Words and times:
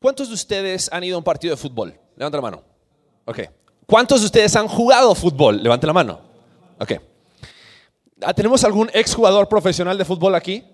¿Cuántos 0.00 0.28
de 0.28 0.34
ustedes 0.34 0.88
han 0.90 1.04
ido 1.04 1.16
a 1.16 1.18
un 1.18 1.24
partido 1.24 1.54
de 1.54 1.60
fútbol? 1.60 1.94
Levanta 2.16 2.38
la 2.38 2.42
mano. 2.42 2.64
Ok. 3.26 3.40
¿Cuántos 3.86 4.20
de 4.20 4.26
ustedes 4.26 4.56
han 4.56 4.66
jugado 4.66 5.14
fútbol? 5.14 5.62
Levante 5.62 5.86
la 5.86 5.92
mano. 5.92 6.20
Ok. 6.78 6.92
Ah, 8.22 8.32
¿Tenemos 8.32 8.64
algún 8.64 8.90
exjugador 8.94 9.46
profesional 9.46 9.98
de 9.98 10.06
fútbol 10.06 10.34
aquí? 10.34 10.64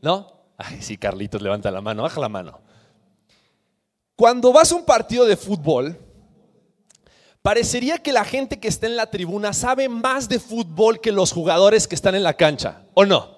¿No? 0.00 0.26
Ay, 0.56 0.80
sí, 0.80 0.96
Carlitos, 0.96 1.42
levanta 1.42 1.70
la 1.70 1.82
mano, 1.82 2.02
baja 2.02 2.18
la 2.18 2.30
mano. 2.30 2.60
Cuando 4.16 4.52
vas 4.52 4.72
a 4.72 4.76
un 4.76 4.84
partido 4.84 5.26
de 5.26 5.36
fútbol, 5.36 5.98
parecería 7.42 7.98
que 7.98 8.12
la 8.12 8.24
gente 8.24 8.58
que 8.58 8.68
está 8.68 8.86
en 8.86 8.96
la 8.96 9.10
tribuna 9.10 9.52
sabe 9.52 9.88
más 9.90 10.28
de 10.30 10.38
fútbol 10.38 11.00
que 11.00 11.12
los 11.12 11.32
jugadores 11.32 11.86
que 11.86 11.94
están 11.94 12.14
en 12.14 12.22
la 12.22 12.34
cancha, 12.34 12.84
¿o 12.94 13.04
no? 13.04 13.36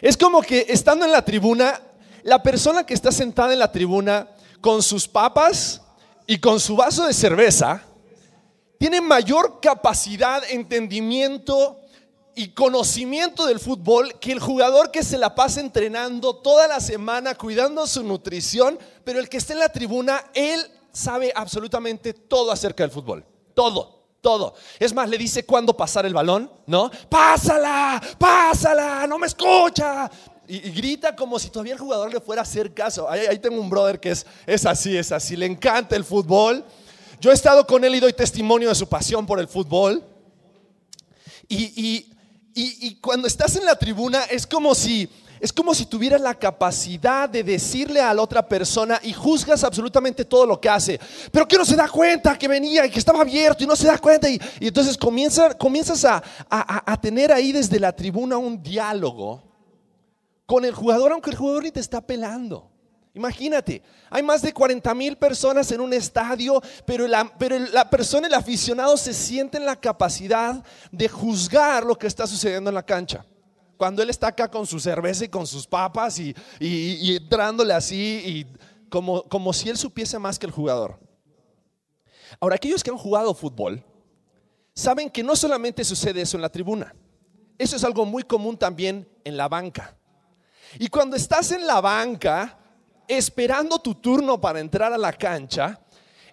Es 0.00 0.16
como 0.16 0.40
que 0.42 0.66
estando 0.68 1.04
en 1.04 1.12
la 1.12 1.24
tribuna, 1.24 1.80
la 2.22 2.42
persona 2.42 2.84
que 2.84 2.94
está 2.94 3.10
sentada 3.10 3.52
en 3.52 3.58
la 3.58 3.72
tribuna 3.72 4.28
con 4.62 4.82
sus 4.82 5.06
papas 5.06 5.82
y 6.26 6.38
con 6.38 6.58
su 6.58 6.76
vaso 6.76 7.04
de 7.06 7.12
cerveza, 7.12 7.82
tiene 8.78 9.00
mayor 9.00 9.60
capacidad, 9.60 10.42
entendimiento 10.48 11.78
y 12.34 12.48
conocimiento 12.48 13.44
del 13.44 13.60
fútbol 13.60 14.18
que 14.18 14.32
el 14.32 14.40
jugador 14.40 14.90
que 14.90 15.02
se 15.02 15.18
la 15.18 15.34
pasa 15.34 15.60
entrenando 15.60 16.36
toda 16.36 16.66
la 16.66 16.80
semana, 16.80 17.34
cuidando 17.34 17.86
su 17.86 18.02
nutrición, 18.02 18.78
pero 19.04 19.18
el 19.18 19.28
que 19.28 19.36
está 19.36 19.52
en 19.52 19.58
la 19.58 19.68
tribuna, 19.68 20.24
él 20.32 20.64
sabe 20.92 21.32
absolutamente 21.34 22.14
todo 22.14 22.50
acerca 22.50 22.84
del 22.84 22.90
fútbol. 22.90 23.24
Todo, 23.54 24.04
todo. 24.20 24.54
Es 24.78 24.94
más, 24.94 25.08
le 25.08 25.18
dice 25.18 25.44
cuándo 25.44 25.76
pasar 25.76 26.06
el 26.06 26.14
balón, 26.14 26.50
¿no? 26.66 26.90
Pásala, 27.08 28.00
pásala, 28.18 29.06
no 29.06 29.18
me 29.18 29.26
escucha. 29.26 30.10
Y, 30.52 30.70
grita 30.70 31.16
como 31.16 31.38
si 31.38 31.48
todavía 31.48 31.72
el 31.72 31.78
jugador 31.78 32.12
le 32.12 32.20
fuera 32.20 32.42
a 32.42 32.44
hacer 32.44 32.74
caso. 32.74 33.08
Ahí, 33.08 33.38
tengo 33.38 33.58
un 33.58 33.70
brother 33.70 33.98
que 33.98 34.10
es, 34.10 34.26
es 34.44 34.66
así, 34.66 34.94
es 34.94 35.10
así. 35.10 35.34
Le 35.34 35.46
encanta 35.46 35.96
el 35.96 36.04
fútbol. 36.04 36.62
Yo 37.22 37.30
he 37.30 37.34
estado 37.34 37.66
con 37.66 37.82
él 37.84 37.94
y 37.94 38.00
doy 38.00 38.12
testimonio 38.12 38.68
de 38.68 38.74
su 38.74 38.86
pasión 38.86 39.24
por 39.24 39.40
el 39.40 39.48
fútbol. 39.48 40.04
Y, 41.48 42.06
y, 42.54 42.94
cuando 42.96 43.28
estás 43.28 43.56
en 43.56 43.64
la 43.64 43.76
tribuna 43.76 44.24
es 44.24 44.46
como 44.46 44.74
si 44.74 45.08
es 45.40 45.52
como 45.54 45.74
si 45.74 45.86
tuvieras 45.86 46.20
la 46.20 46.34
capacidad 46.34 47.30
de 47.30 47.42
decirle 47.42 48.00
a 48.00 48.12
la 48.12 48.20
otra 48.20 48.46
persona 48.46 49.00
y 49.02 49.14
juzgas 49.14 49.64
absolutamente 49.64 50.24
todo 50.24 50.44
lo 50.44 50.60
que 50.60 50.68
hace, 50.68 51.00
pero 51.32 51.48
que 51.48 51.56
no 51.56 51.64
se 51.64 51.76
da 51.76 51.88
cuenta 51.88 52.38
que 52.38 52.46
venía 52.46 52.84
y 52.84 52.90
que 52.90 52.98
estaba 52.98 53.22
abierto 53.22 53.64
y 53.64 53.66
no 53.66 53.74
se 53.74 53.86
da 53.86 53.96
cuenta. 53.96 54.28
Y, 54.28 54.38
entonces 54.60 54.98
comienza, 54.98 55.56
comienzas 55.56 56.04
a, 56.04 56.22
a, 56.50 57.00
tener 57.00 57.32
ahí 57.32 57.52
desde 57.52 57.80
la 57.80 57.96
tribuna 57.96 58.36
un 58.36 58.62
diálogo 58.62 59.51
con 60.46 60.64
el 60.64 60.74
jugador, 60.74 61.12
aunque 61.12 61.30
el 61.30 61.36
jugador 61.36 61.64
ni 61.64 61.70
te 61.70 61.80
está 61.80 62.00
pelando. 62.00 62.72
Imagínate, 63.14 63.82
hay 64.08 64.22
más 64.22 64.40
de 64.40 64.54
40 64.54 64.94
mil 64.94 65.16
personas 65.16 65.70
en 65.70 65.82
un 65.82 65.92
estadio, 65.92 66.62
pero, 66.86 67.06
la, 67.06 67.28
persona, 67.90 68.26
el 68.26 68.32
aficionado, 68.34 68.96
se 68.96 69.12
siente 69.12 69.58
en 69.58 69.66
la 69.66 69.76
capacidad 69.76 70.64
de 70.90 71.08
juzgar 71.08 71.84
lo 71.84 71.98
que 71.98 72.06
está 72.06 72.26
sucediendo 72.26 72.70
en 72.70 72.74
la 72.74 72.86
cancha. 72.86 73.26
Cuando 73.76 74.02
él 74.02 74.08
está 74.08 74.28
acá 74.28 74.50
con 74.50 74.66
su 74.66 74.80
cerveza 74.80 75.26
y 75.26 75.28
con 75.28 75.46
sus 75.46 75.66
papas 75.66 76.18
y, 76.18 76.34
y, 76.58 77.16
entrándole 77.16 77.74
así, 77.74 78.22
y 78.24 78.46
como, 78.88 79.24
como 79.24 79.52
si 79.52 79.68
él 79.68 79.76
supiese 79.76 80.18
más 80.18 80.38
que 80.38 80.46
el 80.46 80.52
jugador. 80.52 80.98
Ahora, 82.40 82.56
aquellos 82.56 82.82
que 82.82 82.90
han 82.90 82.96
jugado 82.96 83.34
fútbol 83.34 83.84
saben 84.74 85.10
que 85.10 85.22
no 85.22 85.36
solamente 85.36 85.84
sucede 85.84 86.22
eso 86.22 86.38
en 86.38 86.42
la 86.42 86.48
tribuna, 86.48 86.94
eso 87.58 87.76
es 87.76 87.84
algo 87.84 88.06
muy 88.06 88.22
común 88.22 88.56
también 88.56 89.06
en 89.24 89.36
la 89.36 89.48
banca. 89.48 89.98
Y 90.78 90.88
cuando 90.88 91.16
estás 91.16 91.52
en 91.52 91.66
la 91.66 91.80
banca, 91.80 92.58
esperando 93.08 93.78
tu 93.78 93.94
turno 93.96 94.40
para 94.40 94.60
entrar 94.60 94.92
a 94.92 94.98
la 94.98 95.12
cancha, 95.12 95.80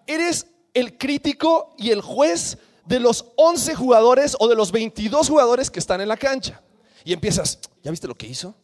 eres 0.05 0.47
el 0.73 0.97
crítico 0.97 1.75
y 1.77 1.91
el 1.91 2.01
juez 2.01 2.57
de 2.85 2.99
los 2.99 3.25
11 3.35 3.75
jugadores 3.75 4.35
o 4.39 4.47
de 4.47 4.55
los 4.55 4.71
22 4.71 5.29
jugadores 5.29 5.69
que 5.69 5.79
están 5.79 6.01
en 6.01 6.07
la 6.07 6.17
cancha. 6.17 6.61
Y 7.03 7.13
empiezas, 7.13 7.59
¿ya 7.83 7.91
viste 7.91 8.07
lo 8.07 8.15
que 8.15 8.27
hizo? 8.27 8.55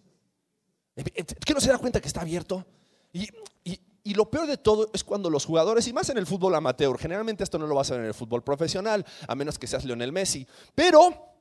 ¿Que 0.96 1.54
no 1.54 1.60
se 1.60 1.70
da 1.70 1.78
cuenta 1.78 2.02
que 2.02 2.08
está 2.08 2.22
abierto? 2.22 2.66
Y, 3.14 3.28
y, 3.64 4.14
lo 4.14 4.30
peor 4.30 4.48
de 4.48 4.58
todo 4.58 4.90
es 4.94 5.04
cuando 5.04 5.30
los 5.30 5.46
jugadores, 5.46 5.88
y 5.88 5.94
más 5.94 6.10
en 6.10 6.18
el 6.18 6.28
fútbol 6.28 6.54
amateur, 6.56 6.98
generalmente 6.98 7.44
esto 7.44 7.58
no 7.58 7.66
lo 7.66 7.76
vas 7.76 7.90
a 7.90 7.96
ver 7.96 8.02
en 8.02 8.08
el 8.08 8.14
fútbol 8.14 8.44
profesional, 8.44 9.06
a 9.28 9.36
menos 9.36 9.58
que 9.58 9.68
seas 9.68 9.84
Lionel 9.84 10.12
Messi, 10.12 10.48
pero 10.76 11.34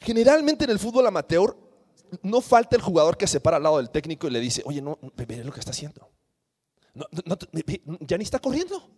generalmente 0.00 0.64
en 0.64 0.70
el 0.70 0.78
fútbol 0.78 1.06
amateur 1.06 1.56
no 2.22 2.40
falta 2.40 2.76
el 2.76 2.82
jugador 2.82 3.16
que 3.16 3.26
se 3.26 3.40
para 3.40 3.56
al 3.56 3.62
lado 3.62 3.78
del 3.78 3.90
técnico 3.90 4.26
y 4.26 4.30
le 4.30 4.40
dice, 4.40 4.62
oye, 4.64 4.80
no, 4.80 4.98
ve 5.16 5.44
lo 5.44 5.52
que 5.52 5.60
está 5.60 5.72
haciendo. 5.72 6.08
ya 8.00 8.18
ni 8.18 8.24
está 8.24 8.38
corriendo. 8.38 8.90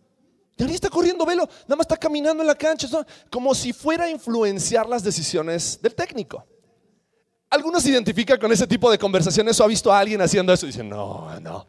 Ya 0.57 0.67
ni 0.67 0.75
está 0.75 0.91
corriendo, 0.91 1.25
velo. 1.25 1.49
Nada 1.63 1.77
más 1.77 1.85
está 1.85 1.97
caminando 1.97 2.43
en 2.43 2.47
la 2.47 2.55
cancha. 2.55 2.89
Como 3.31 3.55
si 3.55 3.73
fuera 3.73 4.05
a 4.05 4.11
influenciar 4.11 4.89
las 4.89 5.03
decisiones 5.03 5.81
del 5.81 5.95
técnico. 5.95 6.45
Algunos 7.49 7.83
se 7.83 7.91
identifican 7.91 8.39
con 8.39 8.53
ese 8.53 8.67
tipo 8.67 8.91
de 8.91 8.99
conversaciones 8.99 9.59
o 9.59 9.65
ha 9.65 9.67
visto 9.67 9.93
a 9.93 9.99
alguien 9.99 10.21
haciendo 10.21 10.53
eso 10.53 10.67
y 10.67 10.69
dicen, 10.69 10.89
no, 10.89 11.41
no. 11.41 11.67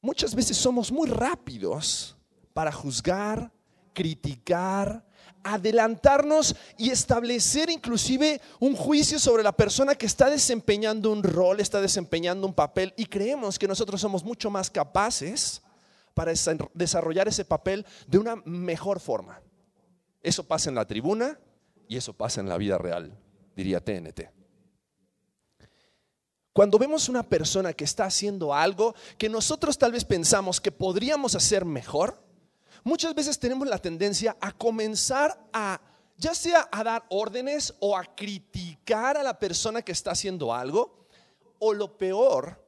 Muchas 0.00 0.34
veces 0.34 0.56
somos 0.56 0.90
muy 0.90 1.08
rápidos 1.08 2.16
para 2.52 2.72
juzgar, 2.72 3.52
criticar, 3.92 5.04
adelantarnos 5.44 6.56
y 6.76 6.90
establecer 6.90 7.70
inclusive 7.70 8.40
un 8.58 8.74
juicio 8.74 9.18
sobre 9.18 9.42
la 9.42 9.52
persona 9.52 9.94
que 9.94 10.06
está 10.06 10.30
desempeñando 10.30 11.12
un 11.12 11.22
rol, 11.22 11.60
está 11.60 11.80
desempeñando 11.80 12.46
un 12.46 12.54
papel 12.54 12.92
y 12.96 13.04
creemos 13.06 13.58
que 13.58 13.68
nosotros 13.68 14.00
somos 14.00 14.24
mucho 14.24 14.50
más 14.50 14.70
capaces 14.70 15.62
para 16.14 16.32
desarrollar 16.72 17.28
ese 17.28 17.44
papel 17.44 17.84
de 18.06 18.18
una 18.18 18.36
mejor 18.36 19.00
forma. 19.00 19.40
Eso 20.22 20.44
pasa 20.44 20.70
en 20.70 20.76
la 20.76 20.86
tribuna 20.86 21.38
y 21.86 21.96
eso 21.96 22.14
pasa 22.14 22.40
en 22.40 22.48
la 22.48 22.56
vida 22.56 22.78
real, 22.78 23.16
diría 23.54 23.84
TNT. 23.84 24.30
Cuando 26.54 26.78
vemos 26.78 27.08
una 27.08 27.24
persona 27.24 27.72
que 27.72 27.84
está 27.84 28.04
haciendo 28.04 28.54
algo 28.54 28.94
que 29.18 29.28
nosotros 29.28 29.76
tal 29.76 29.90
vez 29.90 30.04
pensamos 30.04 30.60
que 30.60 30.70
podríamos 30.70 31.34
hacer 31.34 31.64
mejor, 31.64 32.23
muchas 32.84 33.14
veces 33.14 33.38
tenemos 33.38 33.66
la 33.66 33.78
tendencia 33.78 34.36
a 34.40 34.52
comenzar 34.52 35.48
a, 35.52 35.80
ya 36.16 36.34
sea 36.34 36.68
a 36.70 36.84
dar 36.84 37.04
órdenes 37.08 37.74
o 37.80 37.96
a 37.96 38.04
criticar 38.04 39.16
a 39.16 39.22
la 39.22 39.38
persona 39.38 39.82
que 39.82 39.92
está 39.92 40.12
haciendo 40.12 40.54
algo, 40.54 41.06
o 41.58 41.72
lo 41.72 41.96
peor, 41.96 42.62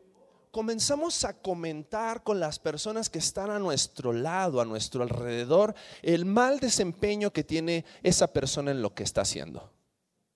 comenzamos 0.50 1.22
a 1.24 1.34
comentar 1.34 2.22
con 2.22 2.40
las 2.40 2.58
personas 2.58 3.10
que 3.10 3.18
están 3.18 3.50
a 3.50 3.58
nuestro 3.58 4.14
lado, 4.14 4.60
a 4.60 4.64
nuestro 4.64 5.02
alrededor, 5.02 5.74
el 6.00 6.24
mal 6.24 6.60
desempeño 6.60 7.30
que 7.30 7.44
tiene 7.44 7.84
esa 8.02 8.32
persona 8.32 8.70
en 8.70 8.80
lo 8.80 8.94
que 8.94 9.02
está 9.02 9.20
haciendo. 9.20 9.70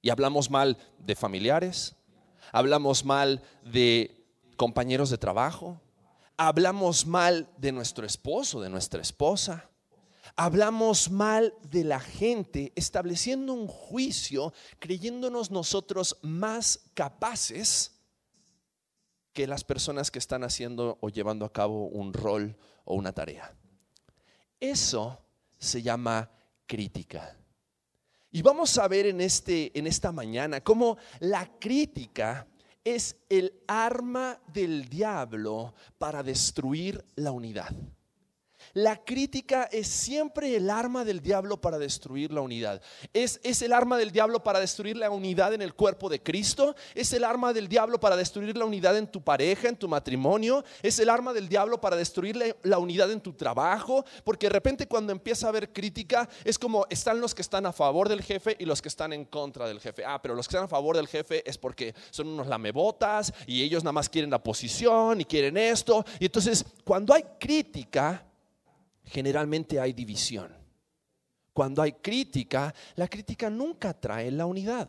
Y 0.02 0.10
hablamos 0.10 0.50
mal 0.50 0.76
de 0.98 1.16
familiares, 1.16 1.96
hablamos 2.52 3.04
mal 3.04 3.42
de 3.64 4.26
compañeros 4.56 5.08
de 5.08 5.16
trabajo, 5.16 5.80
hablamos 6.36 7.06
mal 7.06 7.48
de 7.56 7.72
nuestro 7.72 8.04
esposo, 8.04 8.60
de 8.60 8.68
nuestra 8.68 9.00
esposa, 9.00 9.69
hablamos 10.40 11.10
mal 11.10 11.54
de 11.70 11.84
la 11.84 12.00
gente, 12.00 12.72
estableciendo 12.74 13.52
un 13.52 13.66
juicio, 13.66 14.54
creyéndonos 14.78 15.50
nosotros 15.50 16.16
más 16.22 16.80
capaces 16.94 18.00
que 19.34 19.46
las 19.46 19.64
personas 19.64 20.10
que 20.10 20.18
están 20.18 20.42
haciendo 20.42 20.96
o 21.02 21.10
llevando 21.10 21.44
a 21.44 21.52
cabo 21.52 21.88
un 21.88 22.14
rol 22.14 22.56
o 22.86 22.94
una 22.94 23.12
tarea. 23.12 23.54
Eso 24.58 25.22
se 25.58 25.82
llama 25.82 26.30
crítica. 26.66 27.36
Y 28.30 28.40
vamos 28.40 28.78
a 28.78 28.88
ver 28.88 29.08
en, 29.08 29.20
este, 29.20 29.78
en 29.78 29.86
esta 29.86 30.10
mañana 30.10 30.62
cómo 30.62 30.96
la 31.18 31.58
crítica 31.58 32.46
es 32.82 33.14
el 33.28 33.60
arma 33.68 34.40
del 34.46 34.88
diablo 34.88 35.74
para 35.98 36.22
destruir 36.22 37.04
la 37.16 37.30
unidad. 37.30 37.76
La 38.72 39.04
crítica 39.04 39.64
es 39.64 39.88
siempre 39.88 40.56
el 40.56 40.70
arma 40.70 41.04
del 41.04 41.20
diablo 41.20 41.60
para 41.60 41.78
destruir 41.78 42.32
la 42.32 42.40
unidad. 42.40 42.80
Es, 43.12 43.40
es, 43.42 43.62
el 43.62 43.72
arma 43.72 43.98
del 43.98 44.12
diablo 44.12 44.42
para 44.42 44.60
destruir 44.60 44.96
la 44.96 45.10
unidad 45.10 45.52
en 45.54 45.62
el 45.62 45.74
cuerpo 45.74 46.08
de 46.08 46.22
Cristo. 46.22 46.76
Es 46.94 47.12
el 47.12 47.24
arma 47.24 47.52
del 47.52 47.68
diablo 47.68 47.98
para 47.98 48.16
destruir 48.16 48.56
la 48.56 48.64
unidad 48.64 48.96
en 48.96 49.08
tu 49.08 49.22
pareja, 49.22 49.68
en 49.68 49.76
tu 49.76 49.88
matrimonio. 49.88 50.64
Es 50.82 50.98
el 50.98 51.10
arma 51.10 51.32
del 51.32 51.48
diablo 51.48 51.80
para 51.80 51.96
destruir 51.96 52.36
la, 52.36 52.54
la 52.62 52.78
unidad 52.78 53.10
en 53.10 53.20
tu 53.20 53.32
trabajo. 53.32 54.04
Porque 54.24 54.46
de 54.46 54.52
repente 54.52 54.86
cuando 54.86 55.12
empieza 55.12 55.46
a 55.46 55.48
haber 55.50 55.72
crítica 55.72 56.28
es 56.44 56.58
como 56.58 56.86
están 56.90 57.20
los 57.20 57.34
que 57.34 57.42
están 57.42 57.66
a 57.66 57.72
favor 57.72 58.08
del 58.08 58.22
jefe 58.22 58.56
y 58.58 58.64
los 58.64 58.80
que 58.80 58.88
están 58.88 59.12
en 59.12 59.24
contra 59.24 59.66
del 59.66 59.80
jefe. 59.80 60.04
Ah, 60.04 60.20
pero 60.22 60.34
los 60.34 60.46
que 60.46 60.52
están 60.56 60.66
a 60.66 60.68
favor 60.68 60.96
del 60.96 61.08
jefe 61.08 61.48
es 61.48 61.58
porque 61.58 61.94
son 62.10 62.28
unos 62.28 62.46
lamebotas 62.46 63.32
y 63.46 63.62
ellos 63.62 63.82
nada 63.82 63.92
más 63.92 64.08
quieren 64.08 64.30
la 64.30 64.42
posición 64.42 65.20
y 65.20 65.24
quieren 65.24 65.56
esto. 65.56 66.04
Y 66.18 66.26
entonces 66.26 66.64
cuando 66.84 67.14
hay 67.14 67.24
crítica 67.38 68.29
generalmente 69.10 69.80
hay 69.80 69.92
división. 69.92 70.56
Cuando 71.52 71.82
hay 71.82 71.92
crítica, 71.92 72.72
la 72.94 73.08
crítica 73.08 73.50
nunca 73.50 73.92
trae 73.92 74.30
la 74.30 74.46
unidad. 74.46 74.88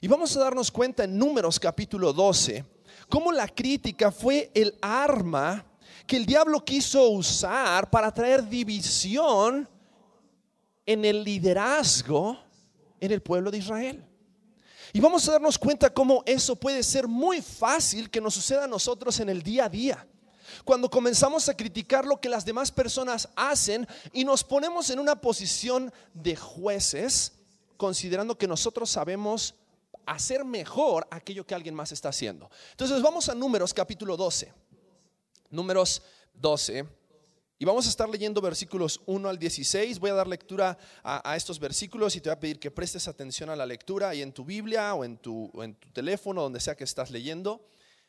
Y 0.00 0.08
vamos 0.08 0.36
a 0.36 0.40
darnos 0.40 0.70
cuenta 0.70 1.04
en 1.04 1.18
Números 1.18 1.58
capítulo 1.58 2.12
12, 2.12 2.64
cómo 3.08 3.32
la 3.32 3.48
crítica 3.48 4.10
fue 4.10 4.50
el 4.54 4.76
arma 4.80 5.66
que 6.06 6.16
el 6.16 6.26
diablo 6.26 6.64
quiso 6.64 7.08
usar 7.10 7.90
para 7.90 8.12
traer 8.12 8.48
división 8.48 9.68
en 10.86 11.04
el 11.04 11.24
liderazgo 11.24 12.38
en 13.00 13.12
el 13.12 13.20
pueblo 13.20 13.50
de 13.50 13.58
Israel. 13.58 14.04
Y 14.92 15.00
vamos 15.00 15.28
a 15.28 15.32
darnos 15.32 15.58
cuenta 15.58 15.92
cómo 15.92 16.22
eso 16.24 16.54
puede 16.54 16.82
ser 16.82 17.08
muy 17.08 17.42
fácil 17.42 18.08
que 18.08 18.20
nos 18.20 18.34
suceda 18.34 18.64
a 18.64 18.68
nosotros 18.68 19.18
en 19.18 19.28
el 19.28 19.42
día 19.42 19.64
a 19.64 19.68
día. 19.68 20.06
Cuando 20.64 20.90
comenzamos 20.90 21.48
a 21.48 21.56
criticar 21.56 22.04
lo 22.04 22.20
que 22.20 22.28
las 22.28 22.44
demás 22.44 22.70
personas 22.70 23.28
hacen 23.36 23.86
y 24.12 24.24
nos 24.24 24.44
ponemos 24.44 24.90
en 24.90 24.98
una 24.98 25.20
posición 25.20 25.92
de 26.12 26.36
jueces, 26.36 27.32
considerando 27.76 28.36
que 28.38 28.46
nosotros 28.46 28.90
sabemos 28.90 29.54
hacer 30.06 30.44
mejor 30.44 31.06
aquello 31.10 31.46
que 31.46 31.54
alguien 31.54 31.74
más 31.74 31.92
está 31.92 32.10
haciendo. 32.10 32.50
Entonces 32.72 33.00
vamos 33.02 33.28
a 33.28 33.34
números 33.34 33.72
capítulo 33.72 34.16
12. 34.16 34.52
Números 35.50 36.02
12 36.34 36.86
y 37.56 37.64
vamos 37.64 37.86
a 37.86 37.88
estar 37.88 38.08
leyendo 38.08 38.40
versículos 38.40 39.00
1 39.06 39.28
al 39.28 39.38
16. 39.38 40.00
Voy 40.00 40.10
a 40.10 40.14
dar 40.14 40.26
lectura 40.26 40.76
a, 41.04 41.36
estos 41.36 41.60
versículos 41.60 42.16
y 42.16 42.20
te 42.20 42.28
voy 42.28 42.36
a 42.36 42.40
pedir 42.40 42.58
que 42.58 42.70
prestes 42.70 43.06
atención 43.06 43.48
a 43.48 43.56
la 43.56 43.64
lectura 43.64 44.08
ahí 44.08 44.22
en 44.22 44.32
tu 44.32 44.44
Biblia 44.44 44.92
o 44.94 45.04
en 45.04 45.16
tu, 45.16 45.50
en 45.62 45.74
tu 45.76 45.88
teléfono, 45.90 46.42
donde 46.42 46.58
sea 46.58 46.74
que 46.74 46.82
estás 46.82 47.10
leyendo, 47.10 47.64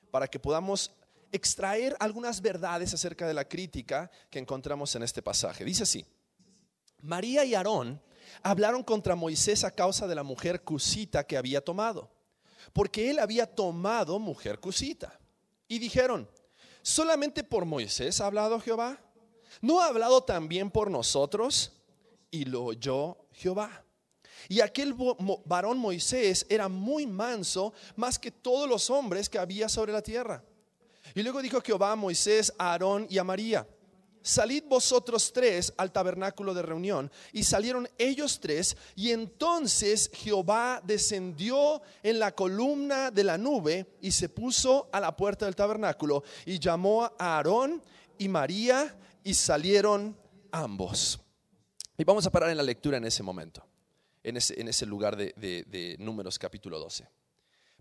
para 0.09 0.27
que 0.27 0.39
podamos 0.39 0.91
extraer 1.35 1.95
algunas 1.99 2.41
verdades 2.41 2.93
acerca 2.93 3.27
de 3.27 3.33
la 3.33 3.47
crítica 3.47 4.09
que 4.29 4.39
encontramos 4.39 4.95
en 4.95 5.03
este 5.03 5.21
pasaje. 5.21 5.65
Dice 5.65 5.83
así, 5.83 6.05
María 7.01 7.43
y 7.43 7.53
Aarón 7.53 8.01
hablaron 8.41 8.83
contra 8.83 9.15
Moisés 9.15 9.63
a 9.63 9.71
causa 9.71 10.07
de 10.07 10.15
la 10.15 10.23
mujer 10.23 10.63
cusita 10.63 11.25
que 11.25 11.37
había 11.37 11.61
tomado, 11.61 12.09
porque 12.73 13.09
él 13.09 13.19
había 13.19 13.45
tomado 13.45 14.17
mujer 14.17 14.59
cusita. 14.59 15.19
Y 15.67 15.79
dijeron, 15.79 16.29
¿solamente 16.81 17.43
por 17.43 17.65
Moisés 17.65 18.21
ha 18.21 18.27
hablado 18.27 18.59
Jehová? 18.59 18.99
¿No 19.61 19.81
ha 19.81 19.87
hablado 19.87 20.23
también 20.23 20.71
por 20.71 20.89
nosotros? 20.89 21.73
Y 22.31 22.45
lo 22.45 22.63
oyó 22.63 23.17
Jehová. 23.33 23.83
Y 24.47 24.61
aquel 24.61 24.95
varón 25.45 25.77
Moisés 25.79 26.45
era 26.49 26.69
muy 26.69 27.05
manso, 27.07 27.73
más 27.95 28.19
que 28.19 28.31
todos 28.31 28.69
los 28.69 28.89
hombres 28.89 29.27
que 29.27 29.39
había 29.39 29.67
sobre 29.67 29.91
la 29.91 30.01
tierra. 30.01 30.43
Y 31.13 31.23
luego 31.23 31.41
dijo 31.41 31.61
Jehová 31.61 31.91
a 31.91 31.95
Moisés, 31.95 32.53
a 32.57 32.71
Aarón 32.71 33.07
y 33.09 33.17
a 33.17 33.23
María, 33.23 33.67
salid 34.25 34.63
vosotros 34.67 35.31
tres 35.31 35.71
al 35.77 35.91
tabernáculo 35.91 36.53
de 36.53 36.63
reunión. 36.63 37.11
Y 37.31 37.43
salieron 37.43 37.87
ellos 37.97 38.39
tres, 38.39 38.75
y 38.95 39.11
entonces 39.11 40.09
Jehová 40.13 40.81
descendió 40.83 41.81
en 42.01 42.19
la 42.19 42.33
columna 42.33 43.11
de 43.11 43.23
la 43.23 43.37
nube 43.37 43.85
y 44.01 44.11
se 44.11 44.29
puso 44.29 44.89
a 44.91 44.99
la 44.99 45.15
puerta 45.15 45.45
del 45.45 45.55
tabernáculo 45.55 46.23
y 46.45 46.59
llamó 46.59 47.05
a 47.05 47.13
Aarón 47.19 47.81
y 48.17 48.27
María 48.27 48.97
y 49.23 49.33
salieron 49.35 50.17
ambos. 50.51 51.19
Y 51.97 52.03
vamos 52.03 52.25
a 52.25 52.31
parar 52.31 52.49
en 52.49 52.57
la 52.57 52.63
lectura 52.63 52.97
en 52.97 53.05
ese 53.05 53.23
momento, 53.23 53.65
en 54.23 54.37
ese, 54.37 54.85
lugar 54.85 55.15
de, 55.15 55.33
de 55.35 55.95
Números 55.99 56.39
capítulo 56.39 56.79
12. 56.79 57.07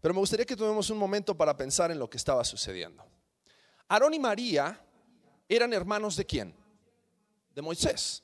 Pero 0.04 0.12
me 0.12 0.20
gustaría 0.20 0.44
que 0.44 0.54
tomemos 0.54 0.90
un 0.90 0.98
momento 0.98 1.34
para 1.34 1.56
pensar 1.56 1.90
en 1.90 1.98
lo 1.98 2.10
que 2.10 2.18
estaba 2.18 2.44
sucediendo. 2.44 3.02
Aarón 3.88 4.12
y 4.12 4.18
María 4.18 4.78
eran 5.48 5.72
hermanos 5.72 6.14
de 6.14 6.26
quién? 6.26 6.54
De 7.54 7.62
Moisés. 7.62 8.22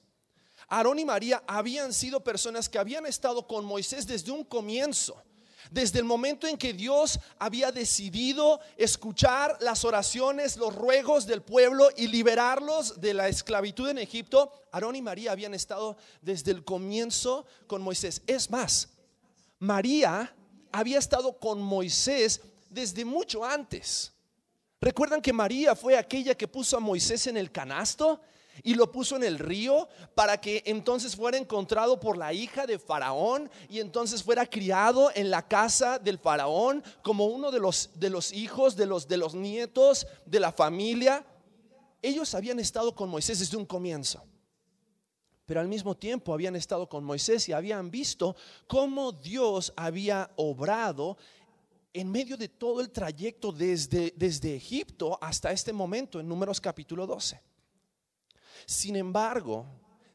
Aarón 0.69 0.99
y 0.99 1.06
María 1.06 1.43
habían 1.47 1.94
sido 1.94 2.23
personas 2.23 2.69
que 2.69 2.79
habían 2.79 3.06
estado 3.06 3.47
con 3.47 3.65
Moisés 3.65 4.06
desde 4.06 4.31
un 4.31 4.44
comienzo. 4.44 5.23
Desde 5.71 6.00
el 6.00 6.05
momento 6.05 6.47
en 6.47 6.59
que 6.59 6.75
Dios 6.75 7.19
había 7.38 7.73
decidido 7.73 8.61
escuchar 8.76 9.56
las 9.62 9.83
oraciones, 9.87 10.59
los 10.59 10.75
ruegos 10.75 11.25
del 11.25 11.41
pueblo 11.41 11.88
y 11.97 12.09
liberarlos 12.09 13.00
de 13.00 13.15
la 13.15 13.29
esclavitud 13.29 13.88
en 13.88 13.97
Egipto, 13.97 14.53
Aarón 14.71 14.97
y 14.97 15.00
María 15.00 15.33
habían 15.33 15.55
estado 15.55 15.97
desde 16.21 16.50
el 16.50 16.62
comienzo 16.62 17.47
con 17.67 17.81
Moisés. 17.81 18.21
Es 18.26 18.50
más, 18.50 18.91
María 19.59 20.35
había 20.73 20.99
estado 20.99 21.39
con 21.39 21.61
Moisés 21.61 22.41
desde 22.69 23.05
mucho 23.05 23.45
antes. 23.45 24.13
¿Recuerdan 24.81 25.21
que 25.21 25.33
María 25.33 25.75
fue 25.75 25.97
aquella 25.97 26.35
que 26.35 26.49
puso 26.49 26.77
a 26.77 26.81
Moisés 26.81 27.27
en 27.27 27.37
el 27.37 27.51
canasto? 27.51 28.21
y 28.63 28.75
lo 28.75 28.91
puso 28.93 29.17
en 29.17 29.25
el 29.25 29.39
río 29.39 29.89
para 30.15 30.41
que 30.41 30.63
entonces 30.67 31.17
fuera 31.17 31.39
encontrado 31.39 31.99
por 31.99 32.17
la 32.17 32.33
hija 32.33 32.67
de 32.67 32.79
Faraón 32.79 33.51
y 33.69 33.81
entonces 33.81 34.23
fuera 34.23 34.45
criado 34.45 35.11
en 35.15 35.31
la 35.31 35.47
casa 35.47 35.99
del 35.99 36.19
Faraón 36.19 36.85
como 37.03 37.27
uno 37.27 37.51
de 37.51 37.59
los, 37.59 37.91
de 37.95 38.11
los 38.11 38.33
hijos, 38.33 38.77
de 38.77 38.87
los, 38.87 39.09
de 39.09 39.17
los 39.17 39.35
nietos 39.35 40.07
de 40.27 40.41
la 40.41 40.53
familia. 40.53 41.25
Ellos 42.03 42.35
habían 42.35 42.59
estado 42.59 42.95
con 42.95 43.09
Moisés 43.09 43.39
desde 43.39 43.57
un 43.57 43.65
comienzo 43.67 44.23
pero 45.50 45.62
al 45.62 45.67
mismo 45.67 45.97
tiempo 45.97 46.32
habían 46.32 46.55
estado 46.55 46.88
con 46.88 47.02
Moisés 47.02 47.49
y 47.49 47.52
habían 47.52 47.91
visto 47.91 48.37
cómo 48.69 49.11
Dios 49.11 49.73
había 49.75 50.31
obrado 50.37 51.19
en 51.93 52.08
medio 52.08 52.37
de 52.37 52.49
todo 52.49 52.81
el 52.81 52.93
trayecto 52.93 53.50
desde, 53.50 54.14
desde 54.17 54.55
Egipto 54.55 55.19
hasta 55.20 55.50
este 55.50 55.73
momento 55.73 56.20
en 56.20 56.29
Números 56.29 56.61
capítulo 56.61 57.05
12. 57.05 57.43
Sin 58.64 58.94
embargo, 58.94 59.67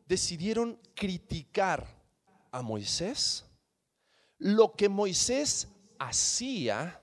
decidieron 0.08 0.80
criticar 0.94 1.86
a 2.50 2.62
Moisés, 2.62 3.44
lo 4.38 4.72
que 4.72 4.88
Moisés 4.88 5.68
hacía 6.00 7.02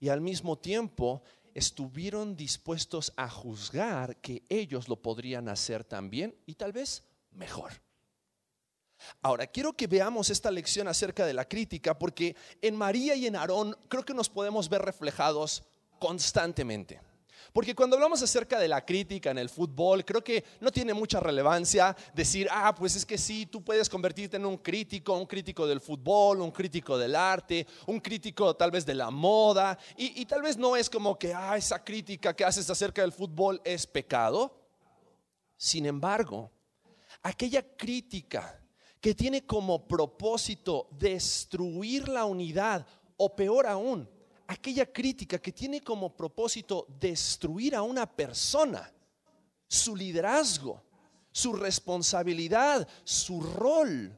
y 0.00 0.08
al 0.08 0.20
mismo 0.20 0.58
tiempo 0.58 1.22
estuvieron 1.54 2.34
dispuestos 2.34 3.12
a 3.16 3.30
juzgar 3.30 4.16
que 4.16 4.42
ellos 4.48 4.88
lo 4.88 4.96
podrían 4.96 5.48
hacer 5.48 5.84
también 5.84 6.34
y 6.44 6.56
tal 6.56 6.72
vez 6.72 7.04
mejor. 7.36 7.72
Ahora, 9.22 9.46
quiero 9.46 9.72
que 9.72 9.86
veamos 9.86 10.30
esta 10.30 10.50
lección 10.50 10.88
acerca 10.88 11.26
de 11.26 11.34
la 11.34 11.46
crítica 11.46 11.98
porque 11.98 12.34
en 12.60 12.76
María 12.76 13.14
y 13.14 13.26
en 13.26 13.36
Aarón 13.36 13.76
creo 13.88 14.04
que 14.04 14.14
nos 14.14 14.28
podemos 14.28 14.68
ver 14.68 14.82
reflejados 14.82 15.62
constantemente. 15.98 17.00
Porque 17.52 17.74
cuando 17.74 17.96
hablamos 17.96 18.22
acerca 18.22 18.58
de 18.58 18.68
la 18.68 18.84
crítica 18.84 19.30
en 19.30 19.38
el 19.38 19.48
fútbol, 19.48 20.04
creo 20.04 20.22
que 20.22 20.44
no 20.60 20.70
tiene 20.70 20.92
mucha 20.92 21.20
relevancia 21.20 21.96
decir, 22.12 22.48
ah, 22.50 22.74
pues 22.74 22.96
es 22.96 23.06
que 23.06 23.16
sí, 23.16 23.46
tú 23.46 23.62
puedes 23.62 23.88
convertirte 23.88 24.36
en 24.36 24.44
un 24.44 24.58
crítico, 24.58 25.16
un 25.16 25.26
crítico 25.26 25.66
del 25.66 25.80
fútbol, 25.80 26.42
un 26.42 26.50
crítico 26.50 26.98
del 26.98 27.14
arte, 27.14 27.66
un 27.86 28.00
crítico 28.00 28.54
tal 28.56 28.70
vez 28.70 28.84
de 28.84 28.94
la 28.94 29.10
moda, 29.10 29.78
y, 29.96 30.24
tal 30.26 30.42
vez 30.42 30.58
no 30.58 30.76
es 30.76 30.90
como 30.90 31.18
que, 31.18 31.32
ah, 31.32 31.56
esa 31.56 31.82
crítica 31.82 32.34
que 32.34 32.44
haces 32.44 32.68
acerca 32.68 33.00
del 33.00 33.12
fútbol 33.12 33.60
es 33.64 33.86
pecado. 33.86 34.54
Sin 35.56 35.86
embargo, 35.86 36.50
aquella 37.26 37.76
crítica 37.76 38.62
que 39.00 39.12
tiene 39.12 39.44
como 39.44 39.86
propósito 39.88 40.88
destruir 40.92 42.08
la 42.08 42.24
unidad, 42.24 42.86
o 43.16 43.34
peor 43.34 43.66
aún, 43.66 44.08
aquella 44.46 44.86
crítica 44.92 45.38
que 45.40 45.50
tiene 45.50 45.80
como 45.80 46.14
propósito 46.14 46.86
destruir 47.00 47.74
a 47.74 47.82
una 47.82 48.06
persona, 48.06 48.92
su 49.66 49.96
liderazgo, 49.96 50.84
su 51.32 51.52
responsabilidad, 51.52 52.86
su 53.02 53.40
rol. 53.40 54.16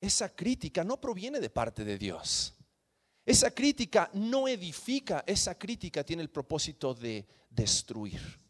Esa 0.00 0.28
crítica 0.34 0.82
no 0.82 1.00
proviene 1.00 1.38
de 1.38 1.50
parte 1.50 1.84
de 1.84 1.96
Dios. 1.98 2.52
Esa 3.24 3.52
crítica 3.52 4.10
no 4.14 4.48
edifica, 4.48 5.22
esa 5.24 5.56
crítica 5.56 6.02
tiene 6.02 6.22
el 6.22 6.30
propósito 6.30 6.94
de 6.94 7.24
destruir. 7.48 8.40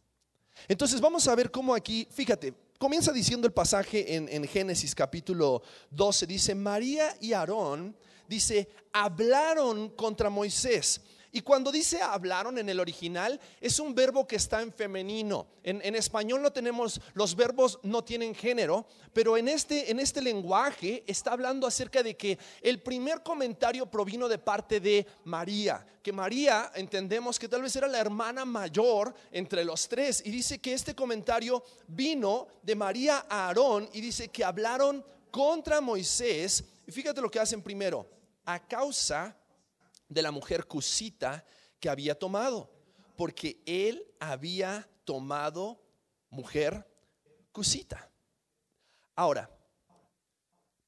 Entonces 0.69 1.03
vamos 1.03 1.29
a 1.29 1.35
ver 1.35 1.51
cómo 1.51 1.75
aquí, 1.75 2.09
fíjate, 2.11 2.70
comienza 2.81 3.13
diciendo 3.13 3.47
el 3.47 3.53
pasaje 3.53 4.17
en, 4.17 4.27
en 4.31 4.49
Génesis 4.49 4.95
capítulo 4.95 5.63
12, 5.91 6.27
dice, 6.27 6.55
María 6.55 7.15
y 7.21 7.35
Aarón 7.35 7.95
dice, 8.27 8.71
hablaron 8.91 9.91
contra 9.91 10.31
Moisés. 10.31 11.03
Y 11.33 11.43
cuando 11.43 11.71
dice 11.71 12.01
hablaron 12.03 12.59
en 12.59 12.69
el 12.69 12.81
original, 12.81 13.41
es 13.61 13.79
un 13.79 13.95
verbo 13.95 14.27
que 14.27 14.37
está 14.37 14.63
en 14.63 14.73
femenino. 14.73 15.47
En, 15.63 15.95
español 15.95 16.43
no 16.43 16.53
tenemos, 16.53 17.01
los 17.15 17.37
verbos 17.37 17.79
no 17.83 18.03
tienen 18.03 18.35
género, 18.35 18.87
pero 19.13 19.37
en 19.37 19.49
este, 19.49 19.91
en 19.91 20.01
este 20.01 20.21
lenguaje 20.21 21.05
está 21.07 21.33
hablando 21.33 21.67
acerca 21.67 22.03
de 22.03 22.17
que 22.17 22.39
el 22.63 22.83
primer 22.83 23.23
comentario 23.23 23.87
provino 23.87 24.29
de 24.29 24.39
parte 24.39 24.81
de 24.81 25.07
María, 25.25 25.87
que 26.03 26.13
María 26.13 26.73
entendemos 26.75 27.39
que 27.39 27.49
tal 27.49 27.63
vez 27.63 27.77
era 27.77 27.87
la 27.87 27.99
hermana 27.99 28.45
mayor 28.45 29.15
entre 29.31 29.65
los 29.65 29.89
tres, 29.89 30.23
y 30.25 30.31
dice 30.31 30.59
que 30.59 30.73
este 30.73 30.95
comentario 30.95 31.63
vino 31.87 32.49
de 32.63 32.75
María 32.75 33.27
a 33.29 33.47
Aarón 33.47 33.89
y 33.93 34.01
dice 34.01 34.29
que 34.29 34.43
hablaron 34.43 35.05
contra 35.31 35.81
Moisés. 35.81 36.65
Y 36.87 36.93
fíjate 36.93 37.21
lo 37.21 37.31
que 37.31 37.39
hacen 37.39 37.63
primero 37.63 38.07
a 38.45 38.59
causa 38.67 39.37
de 40.11 40.21
la 40.21 40.31
mujer 40.31 40.67
cusita 40.67 41.47
que 41.81 41.89
había 41.89 42.19
tomado, 42.19 42.71
porque 43.17 43.63
él 43.65 44.07
había 44.21 44.87
tomado 45.05 45.81
mujer 46.29 46.87
cusita. 47.51 48.11
Ahora, 49.17 49.51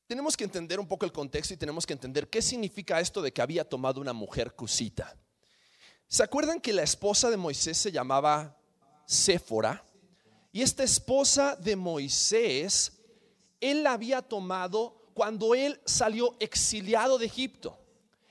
tenemos 0.07 0.37
que 0.37 0.45
entender 0.45 0.79
un 0.79 0.87
poco 0.87 1.07
el 1.07 1.13
contexto 1.13 1.55
y 1.55 1.57
tenemos 1.57 1.87
que 1.87 1.95
entender 1.95 2.29
qué 2.29 2.43
significa 2.43 3.01
esto 3.01 3.23
de 3.23 3.33
que 3.33 3.41
había 3.41 3.67
tomado 3.67 3.99
una 3.99 4.13
mujer 4.13 4.55
cusita. 4.55 5.17
¿Se 6.07 6.23
acuerdan 6.23 6.61
que 6.61 6.75
la 6.75 6.83
esposa 6.83 7.31
de 7.31 7.39
Moisés 7.39 7.79
se 7.79 7.91
llamaba 7.91 8.59
Séfora. 9.13 9.85
Y 10.53 10.63
esta 10.63 10.83
esposa 10.85 11.57
de 11.57 11.77
Moisés, 11.77 12.93
él 13.61 13.83
la 13.83 13.93
había 13.93 14.23
tomado 14.23 15.11
cuando 15.15 15.55
él 15.55 15.81
salió 15.85 16.37
exiliado 16.41 17.19
de 17.19 17.27
Egipto. 17.27 17.79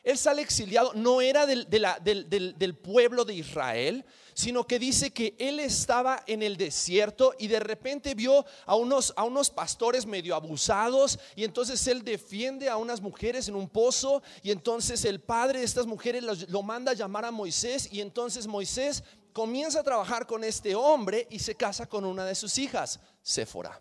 Él 0.03 0.17
sale 0.17 0.41
exiliado, 0.41 0.93
no 0.95 1.21
era 1.21 1.45
del, 1.45 2.77
pueblo 2.81 3.23
de 3.23 3.35
Israel, 3.35 4.03
sino 4.33 4.65
que 4.65 4.79
dice 4.79 5.11
que 5.11 5.35
él 5.37 5.59
estaba 5.59 6.23
en 6.25 6.41
el 6.41 6.57
desierto 6.57 7.35
y 7.37 7.47
de 7.47 7.59
repente 7.59 8.15
vio 8.15 8.43
a 8.65 8.75
unos, 8.75 9.13
pastores 9.51 10.07
medio 10.07 10.35
abusados 10.35 11.19
y 11.35 11.43
entonces 11.43 11.85
él 11.85 12.03
defiende 12.03 12.67
a 12.67 12.77
unas 12.77 12.99
mujeres 12.99 13.47
en 13.47 13.55
un 13.55 13.69
pozo 13.69 14.23
y 14.41 14.49
entonces 14.49 15.05
el 15.05 15.21
padre 15.21 15.59
de 15.59 15.65
estas 15.65 15.85
mujeres 15.85 16.23
lo 16.49 16.63
manda 16.63 16.93
a 16.93 16.95
llamar 16.95 17.25
a 17.25 17.31
Moisés 17.31 17.87
y 17.91 18.01
entonces 18.01 18.47
Moisés 18.47 19.03
comienza 19.33 19.81
a 19.81 19.83
trabajar 19.83 20.25
con 20.25 20.43
este 20.43 20.73
hombre 20.73 21.27
y 21.29 21.39
se 21.39 21.55
casa 21.55 21.87
con 21.87 22.05
una 22.05 22.25
de 22.25 22.33
sus 22.33 22.57
hijas, 22.57 22.99
Séfora. 23.21 23.79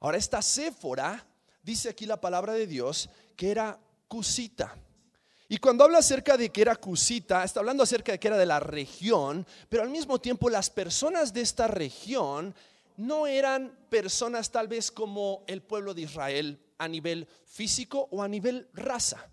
Ahora 0.00 0.18
esta 0.18 0.42
Séfora, 0.42 1.24
dice 1.62 1.88
aquí 1.88 2.06
la 2.06 2.20
palabra 2.20 2.54
de 2.54 2.66
Dios, 2.66 3.08
que 3.36 3.52
era 3.52 3.78
cusita. 4.08 4.76
Y 5.52 5.58
cuando 5.58 5.84
habla 5.84 5.98
acerca 5.98 6.38
de 6.38 6.48
que 6.48 6.62
era 6.62 6.76
cusita, 6.76 7.44
está 7.44 7.60
hablando 7.60 7.82
acerca 7.82 8.12
de 8.12 8.18
que 8.18 8.26
era 8.26 8.38
de 8.38 8.46
la 8.46 8.58
región, 8.58 9.46
pero 9.68 9.82
al 9.82 9.90
mismo 9.90 10.18
tiempo 10.18 10.48
las 10.48 10.70
personas 10.70 11.34
de 11.34 11.42
esta 11.42 11.68
región 11.68 12.54
no 12.96 13.26
eran 13.26 13.70
personas 13.90 14.50
tal 14.50 14.66
vez 14.66 14.90
como 14.90 15.44
el 15.46 15.60
pueblo 15.60 15.92
de 15.92 16.00
Israel 16.00 16.58
a 16.78 16.88
nivel 16.88 17.28
físico 17.44 18.08
o 18.12 18.22
a 18.22 18.28
nivel 18.28 18.66
raza. 18.72 19.30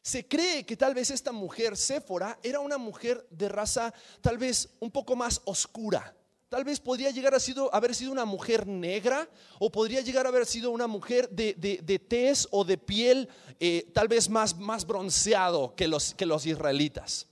Se 0.00 0.28
cree 0.28 0.64
que 0.64 0.76
tal 0.76 0.94
vez 0.94 1.10
esta 1.10 1.32
mujer, 1.32 1.76
Séfora, 1.76 2.38
era 2.44 2.60
una 2.60 2.78
mujer 2.78 3.26
de 3.28 3.48
raza 3.48 3.92
tal 4.20 4.38
vez 4.38 4.68
un 4.78 4.92
poco 4.92 5.16
más 5.16 5.42
oscura. 5.44 6.14
Tal 6.48 6.64
vez 6.64 6.80
podría 6.80 7.10
llegar 7.10 7.34
a 7.34 7.76
haber 7.76 7.94
sido 7.94 8.10
una 8.10 8.24
mujer 8.24 8.66
negra 8.66 9.28
o 9.58 9.70
podría 9.70 10.00
llegar 10.00 10.24
a 10.24 10.30
haber 10.30 10.46
sido 10.46 10.70
una 10.70 10.86
mujer 10.86 11.28
de, 11.28 11.54
de, 11.54 11.98
tez 11.98 12.48
o 12.50 12.64
de 12.64 12.78
piel 12.78 13.28
eh, 13.60 13.90
tal 13.92 14.08
vez 14.08 14.30
más, 14.30 14.56
más 14.56 14.86
bronceado 14.86 15.74
que 15.74 15.86
los, 15.86 16.14
que 16.14 16.24
los 16.24 16.46
israelitas. 16.46 17.26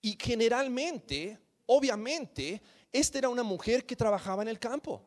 Y 0.00 0.16
generalmente, 0.20 1.40
obviamente, 1.66 2.62
esta 2.92 3.18
era 3.18 3.28
una 3.28 3.42
mujer 3.42 3.84
que 3.84 3.96
trabajaba 3.96 4.42
en 4.42 4.48
el 4.48 4.60
campo. 4.60 5.02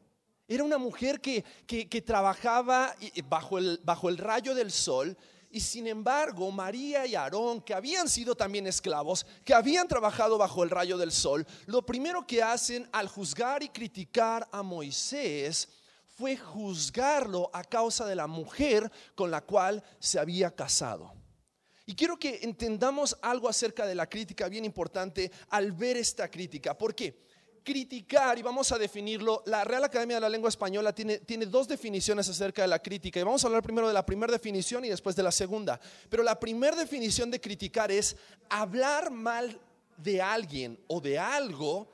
Era 0.46 0.66
una 0.66 0.78
mujer 0.78 1.22
que, 1.22 1.46
que, 1.66 1.88
que 1.88 2.02
trabajaba 2.02 2.94
bajo 3.30 3.58
el, 3.58 3.80
bajo 3.86 4.10
el 4.10 4.18
rayo 4.18 4.54
del 4.54 4.72
sol 4.72 5.16
y 5.52 5.60
sin 5.62 5.88
embargo, 5.88 6.52
María 6.52 7.06
y 7.08 7.16
Aarón, 7.16 7.62
que 7.62 7.74
habían 7.74 8.08
sido 8.08 8.36
también 8.36 8.68
esclavos, 8.68 9.26
que 9.44 9.54
habían 9.54 9.88
trabajado 9.88 10.38
bajo 10.38 10.64
el 10.64 10.70
rayo 10.70 10.98
del 10.98 11.12
sol, 11.12 11.46
lo 11.66 11.84
primero 11.86 12.28
que 12.28 12.44
hacen 12.44 12.88
al 12.92 13.08
juzgar 13.08 13.64
y 13.64 13.70
criticar 13.70 14.48
a 14.52 14.62
Moisés 14.62 15.70
fue 16.06 16.38
juzgarlo 16.38 17.50
a 17.54 17.64
causa 17.64 18.06
de 18.06 18.16
la 18.16 18.28
mujer 18.28 18.92
con 19.16 19.32
la 19.32 19.42
cual 19.42 19.84
se 20.00 20.20
había 20.20 20.54
casado. 20.54 21.14
Y 21.86 21.96
quiero 21.96 22.20
que 22.20 22.42
entendamos 22.44 23.18
algo 23.22 23.50
acerca 23.50 23.88
de 23.88 23.96
la 23.96 24.08
crítica 24.08 24.48
bien 24.50 24.66
importante 24.66 25.32
al 25.50 25.72
ver 25.72 25.98
esta 25.98 26.30
crítica. 26.30 26.78
¿Por 26.78 26.94
qué? 26.94 27.24
Criticar, 27.64 28.38
y 28.38 28.42
vamos 28.42 28.72
a 28.72 28.78
definirlo, 28.78 29.44
la 29.46 29.64
Real 29.64 29.84
Academia 29.84 30.18
de 30.18 30.22
la 30.22 30.30
Lengua 30.30 30.50
Española 30.50 30.94
tiene, 30.94 31.20
tiene 31.20 31.46
dos 31.46 31.68
definiciones 31.68 32.28
acerca 32.30 32.62
de 32.62 32.68
la 32.68 32.80
crítica, 32.80 33.20
y 33.20 33.24
vamos 33.24 33.44
a 33.44 33.48
hablar 33.48 33.64
primero 33.64 33.88
de 33.88 33.94
la 33.94 34.06
primera 34.06 34.34
definición 34.34 34.86
y 34.86 34.90
después 34.90 35.16
de 35.16 35.24
la 35.24 35.32
segunda. 35.32 35.80
Pero 36.10 36.24
la 36.24 36.40
primera 36.40 36.76
definición 36.76 37.30
de 37.32 37.42
criticar 37.42 37.92
es 37.92 38.16
hablar 38.50 39.12
mal 39.12 39.60
de 39.98 40.22
alguien 40.22 40.80
o 40.88 41.02
de 41.02 41.20
algo 41.20 41.88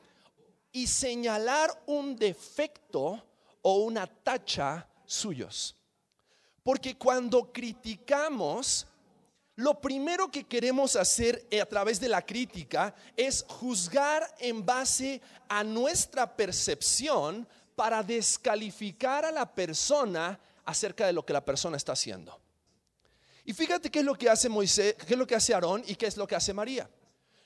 y 0.71 0.87
señalar 0.87 1.83
un 1.87 2.15
defecto 2.15 3.23
o 3.61 3.77
una 3.77 4.07
tacha 4.07 4.87
suyos. 5.05 5.75
Porque 6.63 6.97
cuando 6.97 7.51
criticamos, 7.51 8.87
lo 9.57 9.79
primero 9.79 10.29
que 10.29 10.43
queremos 10.43 10.95
hacer 10.95 11.47
a 11.61 11.65
través 11.65 11.99
de 11.99 12.09
la 12.09 12.25
crítica 12.25 12.93
es 13.15 13.45
juzgar 13.47 14.35
en 14.39 14.65
base 14.65 15.21
a 15.47 15.63
nuestra 15.63 16.35
percepción 16.35 17.47
para 17.75 18.03
descalificar 18.03 19.23
a 19.23 19.31
la 19.31 19.53
persona 19.53 20.39
acerca 20.65 21.05
de 21.05 21.13
lo 21.13 21.25
que 21.25 21.33
la 21.33 21.43
persona 21.43 21.77
está 21.77 21.93
haciendo. 21.93 22.37
Y 23.45 23.53
fíjate 23.53 23.89
qué 23.89 23.99
es 23.99 24.05
lo 24.05 24.15
que 24.15 24.29
hace 24.29 24.49
Moisés, 24.49 24.95
qué 24.95 25.13
es 25.13 25.19
lo 25.19 25.27
que 25.27 25.35
hace 25.35 25.53
Aarón 25.53 25.83
y 25.85 25.95
qué 25.95 26.07
es 26.07 26.17
lo 26.17 26.27
que 26.27 26.35
hace 26.35 26.53
María. 26.53 26.89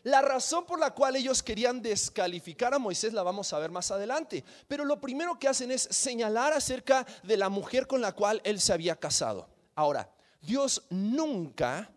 La 0.03 0.21
razón 0.21 0.65
por 0.65 0.79
la 0.79 0.91
cual 0.95 1.17
ellos 1.17 1.43
querían 1.43 1.81
descalificar 1.81 2.73
a 2.73 2.79
Moisés 2.79 3.11
la 3.11 3.21
vamos 3.21 3.51
a 3.51 3.59
ver 3.59 3.69
más 3.69 3.91
adelante, 3.91 4.45
pero 4.67 4.85
lo 4.85 4.99
primero 5.01 5.37
que 5.37 5.49
hacen 5.49 5.71
es 5.71 5.81
señalar 5.91 6.53
acerca 6.53 7.05
de 7.21 7.37
la 7.37 7.49
mujer 7.49 7.85
con 7.85 8.01
la 8.01 8.13
cual 8.13 8.41
él 8.45 8.61
se 8.61 8.71
había 8.71 8.95
casado. 8.95 9.49
Ahora, 9.75 10.09
Dios 10.41 10.83
nunca 10.89 11.91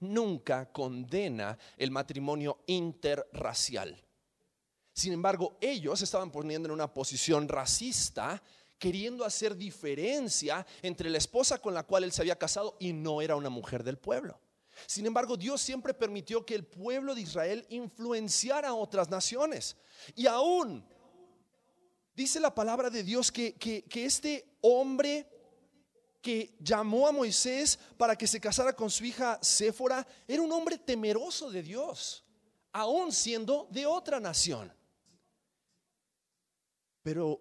nunca 0.00 0.70
condena 0.72 1.58
el 1.76 1.90
matrimonio 1.90 2.62
interracial. 2.66 4.02
Sin 4.92 5.12
embargo, 5.12 5.58
ellos 5.60 6.00
estaban 6.00 6.30
poniendo 6.30 6.68
en 6.68 6.72
una 6.72 6.92
posición 6.92 7.48
racista, 7.48 8.42
queriendo 8.78 9.24
hacer 9.24 9.56
diferencia 9.56 10.66
entre 10.82 11.10
la 11.10 11.18
esposa 11.18 11.58
con 11.58 11.74
la 11.74 11.82
cual 11.82 12.04
él 12.04 12.12
se 12.12 12.22
había 12.22 12.38
casado 12.38 12.76
y 12.80 12.92
no 12.92 13.20
era 13.20 13.36
una 13.36 13.50
mujer 13.50 13.84
del 13.84 13.98
pueblo. 13.98 14.40
Sin 14.86 15.06
embargo, 15.06 15.36
Dios 15.36 15.60
siempre 15.60 15.94
permitió 15.94 16.44
que 16.44 16.54
el 16.54 16.64
pueblo 16.64 17.14
de 17.14 17.22
Israel 17.22 17.66
influenciara 17.70 18.68
a 18.68 18.74
otras 18.74 19.08
naciones. 19.08 19.76
Y 20.14 20.26
aún 20.26 20.86
dice 22.14 22.40
la 22.40 22.54
palabra 22.54 22.90
de 22.90 23.02
Dios 23.02 23.32
que, 23.32 23.54
que, 23.54 23.84
que 23.84 24.04
este 24.04 24.56
hombre 24.60 25.35
que 26.26 26.56
llamó 26.58 27.06
a 27.06 27.12
Moisés 27.12 27.78
para 27.96 28.16
que 28.18 28.26
se 28.26 28.40
casara 28.40 28.74
con 28.74 28.90
su 28.90 29.04
hija 29.04 29.38
Séfora 29.40 30.04
era 30.26 30.42
un 30.42 30.50
hombre 30.50 30.76
temeroso 30.76 31.52
de 31.52 31.62
Dios, 31.62 32.24
aún 32.72 33.12
siendo 33.12 33.68
de 33.70 33.86
otra 33.86 34.18
nación. 34.18 34.72
Pero 37.04 37.40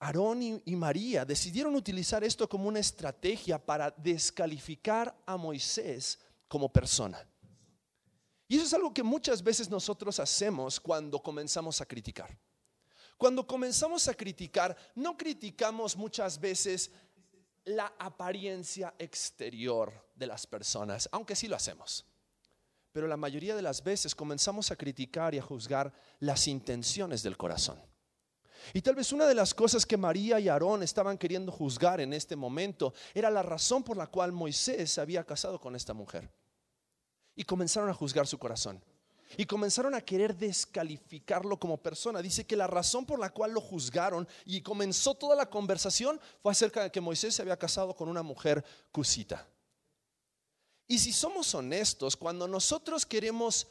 Aarón 0.00 0.42
y, 0.42 0.74
María 0.74 1.24
decidieron 1.24 1.76
utilizar 1.76 2.24
esto 2.24 2.48
como 2.48 2.66
una 2.66 2.80
estrategia 2.80 3.64
para 3.64 3.92
descalificar 3.92 5.16
a 5.24 5.36
Moisés 5.36 6.18
como 6.48 6.72
persona. 6.72 7.24
Y 8.48 8.56
eso 8.56 8.64
es 8.64 8.74
algo 8.74 8.92
que 8.92 9.04
muchas 9.04 9.40
veces 9.40 9.70
nosotros 9.70 10.18
hacemos 10.18 10.80
cuando 10.80 11.22
comenzamos 11.22 11.80
a 11.80 11.86
criticar. 11.86 12.36
Cuando 13.16 13.46
comenzamos 13.46 14.06
a 14.08 14.14
criticar, 14.14 14.76
no 14.94 15.16
criticamos 15.16 15.96
muchas 15.96 16.40
veces 16.40 16.90
la 17.68 17.92
apariencia 17.98 18.94
exterior 18.98 19.92
de 20.14 20.26
las 20.26 20.46
personas, 20.46 21.08
aunque 21.12 21.36
sí 21.36 21.48
lo 21.48 21.56
hacemos. 21.56 22.06
Pero 22.92 23.06
la 23.06 23.16
mayoría 23.16 23.54
de 23.54 23.62
las 23.62 23.84
veces 23.84 24.14
comenzamos 24.14 24.70
a 24.70 24.76
criticar 24.76 25.34
y 25.34 25.38
a 25.38 25.42
juzgar 25.42 25.92
las 26.20 26.48
intenciones 26.48 27.22
del 27.22 27.36
corazón. 27.36 27.78
Y 28.72 28.80
tal 28.80 28.94
vez 28.94 29.12
una 29.12 29.26
de 29.26 29.34
las 29.34 29.54
cosas 29.54 29.86
que 29.86 29.96
María 29.96 30.40
y 30.40 30.48
Aarón 30.48 30.82
estaban 30.82 31.18
queriendo 31.18 31.52
juzgar 31.52 32.00
en 32.00 32.12
este 32.12 32.36
momento 32.36 32.94
era 33.14 33.30
la 33.30 33.42
razón 33.42 33.82
por 33.82 33.96
la 33.96 34.06
cual 34.06 34.32
Moisés 34.32 34.92
se 34.92 35.00
había 35.00 35.24
casado 35.24 35.60
con 35.60 35.76
esta 35.76 35.92
mujer. 35.92 36.30
Y 37.36 37.44
comenzaron 37.44 37.90
a 37.90 37.94
juzgar 37.94 38.26
su 38.26 38.38
corazón 38.38 38.82
y 39.36 39.46
comenzaron 39.46 39.94
a 39.94 40.00
querer 40.00 40.36
descalificarlo 40.36 41.58
como 41.58 41.76
persona. 41.76 42.22
Dice 42.22 42.46
que 42.46 42.56
la 42.56 42.66
razón 42.66 43.04
por 43.04 43.18
la 43.18 43.30
cual 43.30 43.52
lo 43.52 43.60
juzgaron 43.60 44.26
y 44.44 44.60
comenzó 44.62 45.14
toda 45.14 45.36
la 45.36 45.50
conversación 45.50 46.20
fue 46.42 46.52
acerca 46.52 46.82
de 46.82 46.90
que 46.90 47.00
Moisés 47.00 47.34
se 47.34 47.42
había 47.42 47.58
casado 47.58 47.94
con 47.94 48.08
una 48.08 48.22
mujer 48.22 48.64
cusita. 48.92 49.46
Y 50.86 50.98
si 50.98 51.12
somos 51.12 51.54
honestos, 51.54 52.16
cuando 52.16 52.48
nosotros 52.48 53.04
queremos 53.04 53.66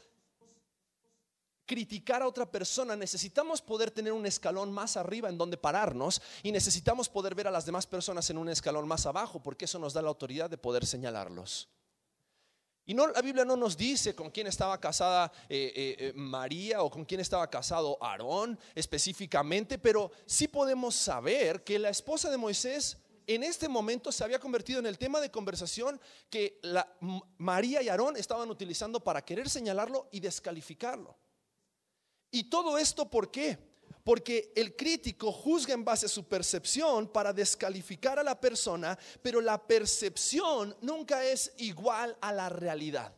criticar 1.65 2.21
a 2.21 2.27
otra 2.27 2.49
persona, 2.49 2.95
necesitamos 2.95 3.61
poder 3.61 3.91
tener 3.91 4.13
un 4.13 4.25
escalón 4.25 4.71
más 4.71 4.97
arriba 4.97 5.27
en 5.27 5.37
donde 5.37 5.57
pararnos 5.57 6.21
y 6.41 6.51
necesitamos 6.51 7.09
poder 7.09 7.35
ver 7.35 7.47
a 7.47 7.51
las 7.51 7.65
demás 7.65 7.85
personas 7.85 8.29
en 8.29 8.37
un 8.37 8.49
escalón 8.49 8.87
más 8.87 9.05
abajo, 9.05 9.43
porque 9.43 9.65
eso 9.65 9.77
nos 9.77 9.93
da 9.93 10.01
la 10.01 10.09
autoridad 10.09 10.49
de 10.49 10.57
poder 10.57 10.85
señalarlos. 10.85 11.67
Y 12.89 12.93
no, 12.93 13.05
la 13.05 13.21
Biblia 13.21 13.43
no 13.43 13.57
nos 13.57 13.75
dice 13.75 14.15
con 14.15 14.31
quién 14.31 14.47
estaba 14.47 14.79
casada 14.79 15.29
eh, 15.49 15.73
eh, 15.75 15.95
eh, 15.99 16.13
María 16.15 16.81
o 16.81 16.89
con 16.89 17.03
quién 17.03 17.19
estaba 17.19 17.49
casado 17.49 17.97
Aarón 18.01 18.57
específicamente, 18.73 19.77
pero 19.77 20.09
sí 20.25 20.47
podemos 20.47 20.95
saber 20.95 21.65
que 21.65 21.77
la 21.79 21.89
esposa 21.89 22.31
de 22.31 22.37
Moisés 22.37 22.97
en 23.27 23.43
este 23.43 23.67
momento 23.67 24.09
se 24.09 24.23
había 24.23 24.39
convertido 24.39 24.79
en 24.79 24.85
el 24.85 24.97
tema 24.97 25.19
de 25.19 25.29
conversación 25.29 25.99
que 26.29 26.61
María 27.37 27.81
y 27.81 27.89
Aarón 27.89 28.15
estaban 28.15 28.49
utilizando 28.49 29.01
para 29.01 29.25
querer 29.25 29.49
señalarlo 29.49 30.07
y 30.13 30.21
descalificarlo. 30.21 31.13
Y 32.31 32.45
todo 32.45 32.77
esto, 32.77 33.09
¿por 33.09 33.29
qué? 33.31 33.57
Porque 34.07 34.53
el 34.55 34.73
crítico 34.73 35.33
juzga 35.33 35.73
en 35.73 35.83
base 35.83 36.05
a 36.05 36.09
su 36.09 36.23
percepción 36.23 37.09
para 37.09 37.33
descalificar 37.33 38.17
a 38.17 38.23
la 38.23 38.39
persona, 38.39 38.97
pero 39.21 39.41
la 39.41 39.61
percepción 39.61 40.73
nunca 40.79 41.25
es 41.25 41.51
igual 41.57 42.15
a 42.21 42.31
la 42.31 42.47
realidad. 42.47 43.13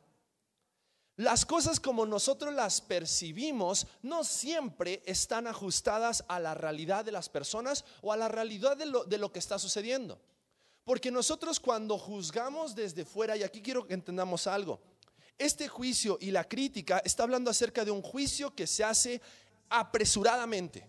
Las 1.15 1.46
cosas 1.46 1.79
como 1.79 2.08
nosotros 2.08 2.55
las 2.55 2.81
percibimos 2.81 3.86
no 4.01 4.24
siempre 4.24 5.03
están 5.05 5.46
ajustadas 5.46 6.25
a 6.27 6.39
la 6.39 6.55
realidad 6.55 7.05
de 7.05 7.12
las 7.12 7.29
personas 7.29 7.86
o 8.01 8.12
a 8.12 8.17
la 8.17 8.27
realidad 8.27 8.75
de 8.75 8.88
lo, 8.88 9.03
de 9.03 9.19
lo 9.19 9.31
que 9.31 9.38
está 9.38 9.60
sucediendo. 9.60 10.19
Porque 10.86 11.12
nosotros 11.12 11.60
cuando 11.60 12.00
juzgamos 12.00 12.74
desde 12.74 13.05
fuera, 13.05 13.38
y 13.38 13.43
aquí 13.43 13.62
quiero 13.62 13.86
que 13.86 13.93
entendamos 13.93 14.48
algo, 14.48 14.79
este 15.38 15.67
juicio 15.67 16.17
y 16.19 16.31
la 16.31 16.46
crítica 16.46 17.00
está 17.05 17.22
hablando 17.22 17.51
acerca 17.51 17.86
de 17.86 17.91
un 17.91 18.01
juicio 18.01 18.55
que 18.55 18.65
se 18.65 18.84
hace 18.84 19.22
apresuradamente. 19.69 20.88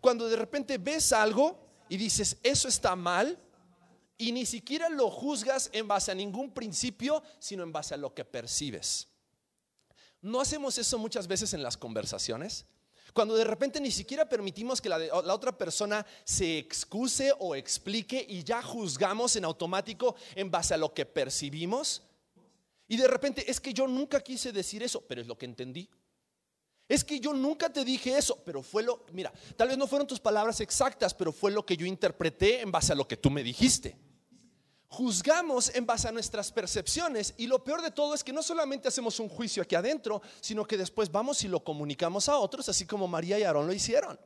Cuando 0.00 0.28
de 0.28 0.36
repente 0.36 0.78
ves 0.78 1.12
algo 1.12 1.58
y 1.88 1.96
dices, 1.96 2.36
eso 2.42 2.68
está 2.68 2.94
mal, 2.94 3.38
y 4.16 4.32
ni 4.32 4.46
siquiera 4.46 4.88
lo 4.88 5.10
juzgas 5.10 5.70
en 5.72 5.88
base 5.88 6.12
a 6.12 6.14
ningún 6.14 6.52
principio, 6.52 7.22
sino 7.38 7.62
en 7.62 7.72
base 7.72 7.94
a 7.94 7.96
lo 7.96 8.14
que 8.14 8.24
percibes. 8.24 9.08
¿No 10.22 10.40
hacemos 10.40 10.78
eso 10.78 10.98
muchas 10.98 11.26
veces 11.26 11.52
en 11.52 11.62
las 11.62 11.76
conversaciones? 11.76 12.66
Cuando 13.12 13.36
de 13.36 13.44
repente 13.44 13.80
ni 13.80 13.90
siquiera 13.90 14.28
permitimos 14.28 14.80
que 14.80 14.88
la, 14.88 14.98
otra 15.12 15.56
persona 15.56 16.04
se 16.24 16.58
excuse 16.58 17.32
o 17.38 17.54
explique 17.54 18.24
y 18.28 18.42
ya 18.42 18.62
juzgamos 18.62 19.36
en 19.36 19.44
automático 19.44 20.16
en 20.34 20.50
base 20.50 20.74
a 20.74 20.78
lo 20.78 20.92
que 20.92 21.06
percibimos. 21.06 22.02
Y 22.88 22.96
de 22.96 23.06
repente 23.06 23.48
es 23.48 23.60
que 23.60 23.72
yo 23.72 23.86
nunca 23.86 24.20
quise 24.20 24.50
decir 24.52 24.82
eso, 24.82 25.00
pero 25.02 25.20
es 25.20 25.26
lo 25.26 25.38
que 25.38 25.46
entendí. 25.46 25.88
Es 26.88 27.02
que 27.02 27.18
yo 27.18 27.32
nunca 27.32 27.72
te 27.72 27.84
dije 27.84 28.16
eso, 28.16 28.38
pero 28.44 28.62
fue 28.62 28.82
lo, 28.82 29.06
mira, 29.12 29.32
tal 29.56 29.68
vez 29.68 29.78
no 29.78 29.86
fueron 29.86 30.06
tus 30.06 30.20
palabras 30.20 30.60
exactas, 30.60 31.14
pero 31.14 31.32
fue 31.32 31.50
lo 31.50 31.64
que 31.64 31.76
yo 31.76 31.86
interpreté 31.86 32.60
en 32.60 32.70
base 32.70 32.92
a 32.92 32.96
lo 32.96 33.08
que 33.08 33.16
tú 33.16 33.30
me 33.30 33.42
dijiste. 33.42 33.96
Juzgamos 34.88 35.74
en 35.74 35.86
base 35.86 36.08
a 36.08 36.12
nuestras 36.12 36.52
percepciones 36.52 37.34
y 37.38 37.46
lo 37.46 37.64
peor 37.64 37.82
de 37.82 37.90
todo 37.90 38.14
es 38.14 38.22
que 38.22 38.32
no 38.32 38.42
solamente 38.42 38.86
hacemos 38.86 39.18
un 39.18 39.28
juicio 39.28 39.62
aquí 39.62 39.74
adentro, 39.74 40.20
sino 40.40 40.66
que 40.66 40.76
después 40.76 41.10
vamos 41.10 41.42
y 41.42 41.48
lo 41.48 41.64
comunicamos 41.64 42.28
a 42.28 42.36
otros, 42.36 42.68
así 42.68 42.86
como 42.86 43.08
María 43.08 43.38
y 43.38 43.42
Aarón 43.42 43.66
lo 43.66 43.72
hicieron. 43.72 44.20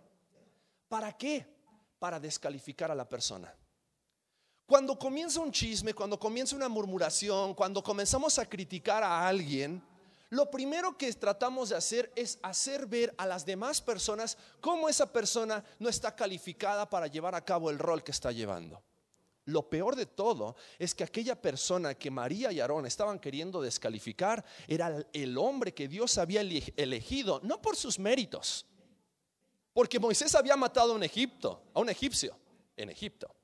¿Para 0.89 1.17
qué? 1.17 1.47
Para 1.99 2.19
descalificar 2.19 2.91
a 2.91 2.95
la 2.95 3.09
persona. 3.09 3.55
Cuando 4.67 4.99
comienza 4.99 5.41
un 5.41 5.53
chisme, 5.53 5.95
cuando 5.95 6.19
comienza 6.19 6.55
una 6.55 6.69
murmuración, 6.69 7.55
cuando 7.55 7.83
comenzamos 7.83 8.39
a 8.39 8.47
criticar 8.47 9.03
a 9.03 9.27
alguien, 9.27 9.83
lo 10.31 10.51
primero 10.51 10.97
que 10.99 11.11
tratamos 11.15 11.71
de 11.71 11.77
hacer 11.77 12.13
es 12.15 12.39
hacer 12.43 12.87
ver 12.87 13.15
a 13.17 13.27
las 13.27 13.47
demás 13.47 13.81
personas 13.81 14.37
cómo 14.61 14.89
esa 14.89 15.11
persona 15.11 15.65
no 15.79 15.89
está 15.89 16.15
calificada 16.15 16.89
para 16.89 17.07
llevar 17.07 17.35
a 17.35 17.45
cabo 17.45 17.71
el 17.71 17.79
rol 17.79 18.05
que 18.05 18.13
está 18.13 18.31
llevando. 18.31 18.83
Lo 19.47 19.71
peor 19.71 19.97
de 19.97 20.05
todo 20.05 20.57
es 20.79 20.95
que 20.95 21.05
aquella 21.05 21.41
persona 21.41 21.95
que 21.95 22.11
María 22.11 22.53
y 22.53 22.61
Aarón 22.61 22.85
estaban 22.85 23.19
queriendo 23.19 23.63
descalificar 23.63 24.45
era 24.67 25.07
el 25.15 25.39
hombre 25.39 25.73
que 25.73 25.89
Dios 25.89 26.19
había 26.19 26.43
elegido, 26.43 27.41
no 27.43 27.63
por 27.63 27.75
sus 27.75 27.99
méritos, 27.99 28.67
porque 29.73 29.99
Moisés 29.99 30.35
había 30.35 30.57
matado 30.57 30.93
a 30.93 30.97
un 30.97 31.03
Egipto, 31.03 31.63
a 31.73 31.81
un 31.81 31.89
egipcio 31.89 32.37
en 32.77 32.91
Egipto 32.91 33.38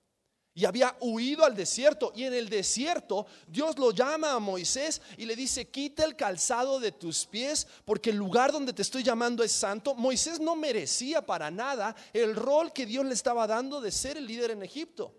y 0.55 0.65
había 0.65 0.97
huido 1.01 1.45
al 1.45 1.57
desierto. 1.57 2.13
Y 2.15 2.25
en 2.25 2.35
el 2.35 2.49
desierto 2.49 3.27
Dios 3.47 3.79
lo 3.79 3.91
llama 3.91 4.33
a 4.33 4.39
Moisés 4.39 5.03
y 5.19 5.25
le 5.25 5.35
dice, 5.35 5.69
quita 5.69 6.05
el 6.05 6.17
calzado 6.17 6.79
de 6.79 6.93
tus 6.93 7.27
pies 7.27 7.67
porque 7.85 8.11
el 8.11 8.17
lugar 8.17 8.53
donde 8.53 8.73
te 8.73 8.83
estoy 8.83 9.03
llamando 9.03 9.43
es 9.43 9.53
santo. 9.53 9.95
Moisés 9.95 10.41
no 10.41 10.55
merecía 10.55 11.27
para 11.27 11.51
nada 11.51 11.95
el 12.13 12.37
rol 12.37 12.73
que 12.73 12.87
Dios 12.87 13.05
le 13.05 13.15
estaba 13.15 13.47
dando 13.47 13.81
de 13.81 13.91
ser 13.91 14.17
el 14.17 14.27
líder 14.27 14.53
en 14.53 14.63
Egipto. 14.63 15.13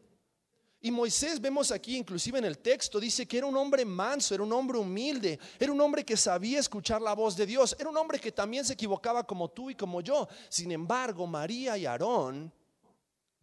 Y 0.81 0.91
Moisés 0.91 1.41
vemos 1.41 1.71
aquí, 1.71 1.97
inclusive 1.97 2.37
en 2.37 2.45
el 2.45 2.59
texto, 2.59 2.99
dice 2.99 3.25
que 3.25 3.39
era 3.39 3.47
un 3.47 3.57
hombre 3.57 3.83
manso, 3.83 4.35
era 4.35 4.43
un 4.43 4.53
hombre 4.53 4.77
humilde, 4.77 5.39
era 5.57 5.71
un 5.71 5.81
hombre 5.81 6.05
que 6.05 6.15
sabía 6.15 6.59
escuchar 6.59 7.01
la 7.01 7.15
voz 7.15 7.35
de 7.35 7.47
Dios, 7.47 7.75
era 7.79 7.89
un 7.89 7.97
hombre 7.97 8.19
que 8.19 8.31
también 8.31 8.63
se 8.63 8.73
equivocaba 8.73 9.23
como 9.23 9.49
tú 9.49 9.71
y 9.71 9.75
como 9.75 10.01
yo. 10.01 10.27
Sin 10.47 10.71
embargo, 10.71 11.25
María 11.25 11.75
y 11.75 11.87
Aarón 11.87 12.53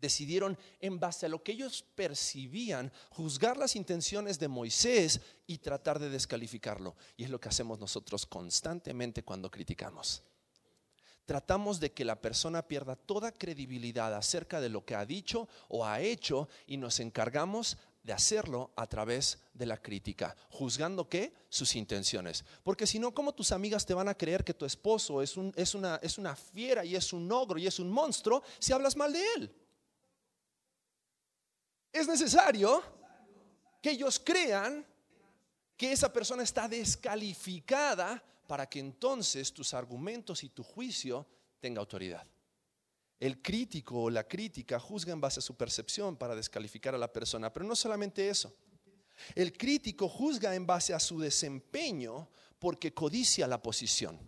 decidieron, 0.02 0.58
en 0.80 1.00
base 1.00 1.24
a 1.24 1.28
lo 1.30 1.42
que 1.42 1.52
ellos 1.52 1.86
percibían, 1.94 2.92
juzgar 3.08 3.56
las 3.56 3.76
intenciones 3.76 4.38
de 4.38 4.48
Moisés 4.48 5.20
y 5.46 5.58
tratar 5.58 5.98
de 5.98 6.10
descalificarlo. 6.10 6.96
Y 7.16 7.24
es 7.24 7.30
lo 7.30 7.40
que 7.40 7.48
hacemos 7.48 7.78
nosotros 7.78 8.26
constantemente 8.26 9.22
cuando 9.22 9.50
criticamos. 9.50 10.22
Tratamos 11.24 11.78
de 11.78 11.92
que 11.92 12.04
la 12.04 12.20
persona 12.20 12.66
pierda 12.66 12.96
toda 12.96 13.32
credibilidad 13.32 14.12
acerca 14.12 14.60
de 14.60 14.68
lo 14.68 14.84
que 14.84 14.96
ha 14.96 15.06
dicho 15.06 15.48
o 15.68 15.86
ha 15.86 16.00
hecho 16.00 16.48
y 16.66 16.76
nos 16.76 16.98
encargamos 16.98 17.78
de 18.02 18.12
hacerlo 18.12 18.72
a 18.74 18.88
través 18.88 19.38
de 19.54 19.64
la 19.64 19.80
crítica, 19.80 20.34
juzgando 20.50 21.08
qué? 21.08 21.32
Sus 21.48 21.76
intenciones. 21.76 22.44
Porque 22.64 22.88
si 22.88 22.98
no, 22.98 23.14
¿cómo 23.14 23.32
tus 23.32 23.52
amigas 23.52 23.86
te 23.86 23.94
van 23.94 24.08
a 24.08 24.16
creer 24.16 24.42
que 24.42 24.54
tu 24.54 24.64
esposo 24.64 25.22
es, 25.22 25.36
una, 25.36 26.00
es 26.02 26.18
una 26.18 26.34
fiera 26.34 26.84
y 26.84 26.96
es 26.96 27.12
un 27.12 27.30
ogro 27.30 27.58
y 27.58 27.68
es 27.68 27.78
un 27.78 27.88
monstruo 27.88 28.42
si 28.58 28.72
hablas 28.72 28.96
mal 28.96 29.12
de 29.12 29.22
él? 29.36 29.61
Es 31.92 32.08
necesario 32.08 32.82
que 33.80 33.90
ellos 33.90 34.20
crean 34.24 34.86
que 35.76 35.92
esa 35.92 36.12
persona 36.12 36.42
está 36.42 36.68
descalificada 36.68 38.22
para 38.46 38.68
que 38.68 38.78
entonces 38.78 39.52
tus 39.52 39.74
argumentos 39.74 40.44
y 40.44 40.48
tu 40.48 40.62
juicio 40.62 41.26
tenga 41.60 41.80
autoridad. 41.80 42.26
El 43.18 43.40
crítico 43.40 44.02
o 44.02 44.10
la 44.10 44.26
crítica 44.26 44.80
juzga 44.80 45.12
en 45.12 45.20
base 45.20 45.40
a 45.40 45.42
su 45.42 45.56
percepción 45.56 46.16
para 46.16 46.34
descalificar 46.34 46.94
a 46.94 46.98
la 46.98 47.12
persona, 47.12 47.52
pero 47.52 47.64
no 47.64 47.76
solamente 47.76 48.28
eso. 48.28 48.54
El 49.34 49.52
crítico 49.52 50.08
juzga 50.08 50.54
en 50.54 50.66
base 50.66 50.94
a 50.94 51.00
su 51.00 51.20
desempeño 51.20 52.28
porque 52.58 52.92
codicia 52.92 53.46
la 53.46 53.62
posición. 53.62 54.18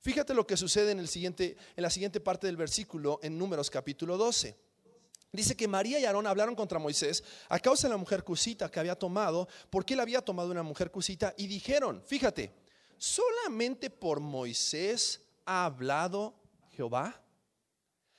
Fíjate 0.00 0.34
lo 0.34 0.46
que 0.46 0.56
sucede 0.56 0.92
en, 0.92 1.00
el 1.00 1.08
siguiente, 1.08 1.56
en 1.74 1.82
la 1.82 1.90
siguiente 1.90 2.20
parte 2.20 2.46
del 2.46 2.56
versículo 2.56 3.18
en 3.22 3.36
Números 3.36 3.70
capítulo 3.70 4.16
12. 4.16 4.65
Dice 5.36 5.56
que 5.56 5.68
María 5.68 6.00
y 6.00 6.04
Aarón 6.04 6.26
hablaron 6.26 6.54
contra 6.54 6.78
Moisés 6.78 7.22
a 7.48 7.58
causa 7.58 7.86
de 7.86 7.92
la 7.92 7.98
mujer 7.98 8.24
cusita 8.24 8.70
que 8.70 8.80
había 8.80 8.98
tomado, 8.98 9.48
porque 9.70 9.94
él 9.94 10.00
había 10.00 10.22
tomado 10.22 10.50
una 10.50 10.62
mujer 10.62 10.90
cusita, 10.90 11.34
y 11.36 11.46
dijeron, 11.46 12.02
fíjate, 12.06 12.52
solamente 12.96 13.90
por 13.90 14.20
Moisés 14.20 15.20
ha 15.44 15.66
hablado 15.66 16.34
Jehová. 16.70 17.22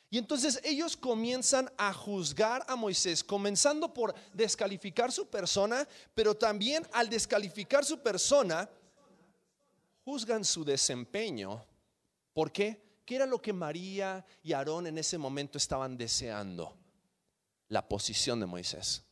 Y 0.10 0.18
entonces 0.18 0.62
ellos 0.64 0.96
comienzan 0.96 1.70
a 1.78 1.92
juzgar 1.92 2.64
a 2.68 2.76
Moisés, 2.76 3.24
comenzando 3.24 3.94
por 3.94 4.16
descalificar 4.34 5.12
su 5.12 5.28
persona, 5.28 5.86
pero 6.14 6.36
también 6.36 6.88
al 6.94 7.10
descalificar 7.10 7.84
su 7.84 8.00
persona, 8.00 8.70
juzgan 10.06 10.46
su 10.46 10.64
desempeño. 10.64 11.66
¿Por 12.34 12.52
qué? 12.52 12.82
¿Qué 13.04 13.16
era 13.16 13.26
lo 13.26 13.42
que 13.42 13.52
María 13.52 14.26
y 14.44 14.54
Aarón 14.54 14.88
en 14.88 14.98
ese 14.98 15.18
momento 15.18 15.58
estaban 15.58 15.98
deseando? 15.98 16.74
La 17.70 17.88
posición 17.88 18.40
de 18.40 18.46
Moisés. 18.46 19.04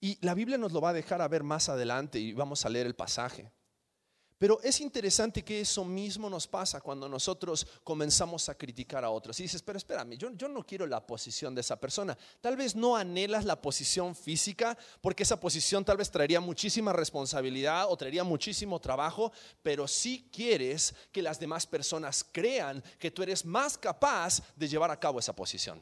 Y 0.00 0.18
la 0.20 0.34
Biblia 0.34 0.58
nos 0.58 0.72
lo 0.72 0.80
va 0.80 0.90
a 0.90 0.94
dejar 0.94 1.22
a 1.22 1.28
ver 1.28 1.44
más 1.44 1.68
adelante 1.68 2.18
y 2.18 2.32
vamos 2.32 2.66
a 2.66 2.68
leer 2.68 2.86
el 2.86 2.94
pasaje. 2.94 3.52
Pero 4.42 4.60
es 4.60 4.80
interesante 4.80 5.44
que 5.44 5.60
eso 5.60 5.84
mismo 5.84 6.28
nos 6.28 6.48
pasa 6.48 6.80
cuando 6.80 7.08
nosotros 7.08 7.64
comenzamos 7.84 8.48
a 8.48 8.56
criticar 8.56 9.04
a 9.04 9.10
otros. 9.10 9.38
Y 9.38 9.44
dices, 9.44 9.62
pero 9.62 9.78
espérame, 9.78 10.18
yo, 10.18 10.32
yo, 10.32 10.48
no 10.48 10.66
quiero 10.66 10.84
la 10.84 11.06
posición 11.06 11.54
de 11.54 11.60
esa 11.60 11.78
persona. 11.78 12.18
Tal 12.40 12.56
vez 12.56 12.74
no 12.74 12.96
anhelas 12.96 13.44
la 13.44 13.62
posición 13.62 14.16
física, 14.16 14.76
porque 15.00 15.22
esa 15.22 15.38
posición 15.38 15.84
tal 15.84 15.98
vez 15.98 16.10
traería 16.10 16.40
muchísima 16.40 16.92
responsabilidad 16.92 17.86
o 17.88 17.96
traería 17.96 18.24
muchísimo 18.24 18.80
trabajo, 18.80 19.30
pero 19.62 19.86
sí 19.86 20.28
quieres 20.32 20.92
que 21.12 21.22
las 21.22 21.38
demás 21.38 21.64
personas 21.64 22.26
crean 22.32 22.82
que 22.98 23.12
tú 23.12 23.22
eres 23.22 23.44
más 23.44 23.78
capaz 23.78 24.42
de 24.56 24.66
llevar 24.66 24.90
a 24.90 24.98
cabo 24.98 25.20
esa 25.20 25.36
posición. 25.36 25.80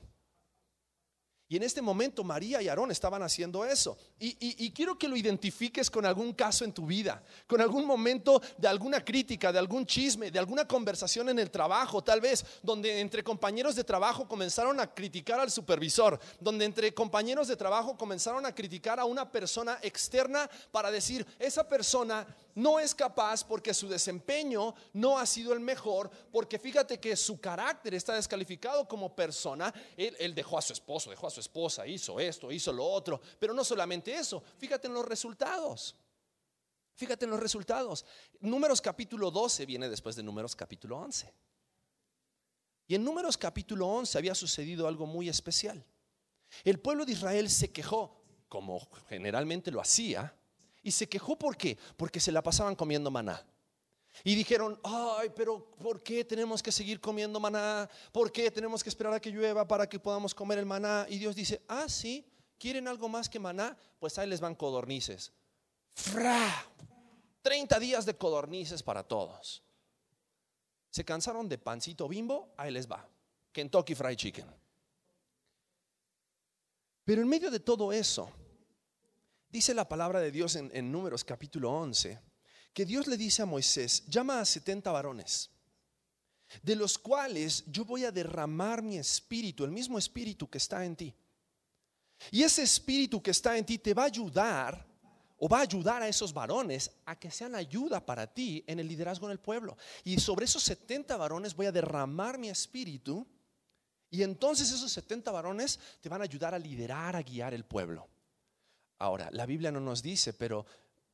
Y 1.50 1.56
en 1.56 1.64
este 1.64 1.82
momento 1.82 2.22
María 2.22 2.62
y 2.62 2.68
Aarón 2.68 2.92
estaban 2.92 3.24
haciendo 3.24 3.64
eso. 3.64 3.98
Y, 4.20 4.70
quiero 4.70 4.96
que 4.96 5.08
lo 5.08 5.16
identifiques 5.16 5.90
con 5.90 6.06
algún 6.06 6.32
caso 6.32 6.64
en 6.64 6.72
tu 6.72 6.86
vida, 6.86 7.24
con 7.48 7.60
algún 7.60 7.84
momento 7.84 8.40
de 8.56 8.68
alguna 8.68 9.04
crítica, 9.04 9.50
de 9.50 9.58
algún 9.58 9.84
chisme, 9.84 10.30
de 10.30 10.38
alguna 10.38 10.68
conversación 10.68 11.28
en 11.28 11.40
el 11.40 11.50
trabajo, 11.50 12.04
tal 12.04 12.20
vez, 12.20 12.46
donde 12.62 13.00
entre 13.00 13.24
compañeros 13.24 13.74
de 13.74 13.82
trabajo 13.82 14.28
comenzaron 14.28 14.78
a 14.78 14.94
criticar 14.94 15.40
al 15.40 15.50
supervisor, 15.50 16.20
donde 16.38 16.66
entre 16.66 16.94
compañeros 16.94 17.48
de 17.48 17.56
trabajo 17.56 17.96
comenzaron 17.96 18.46
a 18.46 18.54
criticar 18.54 19.00
a 19.00 19.04
una 19.04 19.28
persona 19.28 19.76
externa 19.82 20.48
para 20.70 20.92
decir, 20.92 21.26
esa 21.40 21.68
persona 21.68 22.24
no 22.54 22.78
es 22.78 22.94
capaz 22.94 23.44
porque 23.44 23.74
su 23.74 23.88
desempeño 23.88 24.74
no 24.92 25.18
ha 25.18 25.26
sido 25.26 25.52
el 25.52 25.60
mejor, 25.60 26.10
porque 26.30 26.58
fíjate 26.58 27.00
que 27.00 27.16
su 27.16 27.40
carácter 27.40 27.94
está 27.94 28.14
descalificado 28.14 28.86
como 28.86 29.14
persona. 29.14 29.72
Él, 29.96 30.34
dejó 30.34 30.58
a 30.58 30.62
su 30.62 30.72
esposo, 30.72 31.10
dejó 31.10 31.26
a 31.26 31.30
esposa, 31.40 31.87
hizo 31.87 32.20
esto, 32.20 32.53
hizo 32.53 32.72
lo 32.72 32.85
otro, 32.85 33.20
pero 33.38 33.53
no 33.53 33.64
solamente 33.64 34.14
eso, 34.14 34.42
fíjate 34.59 34.87
en 34.87 34.94
los 34.94 35.05
resultados. 35.05 35.96
Fíjate 36.94 37.24
en 37.24 37.31
los 37.31 37.40
resultados. 37.40 38.05
Números 38.40 38.83
capítulo 38.83 39.31
12 39.31 39.64
viene 39.64 39.88
después 39.88 40.16
de 40.16 40.22
Números 40.22 40.55
capítulo 40.55 40.98
11. 40.98 41.33
Y 42.88 42.94
en 42.94 43.03
Números 43.03 43.38
capítulo 43.38 43.87
11 43.87 44.18
había 44.18 44.35
sucedido 44.35 44.87
algo 44.87 45.07
muy 45.07 45.29
especial. 45.29 45.83
El 46.62 46.79
pueblo 46.79 47.07
de 47.07 47.12
Israel 47.12 47.48
se 47.48 47.72
quejó, 47.72 48.22
como 48.48 48.87
generalmente 49.09 49.70
lo 49.70 49.81
hacía, 49.81 50.37
y 50.83 50.90
se 50.90 51.09
quejó 51.09 51.38
¿por 51.38 51.57
qué? 51.57 51.79
Porque 51.96 52.20
se 52.20 52.33
la 52.33 52.42
pasaban 52.42 52.76
comiendo 52.76 53.11
maná. 53.11 53.46
Y 54.24 54.34
dijeron, 54.34 54.78
ay, 54.82 55.30
pero 55.34 55.70
¿por 55.78 56.02
qué 56.02 56.24
tenemos 56.24 56.62
que 56.62 56.72
seguir 56.72 57.00
comiendo 57.00 57.40
maná? 57.40 57.88
¿Por 58.12 58.30
qué 58.30 58.50
tenemos 58.50 58.82
que 58.82 58.88
esperar 58.88 59.14
a 59.14 59.20
que 59.20 59.30
llueva 59.30 59.66
para 59.66 59.88
que 59.88 59.98
podamos 59.98 60.34
comer 60.34 60.58
el 60.58 60.66
maná? 60.66 61.06
Y 61.08 61.18
Dios 61.18 61.34
dice, 61.34 61.62
ah, 61.68 61.88
sí, 61.88 62.26
¿quieren 62.58 62.86
algo 62.86 63.08
más 63.08 63.28
que 63.28 63.38
maná? 63.38 63.76
Pues 63.98 64.18
ahí 64.18 64.28
les 64.28 64.40
van 64.40 64.54
codornices. 64.54 65.32
¡Fra! 65.94 66.66
30 67.42 67.78
días 67.78 68.04
de 68.04 68.16
codornices 68.16 68.82
para 68.82 69.02
todos. 69.02 69.62
¿Se 70.90 71.04
cansaron 71.04 71.48
de 71.48 71.56
pancito 71.56 72.06
bimbo? 72.08 72.52
Ahí 72.58 72.70
les 72.72 72.90
va. 72.90 73.08
Kentucky 73.52 73.94
Fried 73.94 74.16
Chicken. 74.16 74.46
Pero 77.04 77.22
en 77.22 77.28
medio 77.28 77.50
de 77.50 77.60
todo 77.60 77.92
eso, 77.92 78.30
dice 79.48 79.72
la 79.72 79.88
palabra 79.88 80.20
de 80.20 80.30
Dios 80.30 80.56
en, 80.56 80.70
en 80.74 80.92
Números 80.92 81.24
capítulo 81.24 81.70
11 81.70 82.29
que 82.72 82.85
Dios 82.85 83.06
le 83.06 83.16
dice 83.16 83.42
a 83.42 83.46
Moisés, 83.46 84.04
llama 84.06 84.40
a 84.40 84.44
70 84.44 84.90
varones, 84.92 85.50
de 86.62 86.76
los 86.76 86.98
cuales 86.98 87.64
yo 87.66 87.85
voy 87.85 88.04
a 88.04 88.12
derramar 88.12 88.83
mi 88.83 88.98
espíritu, 88.98 89.64
el 89.64 89.70
mismo 89.70 89.98
espíritu 89.98 90.48
que 90.48 90.59
está 90.59 90.85
en 90.85 90.96
ti. 90.96 91.14
Y 92.30 92.42
ese 92.42 92.62
espíritu 92.62 93.22
que 93.22 93.30
está 93.30 93.56
en 93.56 93.64
ti 93.64 93.78
te 93.78 93.94
va 93.94 94.02
a 94.02 94.06
ayudar 94.06 94.87
o 95.38 95.48
va 95.48 95.59
a 95.59 95.62
ayudar 95.62 96.02
a 96.02 96.09
esos 96.09 96.35
varones 96.35 96.90
a 97.06 97.18
que 97.18 97.30
sean 97.30 97.54
ayuda 97.54 98.04
para 98.04 98.26
ti 98.26 98.62
en 98.66 98.78
el 98.78 98.87
liderazgo 98.87 99.26
en 99.26 99.33
el 99.33 99.40
pueblo. 99.40 99.76
Y 100.04 100.20
sobre 100.20 100.44
esos 100.44 100.62
70 100.64 101.16
varones 101.16 101.56
voy 101.56 101.66
a 101.66 101.72
derramar 101.72 102.37
mi 102.37 102.50
espíritu 102.50 103.26
y 104.11 104.22
entonces 104.22 104.70
esos 104.70 104.92
70 104.92 105.30
varones 105.30 105.78
te 106.00 106.09
van 106.09 106.20
a 106.20 106.24
ayudar 106.24 106.54
a 106.54 106.59
liderar, 106.59 107.16
a 107.16 107.22
guiar 107.22 107.54
el 107.54 107.64
pueblo. 107.64 108.09
Ahora, 108.98 109.30
la 109.33 109.46
Biblia 109.46 109.72
no 109.72 109.80
nos 109.80 110.02
dice, 110.02 110.35
pero 110.35 110.66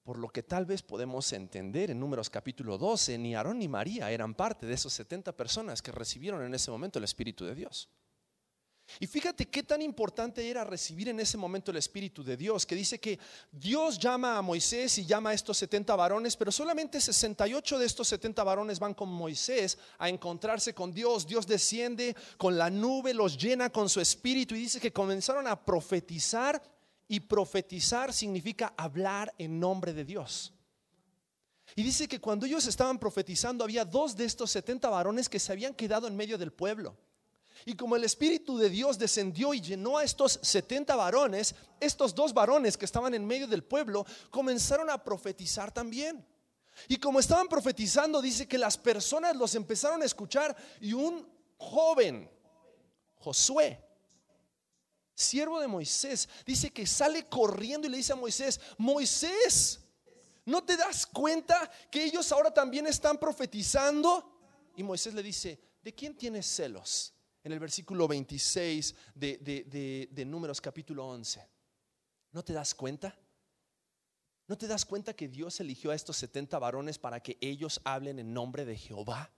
por 0.06 0.18
lo 0.18 0.28
que 0.28 0.44
tal 0.44 0.66
vez 0.66 0.82
podemos 0.82 1.32
entender 1.32 1.90
en 1.90 1.98
Números 1.98 2.30
capítulo 2.30 2.78
12, 2.78 3.18
ni 3.18 3.34
Aarón 3.34 3.58
ni 3.58 3.66
María 3.66 4.08
eran 4.12 4.36
parte 4.36 4.64
de 4.64 4.72
esos 4.72 4.92
70 4.92 5.36
personas 5.36 5.82
que 5.82 5.90
recibieron 5.90 6.44
en 6.44 6.54
ese 6.54 6.70
momento 6.70 7.00
el 7.00 7.04
Espíritu 7.04 7.44
de 7.44 7.56
Dios. 7.56 7.88
Y 9.00 9.08
fíjate 9.08 9.46
qué 9.46 9.64
tan 9.64 9.82
importante 9.82 10.48
era 10.48 10.62
recibir 10.62 11.08
en 11.08 11.18
ese 11.18 11.36
momento 11.36 11.72
el 11.72 11.78
Espíritu 11.78 12.22
de 12.22 12.36
Dios, 12.36 12.64
que 12.64 12.76
dice 12.76 13.00
que 13.00 13.18
Dios 13.50 13.98
llama 13.98 14.38
a 14.38 14.42
Moisés 14.42 14.96
y 14.98 15.06
llama 15.06 15.30
a 15.30 15.34
estos 15.34 15.58
70 15.58 15.96
varones, 15.96 16.36
pero 16.36 16.52
solamente 16.52 17.00
68 17.00 17.76
de 17.76 17.86
estos 17.86 18.06
70 18.06 18.44
varones 18.44 18.78
van 18.78 18.94
con 18.94 19.08
Moisés 19.08 19.76
a 19.98 20.08
encontrarse 20.08 20.72
con 20.72 20.92
Dios. 20.92 21.26
Dios 21.26 21.48
desciende 21.48 22.14
con 22.36 22.56
la 22.56 22.70
nube, 22.70 23.12
los 23.12 23.36
llena 23.36 23.70
con 23.70 23.88
su 23.88 24.00
Espíritu 24.00 24.54
y 24.54 24.60
dice 24.60 24.78
que 24.78 24.92
comenzaron 24.92 25.48
a 25.48 25.60
profetizar 25.60 26.62
y 27.08 27.20
profetizar 27.20 28.12
significa 28.12 28.74
hablar 28.76 29.34
en 29.38 29.60
nombre 29.60 29.92
de 29.92 30.04
Dios. 30.04 30.52
Y 31.74 31.82
dice 31.82 32.08
que 32.08 32.20
cuando 32.20 32.46
ellos 32.46 32.66
estaban 32.66 32.98
profetizando 32.98 33.64
había 33.64 33.84
dos 33.84 34.16
de 34.16 34.24
estos 34.24 34.50
70 34.50 34.88
varones 34.88 35.28
que 35.28 35.38
se 35.38 35.52
habían 35.52 35.74
quedado 35.74 36.06
en 36.06 36.16
medio 36.16 36.38
del 36.38 36.52
pueblo. 36.52 36.96
Y 37.64 37.74
como 37.74 37.96
el 37.96 38.04
Espíritu 38.04 38.58
de 38.58 38.68
Dios 38.68 38.98
descendió 38.98 39.54
y 39.54 39.60
llenó 39.60 39.98
a 39.98 40.04
estos 40.04 40.38
70 40.42 40.94
varones, 40.94 41.54
estos 41.80 42.14
dos 42.14 42.32
varones 42.32 42.76
que 42.76 42.84
estaban 42.84 43.14
en 43.14 43.26
medio 43.26 43.46
del 43.46 43.64
pueblo 43.64 44.06
comenzaron 44.30 44.90
a 44.90 45.02
profetizar 45.02 45.72
también. 45.72 46.24
Y 46.88 46.98
como 46.98 47.18
estaban 47.18 47.48
profetizando, 47.48 48.20
dice 48.20 48.46
que 48.46 48.58
las 48.58 48.76
personas 48.76 49.34
los 49.34 49.54
empezaron 49.54 50.02
a 50.02 50.04
escuchar 50.04 50.54
y 50.80 50.92
un 50.92 51.26
joven, 51.56 52.30
Josué, 53.16 53.85
siervo 55.16 55.60
de 55.60 55.66
Moisés, 55.66 56.28
dice 56.44 56.70
que 56.70 56.86
sale 56.86 57.26
corriendo 57.26 57.88
y 57.88 57.90
le 57.90 57.96
dice 57.96 58.12
a 58.12 58.16
Moisés, 58.16 58.60
Moisés, 58.76 59.80
¿no 60.44 60.62
te 60.62 60.76
das 60.76 61.06
cuenta 61.06 61.68
que 61.90 62.04
ellos 62.04 62.30
ahora 62.30 62.52
también 62.52 62.86
están 62.86 63.18
profetizando? 63.18 64.38
Y 64.76 64.82
Moisés 64.82 65.14
le 65.14 65.22
dice, 65.22 65.58
¿de 65.82 65.94
quién 65.94 66.16
tienes 66.16 66.46
celos? 66.46 67.14
En 67.42 67.52
el 67.52 67.58
versículo 67.58 68.06
26 68.06 68.94
de, 69.14 70.08
de 70.10 70.24
Números 70.24 70.60
capítulo 70.60 71.06
11. 71.06 71.48
¿No 72.32 72.44
te 72.44 72.52
das 72.52 72.74
cuenta? 72.74 73.18
¿No 74.48 74.58
te 74.58 74.66
das 74.66 74.84
cuenta 74.84 75.14
que 75.14 75.28
Dios 75.28 75.58
eligió 75.60 75.92
a 75.92 75.94
estos 75.94 76.16
70 76.18 76.58
varones 76.58 76.98
para 76.98 77.20
que 77.20 77.38
ellos 77.40 77.80
hablen 77.84 78.18
en 78.18 78.34
nombre 78.34 78.64
de 78.64 78.76
Jehová? 78.76 79.32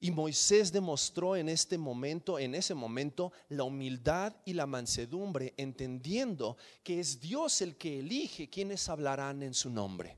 Y 0.00 0.12
Moisés 0.12 0.70
demostró 0.70 1.34
en 1.34 1.48
este 1.48 1.76
momento, 1.76 2.38
en 2.38 2.54
ese 2.54 2.74
momento, 2.74 3.32
la 3.48 3.64
humildad 3.64 4.34
y 4.44 4.52
la 4.52 4.66
mansedumbre, 4.66 5.54
entendiendo 5.56 6.56
que 6.84 7.00
es 7.00 7.20
Dios 7.20 7.60
el 7.62 7.76
que 7.76 7.98
elige 7.98 8.48
quienes 8.48 8.88
hablarán 8.88 9.42
en 9.42 9.54
su 9.54 9.70
nombre. 9.70 10.16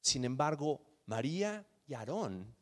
Sin 0.00 0.24
embargo, 0.24 0.80
María 1.06 1.66
y 1.88 1.94
Aarón 1.94 2.54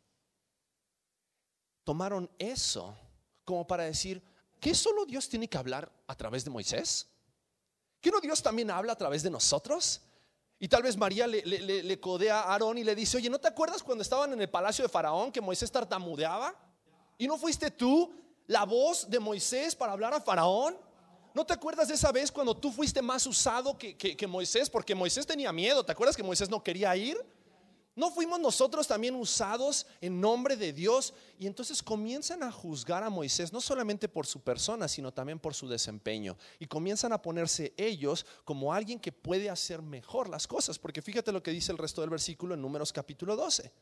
tomaron 1.85 2.31
eso 2.39 2.97
como 3.45 3.67
para 3.67 3.85
decir, 3.85 4.23
¿que 4.59 4.75
solo 4.75 5.05
Dios 5.05 5.29
tiene 5.29 5.49
que 5.49 5.59
hablar 5.59 5.93
a 6.07 6.15
través 6.15 6.45
de 6.45 6.51
Moisés? 6.51 7.07
¿Que 8.01 8.11
no 8.11 8.21
Dios 8.21 8.43
también 8.43 8.71
habla 8.71 8.95
a 8.95 8.97
través 8.97 9.23
de 9.23 9.31
nosotros? 9.31 10.01
Y 10.65 10.69
tal 10.69 10.83
vez 10.83 10.97
María 10.97 11.27
le, 11.27 12.01
codea 12.01 12.41
a 12.41 12.55
Aarón 12.55 12.79
y 12.79 12.85
le 12.85 12.95
dice, 12.95 13.19
oye, 13.19 13.29
¿no 13.29 13.39
te 13.39 13.49
acuerdas 13.49 13.83
cuando 13.83 14.01
estaban 14.01 14.33
en 14.33 14.41
el 14.41 14.49
palacio 14.49 14.83
de 14.83 14.89
Faraón 14.89 15.31
que 15.31 15.43
Moisés 15.43 15.71
tartamudeaba? 15.71 16.55
¿Y 17.19 17.29
no 17.29 17.37
fuiste 17.37 17.71
tú 17.71 18.11
la 18.47 18.65
voz 18.65 19.11
de 19.11 19.21
Moisés 19.21 19.77
para 19.77 19.93
hablar 19.93 20.15
a 20.15 20.23
Faraón? 20.23 20.75
¿No 21.35 21.45
te 21.45 21.53
acuerdas 21.53 21.89
de 21.89 21.95
esa 21.97 22.11
vez 22.13 22.33
cuando 22.33 22.57
tú 22.57 22.73
fuiste 22.73 23.03
más 23.03 23.27
usado 23.27 23.77
que, 23.77 23.95
que 23.95 24.27
Moisés? 24.27 24.71
Porque 24.71 24.95
Moisés 24.95 25.27
tenía 25.27 25.53
miedo. 25.53 25.85
¿Te 25.85 25.93
acuerdas 25.93 26.17
que 26.17 26.23
Moisés 26.23 26.49
no 26.49 26.65
quería 26.65 26.97
ir? 26.97 27.19
¿No 27.97 28.11
fuimos 28.11 28.41
nosotros 28.41 28.89
también 28.89 29.15
usados 29.15 29.87
en 30.01 30.21
nombre 30.21 30.57
de 30.57 30.73
Dios? 30.73 31.15
Y 31.39 31.47
entonces 31.47 31.81
comienzan 31.81 32.43
a 32.43 32.51
juzgar 32.51 33.05
a 33.05 33.11
Moisés, 33.11 33.53
no 33.53 33.61
solamente 33.61 34.09
por 34.09 34.27
su 34.27 34.41
persona, 34.41 34.89
sino 34.89 35.13
también 35.13 35.39
por 35.39 35.55
su 35.55 35.69
desempeño. 35.69 36.37
Y 36.59 36.67
comienzan 36.67 37.13
a 37.13 37.23
ponerse 37.23 37.73
ellos 37.77 38.27
como 38.45 38.73
alguien 38.73 38.99
que 38.99 39.13
puede 39.13 39.49
hacer 39.49 39.81
mejor 39.81 40.29
las 40.29 40.49
cosas. 40.49 40.77
Porque 40.77 41.03
fíjate 41.03 41.31
lo 41.31 41.43
que 41.43 41.53
dice 41.53 41.71
el 41.71 41.79
resto 41.79 42.01
del 42.01 42.11
versículo 42.11 42.55
en 42.55 42.63
Números 42.63 42.93
capítulo 42.93 43.37
12. 43.37 43.73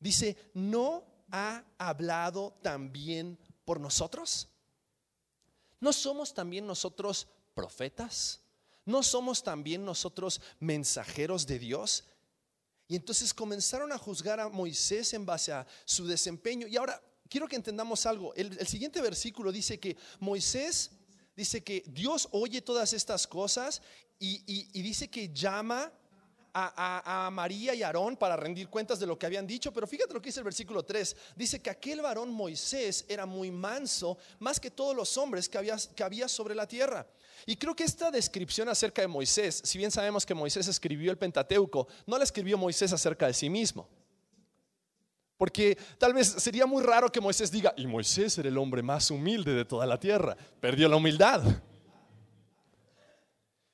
Dice, 0.00 0.36
¿no 0.52 1.04
ha 1.30 1.62
hablado 1.78 2.58
también 2.62 3.38
por 3.64 3.78
nosotros? 3.78 4.48
¿No 5.78 5.92
somos 5.92 6.34
también 6.34 6.66
nosotros 6.66 7.28
profetas? 7.54 8.40
¿No 8.84 9.04
somos 9.04 9.44
también 9.44 9.84
nosotros 9.84 10.40
mensajeros 10.58 11.46
de 11.46 11.60
Dios? 11.60 12.04
Y 12.88 12.96
entonces 12.96 13.32
comenzaron 13.32 13.92
a 13.92 13.98
juzgar 13.98 14.40
a 14.40 14.48
Moisés 14.48 15.12
en 15.14 15.24
base 15.24 15.52
a 15.52 15.66
su 15.84 16.06
desempeño. 16.06 16.66
Y 16.66 16.76
ahora 16.76 17.00
quiero 17.28 17.48
que 17.48 17.56
entendamos 17.56 18.04
algo. 18.06 18.34
El, 18.34 18.66
siguiente 18.66 19.00
versículo 19.00 19.52
dice 19.52 19.78
que 19.78 19.96
Moisés 20.20 20.90
dice 21.34 21.62
que 21.62 21.82
Dios 21.86 22.28
oye 22.32 22.60
todas 22.60 22.92
estas 22.92 23.26
cosas 23.26 23.80
y 24.18 24.82
dice 24.82 25.08
que 25.08 25.32
llama 25.32 25.92
a, 26.54 27.30
María 27.32 27.74
y 27.74 27.82
Aarón 27.82 28.16
para 28.16 28.36
rendir 28.36 28.68
cuentas 28.68 29.00
de 29.00 29.06
lo 29.06 29.18
que 29.18 29.26
habían 29.26 29.46
dicho, 29.46 29.72
pero 29.72 29.86
fíjate 29.86 30.12
lo 30.12 30.20
que 30.20 30.28
dice 30.28 30.40
el 30.40 30.44
versículo 30.44 30.82
3. 30.82 31.16
Dice 31.36 31.60
que 31.60 31.70
aquel 31.70 32.00
varón 32.00 32.30
Moisés 32.30 33.04
era 33.08 33.26
muy 33.26 33.50
manso, 33.50 34.18
más 34.38 34.60
que 34.60 34.70
todos 34.70 34.94
los 34.94 35.16
hombres 35.16 35.48
que 35.48 35.58
había, 35.58 35.76
que 35.94 36.02
había 36.02 36.28
sobre 36.28 36.54
la 36.54 36.66
tierra. 36.66 37.06
Y 37.46 37.56
creo 37.56 37.74
que 37.74 37.84
esta 37.84 38.10
descripción 38.10 38.68
acerca 38.68 39.02
de 39.02 39.08
Moisés, 39.08 39.62
si 39.64 39.78
bien 39.78 39.90
sabemos 39.90 40.26
que 40.26 40.34
Moisés 40.34 40.68
escribió 40.68 41.10
el 41.10 41.18
Pentateuco, 41.18 41.88
no 42.06 42.18
la 42.18 42.24
escribió 42.24 42.56
Moisés 42.58 42.92
acerca 42.92 43.26
de 43.26 43.34
sí 43.34 43.48
mismo. 43.50 43.88
Porque 45.36 45.76
tal 45.98 46.14
vez 46.14 46.28
sería 46.28 46.66
muy 46.66 46.84
raro 46.84 47.10
que 47.10 47.20
Moisés 47.20 47.50
diga, 47.50 47.74
y 47.76 47.86
Moisés 47.86 48.38
era 48.38 48.48
el 48.48 48.58
hombre 48.58 48.80
más 48.80 49.10
humilde 49.10 49.52
de 49.54 49.64
toda 49.64 49.86
la 49.86 49.98
tierra, 49.98 50.36
perdió 50.60 50.88
la 50.88 50.96
humildad. 50.96 51.42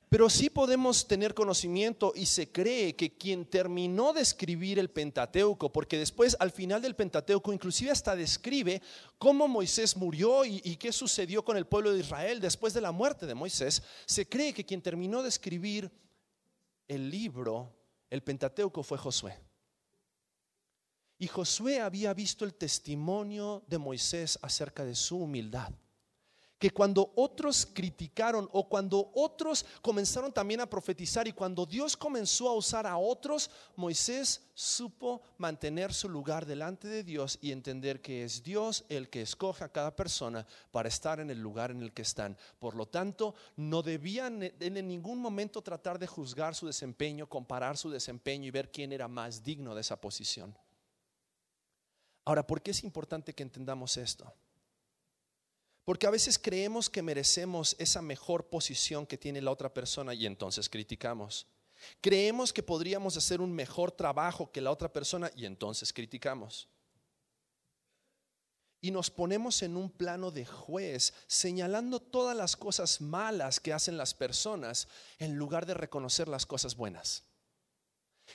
Pero 0.09 0.27
sí 0.27 0.49
podemos 0.49 1.07
tener 1.07 1.35
conocimiento 1.35 2.13
y 2.15 2.25
se 2.25 2.51
cree 2.51 2.95
que 2.95 3.15
quien 3.15 3.45
terminó 3.45 4.11
de 4.11 4.21
escribir 4.21 4.79
el 4.79 4.89
Pentateuco, 4.89 5.71
porque 5.71 5.99
después 5.99 6.35
al 6.39 6.49
final 6.49 6.81
del 6.81 6.95
Pentateuco 6.95 7.53
inclusive 7.53 7.91
hasta 7.91 8.15
describe 8.15 8.81
cómo 9.19 9.47
Moisés 9.47 9.95
murió 9.95 10.45
y, 10.45 10.77
qué 10.77 10.91
sucedió 10.91 11.45
con 11.45 11.57
el 11.57 11.67
pueblo 11.67 11.93
de 11.93 11.99
Israel 11.99 12.41
después 12.41 12.73
de 12.73 12.81
la 12.81 12.91
muerte 12.91 13.27
de 13.27 13.35
Moisés, 13.35 13.83
se 14.07 14.27
cree 14.27 14.51
que 14.51 14.65
quien 14.65 14.81
terminó 14.81 15.21
de 15.21 15.29
escribir 15.29 15.91
el 16.87 17.11
libro, 17.11 17.71
el 18.09 18.23
Pentateuco, 18.23 18.81
fue 18.81 18.97
Josué. 18.97 19.37
Y 21.19 21.27
Josué 21.27 21.81
había 21.81 22.15
visto 22.15 22.45
el 22.45 22.55
testimonio 22.55 23.63
de 23.67 23.77
Moisés 23.77 24.39
acerca 24.41 24.83
de 24.83 24.95
su 24.95 25.19
humildad 25.19 25.71
que 26.59 26.71
cuando 26.71 27.13
otros 27.15 27.65
criticaron 27.73 28.49
o 28.51 28.67
cuando 28.67 29.11
otros 29.15 29.65
comenzaron 29.81 30.33
también 30.33 30.59
a 30.59 30.69
profetizar 30.69 31.25
y 31.27 31.31
cuando 31.31 31.65
Dios 31.65 31.95
comenzó 31.95 32.49
a 32.49 32.53
usar 32.53 32.85
a 32.85 32.97
otros, 32.97 33.49
Moisés 33.77 34.41
supo 34.53 35.21
mantener 35.37 35.93
su 35.93 36.09
lugar 36.09 36.45
delante 36.45 36.89
de 36.89 37.05
Dios 37.05 37.39
y 37.41 37.53
entender 37.53 38.01
que 38.01 38.25
es 38.25 38.43
Dios 38.43 38.83
el 38.89 39.09
que 39.09 39.21
escoge 39.21 39.63
a 39.63 39.71
cada 39.71 39.95
persona 39.95 40.45
para 40.71 40.89
estar 40.89 41.21
en 41.21 41.29
el 41.29 41.39
lugar 41.39 41.71
en 41.71 41.81
el 41.81 41.93
que 41.93 42.01
están. 42.01 42.37
Por 42.59 42.75
lo 42.75 42.85
tanto, 42.85 43.35
no 43.55 43.81
debían 43.81 44.43
en 44.43 44.87
ningún 44.87 45.19
momento 45.19 45.61
tratar 45.61 45.97
de 45.97 46.07
juzgar 46.07 46.55
su 46.55 46.67
desempeño, 46.67 47.29
comparar 47.29 47.77
su 47.77 47.89
desempeño 47.89 48.47
y 48.47 48.51
ver 48.51 48.69
quién 48.69 48.91
era 48.91 49.07
más 49.07 49.43
digno 49.43 49.73
de 49.73 49.81
esa 49.81 50.01
posición. 50.01 50.53
Ahora, 52.25 52.45
¿por 52.45 52.61
qué 52.61 52.71
es 52.71 52.83
importante 52.83 53.33
que 53.33 53.43
entendamos 53.43 53.95
esto? 53.95 54.31
Porque 55.85 56.07
a 56.07 56.11
veces 56.11 56.37
creemos 56.37 56.89
que 56.89 57.01
merecemos 57.01 57.75
esa 57.79 58.01
mejor 58.01 58.49
posición 58.49 59.05
que 59.05 59.17
tiene 59.17 59.41
la 59.41 59.51
otra 59.51 59.73
persona 59.73 60.13
y 60.13 60.25
entonces 60.25 60.69
criticamos. 60.69 61.47
Creemos 62.01 62.53
que 62.53 62.63
podríamos 62.63 63.17
hacer 63.17 63.41
un 63.41 63.51
mejor 63.53 63.91
trabajo 63.91 64.51
que 64.51 64.61
la 64.61 64.71
otra 64.71 64.91
persona 64.91 65.31
y 65.35 65.45
entonces 65.45 65.93
criticamos. 65.93 66.67
Y 68.81 68.91
nos 68.91 69.09
ponemos 69.09 69.61
en 69.61 69.75
un 69.75 69.89
plano 69.89 70.31
de 70.31 70.45
juez, 70.45 71.13
señalando 71.27 71.99
todas 71.99 72.35
las 72.35 72.55
cosas 72.55 73.01
malas 73.01 73.59
que 73.59 73.73
hacen 73.73 73.97
las 73.97 74.13
personas 74.13 74.87
en 75.17 75.35
lugar 75.35 75.65
de 75.65 75.73
reconocer 75.73 76.27
las 76.29 76.45
cosas 76.45 76.75
buenas. 76.75 77.28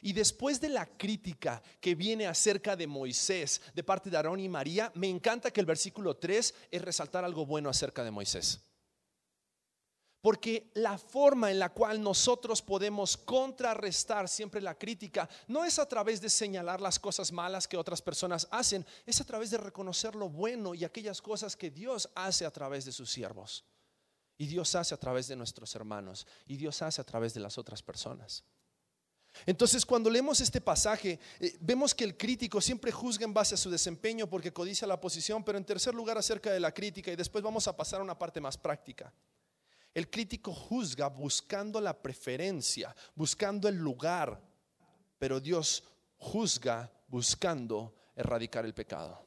Y 0.03 0.13
después 0.13 0.61
de 0.61 0.69
la 0.69 0.87
crítica 0.87 1.63
que 1.81 1.95
viene 1.95 2.27
acerca 2.27 2.77
de 2.77 2.87
Moisés 2.87 3.61
de 3.75 3.85
parte 3.85 4.11
de 4.11 4.17
Aarón 4.17 4.41
y 4.41 4.49
María, 4.49 4.91
me 4.95 5.09
encanta 5.09 5.51
que 5.51 5.61
el 5.61 5.67
versículo 5.67 6.17
3 6.17 6.55
es 6.71 6.83
resaltar 6.83 7.25
algo 7.25 7.47
bueno 7.47 7.69
acerca 7.69 8.05
de 8.05 8.11
Moisés. 8.11 8.61
Porque 10.25 10.71
la 10.73 10.97
forma 10.97 11.51
en 11.51 11.59
la 11.59 11.69
cual 11.69 12.03
nosotros 12.03 12.63
podemos 12.63 13.15
contrarrestar 13.15 14.27
siempre 14.27 14.63
la 14.63 14.79
crítica 14.79 15.29
no 15.49 15.67
es 15.67 15.79
a 15.79 15.87
través 15.87 16.23
de 16.23 16.31
señalar 16.31 16.81
las 16.81 16.99
cosas 16.99 17.31
malas 17.31 17.69
que 17.69 17.77
otras 17.77 18.01
personas 18.01 18.49
hacen, 18.51 18.87
es 19.05 19.21
a 19.21 19.25
través 19.25 19.51
de 19.51 19.59
reconocer 19.59 20.15
lo 20.15 20.31
bueno 20.31 20.75
y 20.75 20.83
aquellas 20.83 21.21
cosas 21.21 21.57
que 21.57 21.71
Dios 21.71 22.09
hace 22.15 22.47
a 22.47 22.51
través 22.51 22.87
de 22.87 22.93
sus 22.93 23.11
siervos. 23.11 23.67
Y 24.39 24.47
Dios 24.47 24.75
hace 24.75 24.95
a 24.95 24.99
través 24.99 25.29
de 25.29 25.37
nuestros 25.37 25.75
hermanos. 25.75 26.27
Y 26.47 26.57
Dios 26.57 26.81
hace 26.81 27.03
a 27.03 27.05
través 27.05 27.35
de 27.35 27.41
las 27.41 27.59
otras 27.59 27.83
personas. 27.83 28.45
Entonces, 29.47 29.85
cuando 29.85 30.11
leemos 30.11 30.41
este 30.41 30.61
pasaje, 30.61 31.19
eh, 31.41 31.57
vemos 31.61 31.95
que 31.95 32.05
el 32.05 32.17
crítico 32.17 32.61
siempre 32.61 32.93
juzga 32.93 33.25
en 33.25 33.35
base 33.35 33.55
a 33.55 33.59
su 33.59 33.71
desempeño 33.71 34.29
porque 34.29 34.53
codicia 34.53 34.87
la 34.87 35.01
posición, 35.01 35.45
pero 35.45 35.59
en 35.59 35.65
tercer 35.65 35.95
lugar 35.95 36.17
acerca 36.19 36.53
de 36.53 36.61
la 36.61 36.73
crítica, 36.73 37.13
y 37.13 37.17
después 37.17 37.43
vamos 37.43 37.67
a 37.69 37.77
pasar 37.77 38.01
a 38.01 38.05
una 38.05 38.19
parte 38.19 38.41
más 38.41 38.57
práctica. 38.57 39.13
El 39.93 40.11
crítico 40.11 40.53
juzga 40.53 41.09
buscando 41.09 41.81
la 41.81 42.01
preferencia, 42.01 42.95
buscando 43.15 43.69
el 43.69 43.77
lugar, 43.77 44.41
pero 45.19 45.41
Dios 45.41 45.85
juzga 46.17 46.91
buscando 47.09 47.95
erradicar 48.17 48.65
el 48.65 48.75
pecado. 48.75 49.25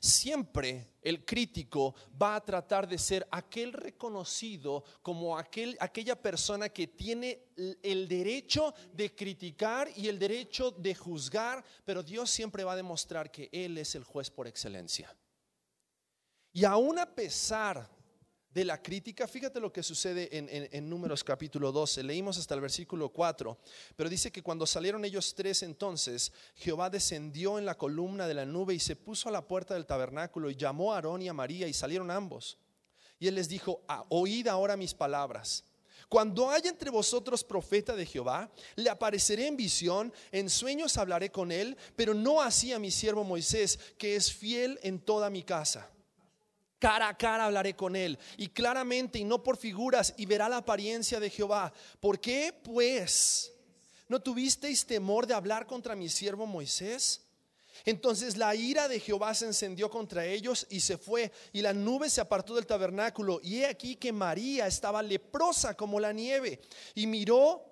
Siempre 0.00 0.94
el 1.02 1.24
crítico 1.24 1.94
va 2.20 2.36
a 2.36 2.44
tratar 2.44 2.88
de 2.88 2.98
ser 2.98 3.26
aquel 3.30 3.72
reconocido 3.72 4.84
como 5.02 5.36
aquel, 5.36 5.76
aquella 5.80 6.20
persona 6.20 6.68
que 6.68 6.86
tiene 6.86 7.46
el 7.82 8.08
derecho 8.08 8.74
de 8.92 9.14
criticar 9.14 9.88
y 9.96 10.08
el 10.08 10.18
derecho 10.18 10.70
de 10.70 10.94
juzgar, 10.94 11.64
pero 11.84 12.02
Dios 12.02 12.30
siempre 12.30 12.64
va 12.64 12.72
a 12.72 12.76
demostrar 12.76 13.30
que 13.30 13.48
Él 13.52 13.78
es 13.78 13.94
el 13.94 14.04
juez 14.04 14.30
por 14.30 14.46
excelencia. 14.46 15.14
Y 16.52 16.64
aún 16.64 16.98
a 16.98 17.06
pesar 17.06 17.88
de 18.52 18.64
la 18.64 18.82
crítica, 18.82 19.26
fíjate 19.26 19.60
lo 19.60 19.72
que 19.72 19.82
sucede 19.82 20.28
en, 20.30 20.88
Números 20.88 21.24
capítulo 21.24 21.72
12, 21.72 22.02
leímos 22.02 22.36
hasta 22.38 22.54
el 22.54 22.60
versículo 22.60 23.08
4, 23.08 23.58
pero 23.96 24.10
dice 24.10 24.30
que 24.30 24.42
cuando 24.42 24.66
salieron 24.66 25.04
ellos 25.04 25.34
tres 25.34 25.62
entonces, 25.62 26.32
Jehová 26.56 26.90
descendió 26.90 27.58
en 27.58 27.64
la 27.64 27.78
columna 27.78 28.26
de 28.26 28.34
la 28.34 28.44
nube 28.44 28.74
y 28.74 28.80
se 28.80 28.96
puso 28.96 29.28
a 29.28 29.32
la 29.32 29.46
puerta 29.46 29.74
del 29.74 29.86
tabernáculo 29.86 30.50
y 30.50 30.56
llamó 30.56 30.92
a 30.92 30.96
Aarón 30.96 31.22
y 31.22 31.28
a 31.28 31.32
María 31.32 31.66
y 31.66 31.72
salieron 31.72 32.10
ambos. 32.10 32.58
Y 33.18 33.28
él 33.28 33.36
les 33.36 33.48
dijo, 33.48 33.82
ah, 33.88 34.04
oíd 34.08 34.48
ahora 34.48 34.76
mis 34.76 34.92
palabras. 34.92 35.64
Cuando 36.08 36.50
haya 36.50 36.68
entre 36.68 36.90
vosotros 36.90 37.42
profeta 37.42 37.96
de 37.96 38.04
Jehová, 38.04 38.50
le 38.76 38.90
apareceré 38.90 39.46
en 39.46 39.56
visión, 39.56 40.12
en 40.30 40.50
sueños 40.50 40.98
hablaré 40.98 41.30
con 41.30 41.50
él, 41.50 41.78
pero 41.96 42.12
no 42.12 42.42
así 42.42 42.72
a 42.72 42.78
mi 42.78 42.90
siervo 42.90 43.24
Moisés, 43.24 43.78
que 43.96 44.14
es 44.16 44.30
fiel 44.30 44.78
en 44.82 44.98
toda 44.98 45.30
mi 45.30 45.42
casa. 45.42 45.91
Cara 46.82 47.06
a 47.06 47.16
cara 47.16 47.44
hablaré 47.44 47.76
con 47.76 47.94
él 47.94 48.18
y 48.36 48.48
claramente 48.48 49.16
y 49.16 49.22
no 49.22 49.40
por 49.40 49.56
figuras 49.56 50.14
y 50.16 50.26
verá 50.26 50.48
la 50.48 50.56
apariencia 50.56 51.20
de 51.20 51.30
Jehová. 51.30 51.72
¿Por 52.00 52.18
qué 52.18 52.52
pues 52.52 53.52
no 54.08 54.20
tuvisteis 54.20 54.84
temor 54.84 55.24
de 55.28 55.34
hablar 55.34 55.64
contra 55.64 55.94
mi 55.94 56.08
siervo 56.08 56.44
Moisés? 56.44 57.20
Entonces 57.84 58.36
la 58.36 58.52
ira 58.56 58.88
de 58.88 58.98
Jehová 58.98 59.32
se 59.32 59.46
encendió 59.46 59.90
contra 59.90 60.26
ellos 60.26 60.66
y 60.70 60.80
se 60.80 60.98
fue, 60.98 61.30
y 61.52 61.62
la 61.62 61.72
nube 61.72 62.10
se 62.10 62.20
apartó 62.20 62.56
del 62.56 62.66
tabernáculo. 62.66 63.38
Y 63.44 63.60
he 63.60 63.66
aquí 63.66 63.94
que 63.94 64.10
María 64.10 64.66
estaba 64.66 65.04
leprosa 65.04 65.76
como 65.76 66.00
la 66.00 66.12
nieve, 66.12 66.62
y 66.96 67.06
miró 67.06 67.62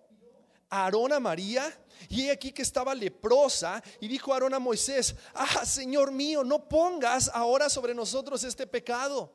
Aarón 0.68 1.12
a 1.12 1.18
María, 1.18 1.76
y 2.08 2.26
he 2.26 2.30
aquí 2.30 2.52
que 2.52 2.62
estaba 2.62 2.94
leprosa, 2.94 3.82
y 4.00 4.08
dijo 4.08 4.32
Aarón 4.32 4.54
a 4.54 4.58
Moisés, 4.58 5.14
ah, 5.34 5.64
Señor 5.64 6.12
mío, 6.12 6.44
no 6.44 6.68
pongas 6.68 7.30
ahora 7.32 7.68
sobre 7.68 7.94
nosotros 7.94 8.42
este 8.44 8.66
pecado, 8.66 9.32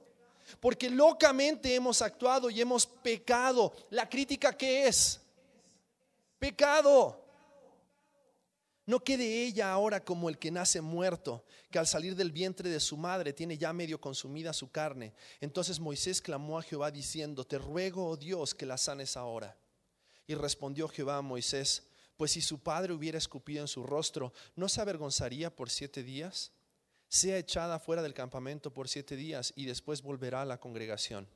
porque 0.60 0.89
locamente 0.89 1.73
hemos 1.73 2.01
actuado 2.01 2.49
y 2.49 2.62
hemos 2.62 2.86
pecado. 2.86 3.73
La 3.89 4.08
crítica 4.10 4.54
que 4.54 4.88
es 4.88 5.21
pecado. 6.39 7.21
No 8.86 8.99
quede 8.99 9.43
ella 9.45 9.71
ahora 9.71 10.04
como 10.04 10.30
el 10.30 10.38
que 10.38 10.51
nace 10.51 10.80
muerto, 10.80 11.43
que 11.71 11.80
al 11.80 11.88
salir 11.88 12.15
del 12.15 12.32
vientre 12.32 12.69
de 12.69 12.80
su 12.80 12.97
madre 12.97 13.34
tiene 13.34 13.58
ya 13.58 13.73
medio 13.73 13.99
consumida 13.99 14.54
su 14.54 14.69
carne. 14.69 15.13
Entonces 15.41 15.80
Moisés 15.80 16.21
clamó 16.21 16.60
a 16.60 16.62
Jehová 16.62 16.91
diciendo, 16.91 17.45
te 17.45 17.58
ruego, 17.58 18.08
oh 18.08 18.15
Dios, 18.15 18.54
que 18.54 18.67
la 18.67 18.78
sanes 18.78 19.17
ahora. 19.17 19.58
Y 20.28 20.36
respondió 20.36 20.88
Jehová 20.88 21.17
a 21.17 21.23
Moisés, 21.23 21.88
pues 22.17 22.32
si 22.32 22.41
su 22.41 22.60
padre 22.60 22.93
hubiera 22.93 23.17
escupido 23.17 23.62
en 23.62 23.67
su 23.67 23.84
rostro, 23.84 24.34
¿no 24.56 24.69
se 24.69 24.82
avergonzaría 24.82 25.56
por 25.56 25.69
siete 25.69 26.04
días? 26.04 26.51
Sea 27.08 27.38
echada 27.38 27.80
fuera 27.80 28.01
del 28.01 28.13
campamento 28.13 28.73
por 28.73 28.88
siete 28.88 29.15
días 29.15 29.54
y 29.56 29.65
después 29.65 30.01
volverá 30.01 30.41
a 30.41 30.45
la 30.45 30.60
congregación. 30.60 31.28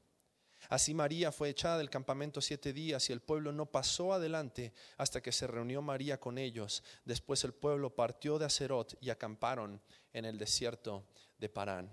Así 0.67 0.93
María 0.93 1.31
fue 1.31 1.49
echada 1.49 1.77
del 1.77 1.89
campamento 1.89 2.41
siete 2.41 2.73
días 2.73 3.09
y 3.09 3.13
el 3.13 3.21
pueblo 3.21 3.51
no 3.53 3.65
pasó 3.65 4.13
adelante 4.13 4.73
hasta 4.97 5.21
que 5.21 5.31
se 5.31 5.47
reunió 5.47 5.81
María 5.81 6.19
con 6.19 6.37
ellos. 6.37 6.83
Después 7.05 7.43
el 7.43 7.53
pueblo 7.53 7.95
partió 7.95 8.37
de 8.37 8.45
Acerot 8.45 8.97
y 8.99 9.09
acamparon 9.09 9.81
en 10.11 10.25
el 10.25 10.37
desierto 10.37 11.07
de 11.37 11.49
Parán. 11.49 11.91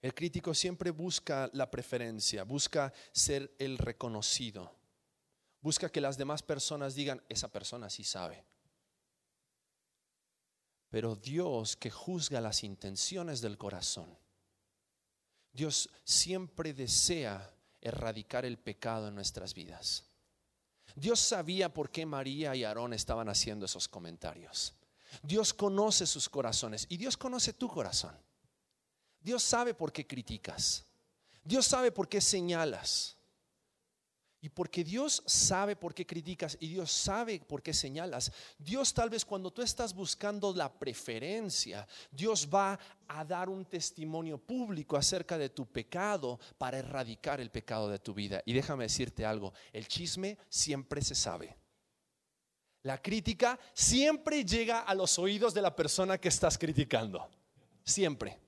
El 0.00 0.14
crítico 0.14 0.54
siempre 0.54 0.90
busca 0.90 1.48
la 1.52 1.70
preferencia, 1.70 2.44
busca 2.44 2.92
ser 3.12 3.54
el 3.58 3.78
reconocido. 3.78 4.81
Busca 5.62 5.88
que 5.88 6.00
las 6.00 6.18
demás 6.18 6.42
personas 6.42 6.94
digan, 6.94 7.22
esa 7.28 7.48
persona 7.48 7.88
sí 7.88 8.04
sabe. 8.04 8.44
Pero 10.90 11.16
Dios 11.16 11.76
que 11.76 11.90
juzga 11.90 12.40
las 12.40 12.64
intenciones 12.64 13.40
del 13.40 13.56
corazón, 13.56 14.18
Dios 15.52 15.88
siempre 16.04 16.74
desea 16.74 17.54
erradicar 17.80 18.44
el 18.44 18.58
pecado 18.58 19.08
en 19.08 19.14
nuestras 19.14 19.54
vidas. 19.54 20.04
Dios 20.94 21.20
sabía 21.20 21.72
por 21.72 21.90
qué 21.90 22.04
María 22.04 22.54
y 22.54 22.64
Aarón 22.64 22.92
estaban 22.92 23.28
haciendo 23.28 23.64
esos 23.64 23.88
comentarios. 23.88 24.74
Dios 25.22 25.54
conoce 25.54 26.06
sus 26.06 26.28
corazones 26.28 26.86
y 26.88 26.96
Dios 26.96 27.16
conoce 27.16 27.52
tu 27.52 27.68
corazón. 27.68 28.16
Dios 29.20 29.42
sabe 29.42 29.74
por 29.74 29.92
qué 29.92 30.06
criticas. 30.06 30.84
Dios 31.44 31.66
sabe 31.66 31.92
por 31.92 32.08
qué 32.08 32.20
señalas. 32.20 33.16
Y 34.44 34.48
porque 34.48 34.82
Dios 34.82 35.22
sabe 35.24 35.76
por 35.76 35.94
qué 35.94 36.04
criticas 36.04 36.56
y 36.58 36.66
Dios 36.66 36.90
sabe 36.90 37.38
por 37.38 37.62
qué 37.62 37.72
señalas, 37.72 38.32
Dios 38.58 38.92
tal 38.92 39.08
vez 39.08 39.24
cuando 39.24 39.52
tú 39.52 39.62
estás 39.62 39.94
buscando 39.94 40.52
la 40.52 40.68
preferencia, 40.68 41.86
Dios 42.10 42.48
va 42.52 42.76
a 43.06 43.24
dar 43.24 43.48
un 43.48 43.64
testimonio 43.64 44.38
público 44.38 44.96
acerca 44.96 45.38
de 45.38 45.50
tu 45.50 45.66
pecado 45.66 46.40
para 46.58 46.78
erradicar 46.78 47.40
el 47.40 47.52
pecado 47.52 47.88
de 47.88 48.00
tu 48.00 48.14
vida. 48.14 48.42
Y 48.44 48.52
déjame 48.52 48.82
decirte 48.82 49.24
algo, 49.24 49.52
el 49.72 49.86
chisme 49.86 50.36
siempre 50.48 51.02
se 51.02 51.14
sabe. 51.14 51.56
La 52.82 53.00
crítica 53.00 53.60
siempre 53.72 54.44
llega 54.44 54.80
a 54.80 54.92
los 54.96 55.20
oídos 55.20 55.54
de 55.54 55.62
la 55.62 55.76
persona 55.76 56.18
que 56.18 56.26
estás 56.26 56.58
criticando. 56.58 57.30
Siempre. 57.84 58.40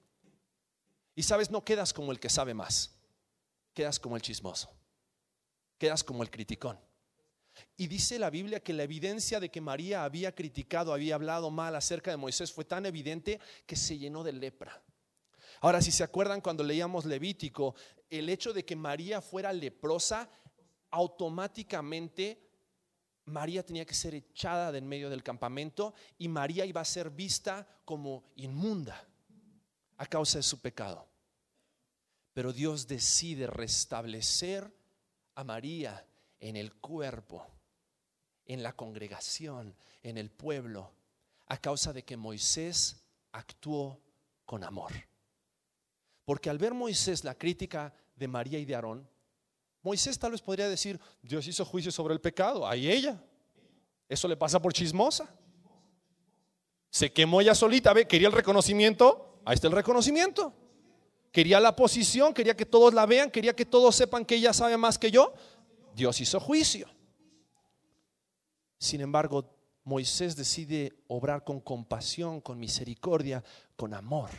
Y 1.15 1.23
sabes, 1.23 1.53
no 1.53 1.65
quedas 1.65 1.93
como 1.93 2.11
el 2.11 2.19
que 2.19 2.29
sabe 2.29 2.53
más, 2.53 2.97
quedas 3.73 4.01
como 4.01 4.17
el 4.17 4.23
chismoso 4.23 4.69
quedas 5.85 6.03
como 6.03 6.23
el 6.23 6.31
criticón. 6.31 6.79
Y 7.77 7.89
dice 7.89 8.19
la 8.19 8.31
Biblia 8.31 8.61
que 8.61 8.73
la 8.73 8.85
evidencia 8.85 9.39
de 9.39 9.51
que 9.51 9.61
María 9.61 10.05
había 10.05 10.35
criticado, 10.35 10.95
había 10.95 11.15
hablado 11.15 11.51
mal 11.51 11.77
acerca 11.77 12.11
de 12.11 12.17
Moisés 12.17 12.51
fue 12.51 12.65
tan 12.65 12.87
evidente 12.87 13.39
que 13.67 13.77
se 13.77 13.99
llenó 13.99 14.25
de 14.25 14.33
lepra. 14.33 14.83
Ahora, 15.61 15.83
si 15.83 15.93
se 15.93 16.03
acuerdan 16.03 16.41
cuando 16.41 16.65
leíamos 16.65 17.05
Levítico, 17.05 17.75
el 18.09 18.31
hecho 18.31 18.55
de 18.55 18.65
que 18.65 18.77
María 18.77 19.21
fuera 19.21 19.53
leprosa, 19.53 20.31
automáticamente 20.91 22.41
María 23.27 23.63
tenía 23.63 23.85
que 23.85 23.95
ser 23.95 24.15
echada 24.15 24.73
del 24.73 24.87
medio 24.87 25.11
del 25.11 25.23
campamento 25.23 25.93
y 26.17 26.29
María 26.29 26.65
iba 26.65 26.81
a 26.81 26.87
ser 26.87 27.11
vista 27.11 27.69
como 27.85 28.25
inmunda 28.37 29.07
a 29.99 30.07
causa 30.07 30.39
de 30.39 30.45
su 30.45 30.63
pecado. 30.63 31.07
Pero 32.33 32.55
Dios 32.55 32.89
decide 32.89 33.49
restablecer 33.49 34.73
a 35.35 35.45
María 35.45 36.07
en 36.41 36.57
el 36.57 36.75
cuerpo, 36.75 37.47
en 38.47 38.63
la 38.63 38.73
congregación, 38.73 39.75
en 40.03 40.19
el 40.19 40.31
pueblo, 40.31 40.93
a 41.47 41.57
causa 41.59 41.93
de 41.93 42.05
que 42.05 42.17
Moisés 42.17 43.05
actuó 43.33 44.01
con 44.45 44.65
amor. 44.65 44.93
Porque 46.25 46.51
al 46.51 46.59
ver 46.59 46.75
Moisés 46.75 47.25
la 47.25 47.35
crítica 47.35 47.93
de 48.17 48.29
María 48.29 48.59
y 48.59 48.65
de 48.65 48.75
Aarón, 48.75 49.09
Moisés 49.83 50.19
tal 50.19 50.33
vez 50.33 50.41
podría 50.41 50.69
decir, 50.69 50.99
Dios 51.21 51.47
hizo 51.47 51.65
juicio 51.65 51.93
sobre 51.93 52.15
el 52.15 52.21
pecado, 52.21 52.67
ahí 52.67 52.91
ella. 52.91 53.23
Eso 54.09 54.29
le 54.29 54.37
pasa 54.37 54.61
por 54.61 54.73
chismosa. 54.73 55.29
Se 56.89 57.13
quemó 57.13 57.41
ella 57.41 57.55
solita, 57.55 57.93
ve, 57.93 58.07
quería 58.07 58.29
el 58.29 58.33
reconocimiento, 58.33 59.41
ahí 59.45 59.55
está 59.55 59.67
el 59.67 59.75
reconocimiento. 59.75 60.55
Quería 61.35 61.59
la 61.59 61.75
posición, 61.75 62.33
quería 62.33 62.57
que 62.57 62.65
todos 62.65 62.95
la 62.95 63.07
vean, 63.07 63.29
quería 63.29 63.57
que 63.57 63.65
todos 63.65 63.97
sepan 63.97 64.25
que 64.25 64.37
ella 64.37 64.53
sabe 64.53 64.77
más 64.77 65.01
que 65.01 65.11
yo. 65.11 65.35
Dios 65.97 66.21
hizo 66.21 66.39
juicio. 66.39 66.87
Sin 68.79 69.01
embargo, 69.01 69.53
Moisés 69.83 70.37
decide 70.37 70.93
obrar 71.09 71.43
con 71.43 71.59
compasión, 71.59 72.41
con 72.41 72.61
misericordia, 72.61 73.43
con 73.75 73.95
amor. 73.95 74.31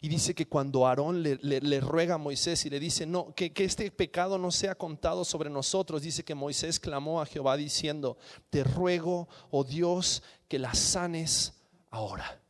Y 0.00 0.08
dice 0.08 0.36
que 0.36 0.46
cuando 0.46 0.86
Aarón 0.86 1.20
le, 1.20 1.80
ruega 1.80 2.14
a 2.14 2.18
Moisés 2.18 2.64
y 2.64 2.70
le 2.70 2.78
dice, 2.78 3.04
no, 3.04 3.34
que, 3.34 3.52
que 3.52 3.64
este 3.64 3.90
pecado 3.90 4.38
no 4.38 4.52
sea 4.52 4.76
contado 4.76 5.24
sobre 5.24 5.50
nosotros, 5.50 6.02
dice 6.02 6.22
que 6.22 6.36
Moisés 6.36 6.78
clamó 6.78 7.20
a 7.20 7.26
Jehová 7.26 7.56
diciendo, 7.56 8.18
te 8.50 8.62
ruego, 8.62 9.28
oh 9.50 9.64
Dios, 9.64 10.22
que 10.46 10.60
la 10.60 10.74
sanes 10.74 11.54
ahora. 11.90 12.41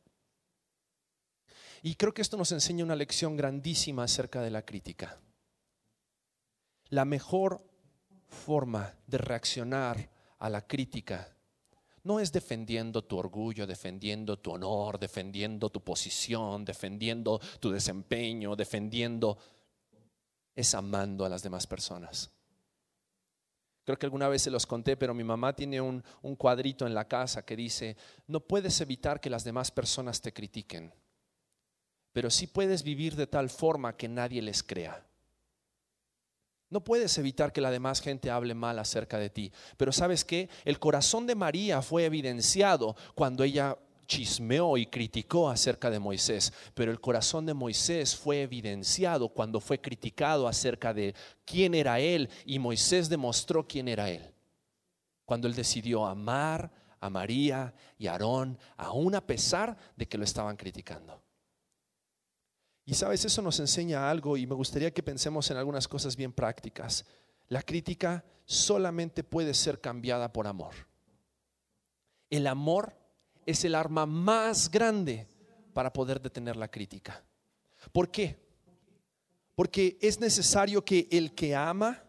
Y 1.82 1.96
creo 1.96 2.14
que 2.14 2.22
esto 2.22 2.36
nos 2.36 2.52
enseña 2.52 2.84
una 2.84 2.94
lección 2.94 3.36
grandísima 3.36 4.04
acerca 4.04 4.40
de 4.40 4.50
la 4.50 4.64
crítica. 4.64 5.20
La 6.90 7.04
mejor 7.04 7.66
forma 8.28 8.94
de 9.08 9.18
reaccionar 9.18 10.08
a 10.38 10.48
la 10.48 10.64
crítica 10.64 11.36
no 12.04 12.20
es 12.20 12.30
defendiendo 12.30 13.02
tu 13.02 13.18
orgullo, 13.18 13.66
defendiendo 13.66 14.38
tu 14.38 14.52
honor, 14.52 14.98
defendiendo 14.98 15.70
tu 15.70 15.82
posición, 15.82 16.64
defendiendo 16.64 17.40
tu 17.58 17.70
desempeño, 17.70 18.54
defendiendo, 18.54 19.38
es 20.54 20.74
amando 20.74 21.24
a 21.24 21.28
las 21.28 21.42
demás 21.42 21.66
personas. 21.66 22.30
Creo 23.84 23.98
que 23.98 24.06
alguna 24.06 24.28
vez 24.28 24.42
se 24.42 24.50
los 24.50 24.66
conté, 24.66 24.96
pero 24.96 25.14
mi 25.14 25.24
mamá 25.24 25.54
tiene 25.54 25.80
un, 25.80 26.04
un 26.22 26.36
cuadrito 26.36 26.86
en 26.86 26.94
la 26.94 27.08
casa 27.08 27.44
que 27.44 27.56
dice, 27.56 27.96
no 28.28 28.38
puedes 28.38 28.80
evitar 28.80 29.20
que 29.20 29.30
las 29.30 29.42
demás 29.42 29.72
personas 29.72 30.20
te 30.20 30.32
critiquen 30.32 30.92
pero 32.12 32.30
sí 32.30 32.46
puedes 32.46 32.82
vivir 32.82 33.16
de 33.16 33.26
tal 33.26 33.50
forma 33.50 33.96
que 33.96 34.08
nadie 34.08 34.42
les 34.42 34.62
crea. 34.62 35.04
No 36.72 36.82
puedes 36.82 37.18
evitar 37.18 37.52
que 37.52 37.60
la 37.60 37.70
demás 37.70 38.00
gente 38.00 38.30
hable 38.30 38.54
mal 38.54 38.78
acerca 38.78 39.18
de 39.18 39.28
ti. 39.28 39.52
Pero 39.76 39.92
sabes 39.92 40.24
qué? 40.24 40.48
El 40.64 40.78
corazón 40.78 41.26
de 41.26 41.34
María 41.34 41.82
fue 41.82 42.06
evidenciado 42.06 42.96
cuando 43.14 43.44
ella 43.44 43.76
chismeó 44.06 44.78
y 44.78 44.86
criticó 44.86 45.50
acerca 45.50 45.90
de 45.90 45.98
Moisés. 45.98 46.50
Pero 46.72 46.90
el 46.90 46.98
corazón 46.98 47.44
de 47.44 47.52
Moisés 47.52 48.16
fue 48.16 48.40
evidenciado 48.40 49.28
cuando 49.28 49.60
fue 49.60 49.82
criticado 49.82 50.48
acerca 50.48 50.94
de 50.94 51.14
quién 51.44 51.74
era 51.74 52.00
él. 52.00 52.30
Y 52.46 52.58
Moisés 52.58 53.10
demostró 53.10 53.68
quién 53.68 53.86
era 53.86 54.08
él. 54.08 54.32
Cuando 55.26 55.48
él 55.48 55.54
decidió 55.54 56.06
amar 56.06 56.72
a 57.00 57.10
María 57.10 57.74
y 57.98 58.06
a 58.06 58.12
Aarón, 58.12 58.58
aún 58.78 59.14
a 59.14 59.26
pesar 59.26 59.76
de 59.94 60.08
que 60.08 60.16
lo 60.16 60.24
estaban 60.24 60.56
criticando. 60.56 61.22
Y 62.84 62.94
sabes, 62.94 63.24
eso 63.24 63.42
nos 63.42 63.60
enseña 63.60 64.10
algo 64.10 64.36
y 64.36 64.46
me 64.46 64.54
gustaría 64.54 64.92
que 64.92 65.02
pensemos 65.02 65.50
en 65.50 65.56
algunas 65.56 65.86
cosas 65.86 66.16
bien 66.16 66.32
prácticas. 66.32 67.04
La 67.48 67.62
crítica 67.62 68.24
solamente 68.44 69.22
puede 69.22 69.54
ser 69.54 69.80
cambiada 69.80 70.32
por 70.32 70.46
amor. 70.46 70.74
El 72.28 72.46
amor 72.46 72.96
es 73.46 73.64
el 73.64 73.74
arma 73.74 74.06
más 74.06 74.70
grande 74.70 75.28
para 75.72 75.92
poder 75.92 76.20
detener 76.20 76.56
la 76.56 76.68
crítica. 76.68 77.22
¿Por 77.92 78.10
qué? 78.10 78.38
Porque 79.54 79.98
es 80.00 80.18
necesario 80.18 80.84
que 80.84 81.08
el 81.10 81.34
que 81.34 81.54
ama 81.54 82.02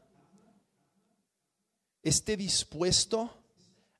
esté 2.02 2.36
dispuesto 2.36 3.30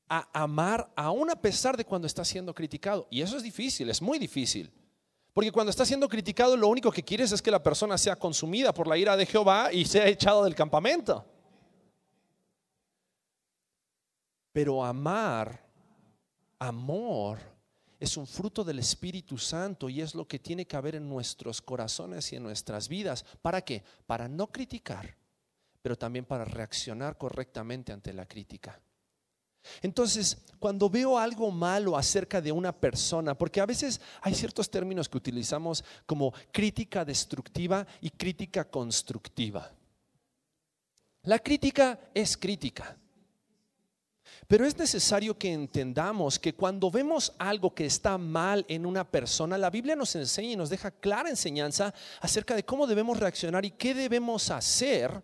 a 0.10 0.44
amar 0.44 0.92
aún 0.96 1.30
a 1.30 1.42
pesar 1.42 1.78
de 1.78 1.86
cuando 1.86 2.08
está 2.08 2.26
siendo 2.26 2.54
criticado. 2.54 3.08
Y 3.10 3.22
eso 3.22 3.38
es 3.38 3.44
difícil, 3.44 3.90
es 3.90 4.02
muy 4.02 4.20
difícil. 4.20 4.72
Porque 5.34 5.52
cuando 5.52 5.72
está 5.72 5.86
siendo 5.86 6.08
criticado, 6.08 6.56
lo 6.56 6.68
único 6.68 6.92
que 6.92 7.04
quieres 7.04 7.32
es 7.32 7.42
que 7.42 7.50
la 7.50 7.64
persona 7.64 7.98
sea 7.98 8.16
consumida 8.16 8.74
por 8.74 8.88
la 8.88 8.98
ira 8.98 9.18
de 9.18 9.26
Jehová 9.26 9.74
y 9.74 9.86
sea 9.86 10.08
echado 10.08 10.44
del 10.44 10.54
campamento. 10.54 11.26
Pero 14.52 14.86
amar, 14.86 15.68
amor, 16.60 17.40
es 18.00 18.16
un 18.16 18.28
fruto 18.28 18.64
del 18.64 18.78
Espíritu 18.78 19.40
Santo 19.40 19.90
y 19.90 20.02
es 20.02 20.14
lo 20.14 20.28
que 20.28 20.38
tiene 20.38 20.68
que 20.68 20.76
haber 20.76 20.96
en 20.96 21.10
nuestros 21.10 21.64
corazones 21.64 22.32
y 22.32 22.36
en 22.36 22.44
nuestras 22.44 22.88
vidas. 22.88 23.26
¿Para 23.42 23.62
qué? 23.62 23.84
Para 24.06 24.28
no 24.28 24.52
criticar, 24.52 25.18
pero 25.82 25.98
también 25.98 26.26
para 26.26 26.46
reaccionar 26.46 27.18
correctamente 27.18 27.92
ante 27.92 28.14
la 28.14 28.28
crítica. 28.28 28.80
Entonces, 29.82 30.38
cuando 30.60 30.90
veo 30.90 31.18
algo 31.18 31.52
malo 31.52 31.98
acerca 31.98 32.42
de 32.42 32.52
una 32.52 32.72
persona, 32.72 33.36
porque 33.38 33.62
a 33.62 33.66
veces 33.66 34.00
hay 34.22 34.34
ciertos 34.34 34.70
términos 34.70 35.10
que 35.10 35.18
utilizamos 35.18 35.84
como 36.06 36.34
crítica 36.52 37.04
destructiva 37.04 37.86
y 38.02 38.10
crítica 38.10 38.70
constructiva. 38.70 39.72
La 41.24 41.40
crítica 41.40 42.00
es 42.14 42.38
crítica. 42.38 42.98
Pero 44.48 44.66
es 44.66 44.78
necesario 44.78 45.38
que 45.38 45.52
entendamos 45.52 46.38
que 46.38 46.54
cuando 46.54 46.92
vemos 46.92 47.34
algo 47.38 47.74
que 47.74 47.86
está 47.86 48.18
mal 48.18 48.66
en 48.68 48.86
una 48.86 49.10
persona, 49.10 49.58
la 49.58 49.70
Biblia 49.70 49.96
nos 49.96 50.16
enseña 50.16 50.52
y 50.52 50.56
nos 50.56 50.70
deja 50.70 50.92
clara 50.92 51.30
enseñanza 51.30 51.94
acerca 52.20 52.56
de 52.56 52.66
cómo 52.66 52.88
debemos 52.88 53.20
reaccionar 53.20 53.64
y 53.66 53.72
qué 53.72 53.94
debemos 53.94 54.50
hacer 54.50 55.24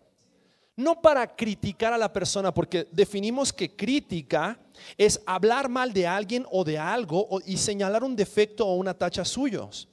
no 0.82 1.00
para 1.00 1.36
criticar 1.36 1.92
a 1.92 1.98
la 1.98 2.12
persona, 2.12 2.52
porque 2.52 2.88
definimos 2.90 3.52
que 3.52 3.76
crítica 3.76 4.58
es 4.96 5.20
hablar 5.26 5.68
mal 5.68 5.92
de 5.92 6.06
alguien 6.06 6.46
o 6.50 6.64
de 6.64 6.78
algo 6.78 7.40
y 7.44 7.56
señalar 7.56 8.02
un 8.02 8.16
defecto 8.16 8.66
o 8.66 8.74
una 8.76 8.94
tacha 8.94 9.24
suyos. 9.24 9.88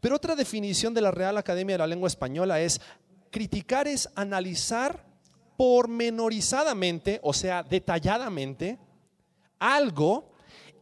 Pero 0.00 0.16
otra 0.16 0.36
definición 0.36 0.94
de 0.94 1.00
la 1.00 1.10
Real 1.10 1.36
Academia 1.38 1.74
de 1.74 1.78
la 1.78 1.86
Lengua 1.86 2.08
Española 2.08 2.60
es 2.60 2.80
criticar 3.30 3.88
es 3.88 4.08
analizar 4.14 5.04
pormenorizadamente, 5.56 7.18
o 7.22 7.32
sea, 7.32 7.62
detalladamente, 7.62 8.78
algo 9.58 10.30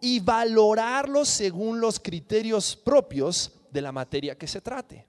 y 0.00 0.20
valorarlo 0.20 1.24
según 1.24 1.80
los 1.80 1.98
criterios 1.98 2.76
propios 2.76 3.52
de 3.70 3.80
la 3.80 3.92
materia 3.92 4.36
que 4.36 4.46
se 4.46 4.60
trate. 4.60 5.06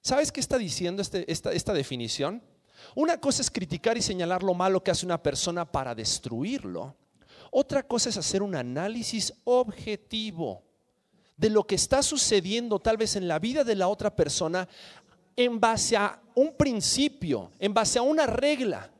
¿Sabes 0.00 0.32
qué 0.32 0.40
está 0.40 0.56
diciendo 0.56 1.02
este, 1.02 1.30
esta, 1.30 1.52
esta 1.52 1.72
definición? 1.72 2.42
Una 2.94 3.18
cosa 3.18 3.42
es 3.42 3.50
criticar 3.50 3.96
y 3.96 4.02
señalar 4.02 4.42
lo 4.42 4.54
malo 4.54 4.82
que 4.82 4.90
hace 4.90 5.06
una 5.06 5.22
persona 5.22 5.70
para 5.70 5.94
destruirlo. 5.94 6.94
Otra 7.50 7.82
cosa 7.82 8.08
es 8.08 8.16
hacer 8.16 8.42
un 8.42 8.54
análisis 8.54 9.32
objetivo 9.44 10.62
de 11.36 11.50
lo 11.50 11.66
que 11.66 11.74
está 11.74 12.02
sucediendo 12.02 12.78
tal 12.78 12.96
vez 12.96 13.16
en 13.16 13.28
la 13.28 13.38
vida 13.38 13.64
de 13.64 13.74
la 13.74 13.88
otra 13.88 14.14
persona 14.14 14.68
en 15.36 15.58
base 15.58 15.96
a 15.96 16.20
un 16.34 16.54
principio, 16.56 17.50
en 17.58 17.72
base 17.72 17.98
a 17.98 18.02
una 18.02 18.26
regla, 18.26 18.90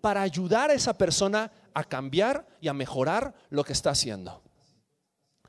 para 0.00 0.22
ayudar 0.22 0.70
a 0.70 0.74
esa 0.74 0.96
persona 0.96 1.52
a 1.74 1.84
cambiar 1.84 2.46
y 2.60 2.68
a 2.68 2.72
mejorar 2.72 3.34
lo 3.50 3.64
que 3.64 3.72
está 3.72 3.90
haciendo. 3.90 4.42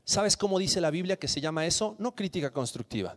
¿Sabes 0.04 0.36
cómo 0.36 0.58
dice 0.58 0.80
la 0.80 0.90
Biblia 0.90 1.16
que 1.16 1.28
se 1.28 1.40
llama 1.40 1.66
eso? 1.66 1.96
No 1.98 2.14
crítica 2.14 2.52
constructiva, 2.52 3.16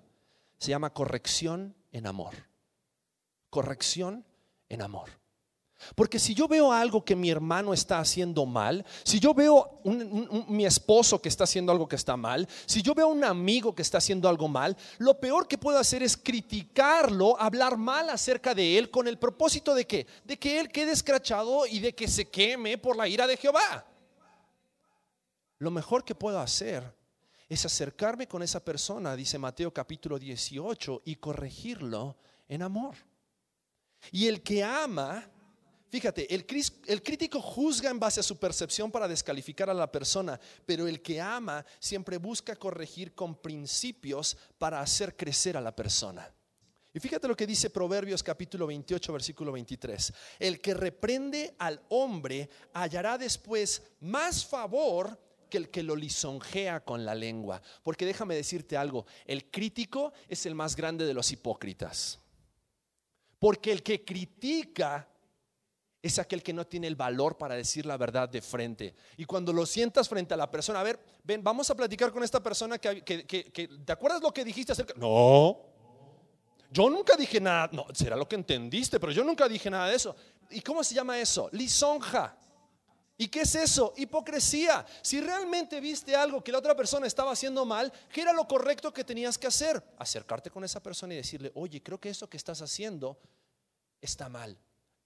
se 0.58 0.72
llama 0.72 0.94
corrección 0.94 1.76
en 1.92 2.08
amor. 2.08 2.34
Corrección 3.50 4.26
en 4.70 4.82
amor. 4.82 5.10
Porque 5.96 6.18
si 6.18 6.34
yo 6.34 6.48
veo 6.48 6.72
algo 6.72 7.06
que 7.06 7.16
mi 7.16 7.30
hermano 7.30 7.74
está 7.74 8.00
haciendo 8.00 8.46
mal, 8.46 8.84
si 9.04 9.20
yo 9.20 9.34
veo 9.34 9.80
mi 10.48 10.66
esposo 10.66 11.22
que 11.22 11.30
está 11.30 11.44
haciendo 11.44 11.72
algo 11.72 11.88
que 11.88 11.96
está 11.96 12.18
mal, 12.18 12.48
si 12.66 12.82
yo 12.82 12.96
veo 12.96 13.08
un 13.08 13.24
amigo 13.24 13.76
que 13.76 13.84
está 13.84 14.00
haciendo 14.00 14.28
algo 14.28 14.48
mal, 14.48 14.76
lo 14.98 15.20
peor 15.20 15.48
que 15.48 15.58
puedo 15.58 15.78
hacer 15.78 16.02
es 16.02 16.18
criticarlo, 16.18 17.40
hablar 17.40 17.78
mal 17.78 18.10
acerca 18.10 18.56
de 18.56 18.78
él 18.78 18.90
con 18.90 19.08
el 19.08 19.20
propósito 19.20 19.76
de 19.76 19.86
que 19.86 20.08
de 20.24 20.38
que 20.38 20.60
él 20.60 20.70
quede 20.70 20.92
escrachado 20.92 21.68
y 21.68 21.80
de 21.80 21.94
que 21.94 22.08
se 22.08 22.30
queme 22.30 22.78
por 22.78 22.98
la 22.98 23.08
ira 23.08 23.28
de 23.28 23.38
Jehová. 23.38 23.86
Lo 25.60 25.72
mejor 25.72 26.04
que 26.04 26.16
puedo 26.16 26.40
hacer 26.40 26.96
es 27.50 27.66
acercarme 27.66 28.28
con 28.28 28.44
esa 28.44 28.64
persona, 28.64 29.16
dice 29.16 29.38
Mateo 29.38 29.74
capítulo 29.74 30.20
18, 30.20 31.04
y 31.06 31.16
corregirlo 31.16 32.18
en 32.48 32.62
amor. 32.62 32.96
Y 34.12 34.28
el 34.28 34.42
que 34.42 34.64
ama, 34.64 35.30
fíjate, 35.90 36.34
el, 36.34 36.46
el, 36.86 37.04
crítico 37.04 37.42
juzga 37.42 37.90
en 37.90 38.00
base 38.00 38.20
a 38.20 38.24
su 38.24 38.38
percepción 38.38 38.92
para 38.92 39.08
descalificar 39.08 39.70
a 39.70 39.74
la 39.74 39.92
persona, 39.92 40.40
pero 40.66 40.88
el 40.88 41.02
que 41.02 41.20
ama 41.20 41.66
siempre 41.80 42.18
busca 42.18 42.56
corregir 42.56 43.14
con 43.14 43.36
principios 43.36 44.38
para 44.58 44.82
hacer 44.82 45.16
crecer 45.16 45.58
a 45.58 45.62
la 45.62 45.76
persona. 45.76 46.34
Y 46.94 47.00
fíjate 47.00 47.28
lo 47.28 47.36
que 47.36 47.46
dice 47.46 47.70
Proverbios 47.70 48.24
capítulo 48.24 48.66
28, 48.66 49.14
versículo 49.14 49.52
23. 49.52 50.14
El 50.40 50.60
que 50.60 50.74
reprende 50.74 51.54
al 51.60 51.80
hombre 51.90 52.50
hallará 52.74 53.20
después 53.20 53.84
más 54.00 54.44
favor 54.44 55.20
que 55.48 55.58
el 55.58 55.70
que 55.70 55.84
lo 55.84 55.96
lisonjea 55.96 56.84
con 56.84 57.06
la 57.06 57.14
lengua. 57.16 57.62
Porque 57.84 58.06
déjame 58.06 58.36
decirte 58.36 58.78
algo, 58.78 59.06
el 59.26 59.50
crítico 59.52 60.12
es 60.28 60.46
el 60.46 60.56
más 60.56 60.76
grande 60.76 61.06
de 61.06 61.14
los 61.14 61.32
hipócritas. 61.32 62.20
Porque 63.40 63.72
el 63.72 63.84
que 63.84 64.04
critica 64.04 65.08
es 66.02 66.20
aquel 66.20 66.42
que 66.42 66.54
no 66.54 66.66
tiene 66.66 66.88
el 66.88 66.96
valor 66.96 67.38
para 67.38 67.56
decir 67.56 67.86
la 67.86 67.98
verdad 67.98 68.30
de 68.30 68.42
frente. 68.42 68.96
Y 69.18 69.26
cuando 69.26 69.52
lo 69.52 69.66
sientas 69.66 70.08
frente 70.08 70.34
a 70.34 70.38
la 70.38 70.50
persona, 70.50 70.80
a 70.80 70.84
ver, 70.84 71.00
ven, 71.24 71.44
vamos 71.44 71.70
a 71.70 71.76
platicar 71.76 72.12
con 72.12 72.24
esta 72.24 72.42
persona 72.42 72.78
que, 72.78 73.02
¿te 73.86 73.92
acuerdas 73.92 74.22
lo 74.22 74.32
que 74.32 74.46
dijiste 74.46 74.72
acerca? 74.72 74.94
No, 74.96 75.58
yo 76.72 76.90
nunca 76.90 77.16
dije 77.16 77.40
nada, 77.40 77.70
no, 77.72 77.86
será 77.94 78.16
lo 78.16 78.28
que 78.28 78.36
entendiste, 78.36 79.00
pero 79.00 79.12
yo 79.12 79.24
nunca 79.24 79.48
dije 79.48 79.70
nada 79.70 79.88
de 79.88 79.96
eso. 79.96 80.16
¿Y 80.50 80.62
cómo 80.62 80.84
se 80.84 80.96
llama 80.96 81.20
eso? 81.20 81.50
Lisonja. 81.52 82.38
¿Y 83.18 83.30
qué 83.30 83.42
es 83.42 83.56
eso? 83.56 83.94
Hipocresía. 83.98 84.86
Si 85.02 85.20
realmente 85.20 85.80
viste 85.82 86.16
algo 86.16 86.44
que 86.44 86.52
la 86.52 86.60
otra 86.60 86.76
persona 86.76 87.08
estaba 87.08 87.32
haciendo 87.32 87.66
mal, 87.66 87.92
¿qué 88.12 88.22
era 88.22 88.32
lo 88.32 88.48
correcto 88.48 88.94
que 88.94 89.04
tenías 89.04 89.38
que 89.38 89.48
hacer? 89.48 89.84
Acercarte 89.98 90.52
con 90.52 90.64
esa 90.64 90.82
persona 90.82 91.16
y 91.16 91.18
decirle, 91.18 91.52
oye, 91.56 91.82
creo 91.82 92.00
que 92.00 92.10
eso 92.10 92.30
que 92.30 92.38
estás 92.38 92.62
haciendo 92.62 93.18
está 94.00 94.30
mal. 94.30 94.56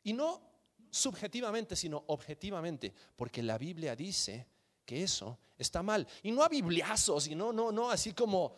Y 0.03 0.11
no 0.11 0.41
subjetivamente, 0.89 1.77
sino 1.77 2.03
objetivamente, 2.07 2.93
porque 3.15 3.41
la 3.41 3.57
Biblia 3.57 3.95
dice 3.95 4.45
que 4.85 5.03
eso 5.03 5.39
está 5.57 5.81
mal. 5.81 6.05
Y 6.21 6.31
no 6.31 6.43
a 6.43 6.49
bibliazos, 6.49 7.27
y 7.27 7.35
no, 7.35 7.53
no, 7.53 7.71
no, 7.71 7.89
así 7.89 8.11
como, 8.13 8.57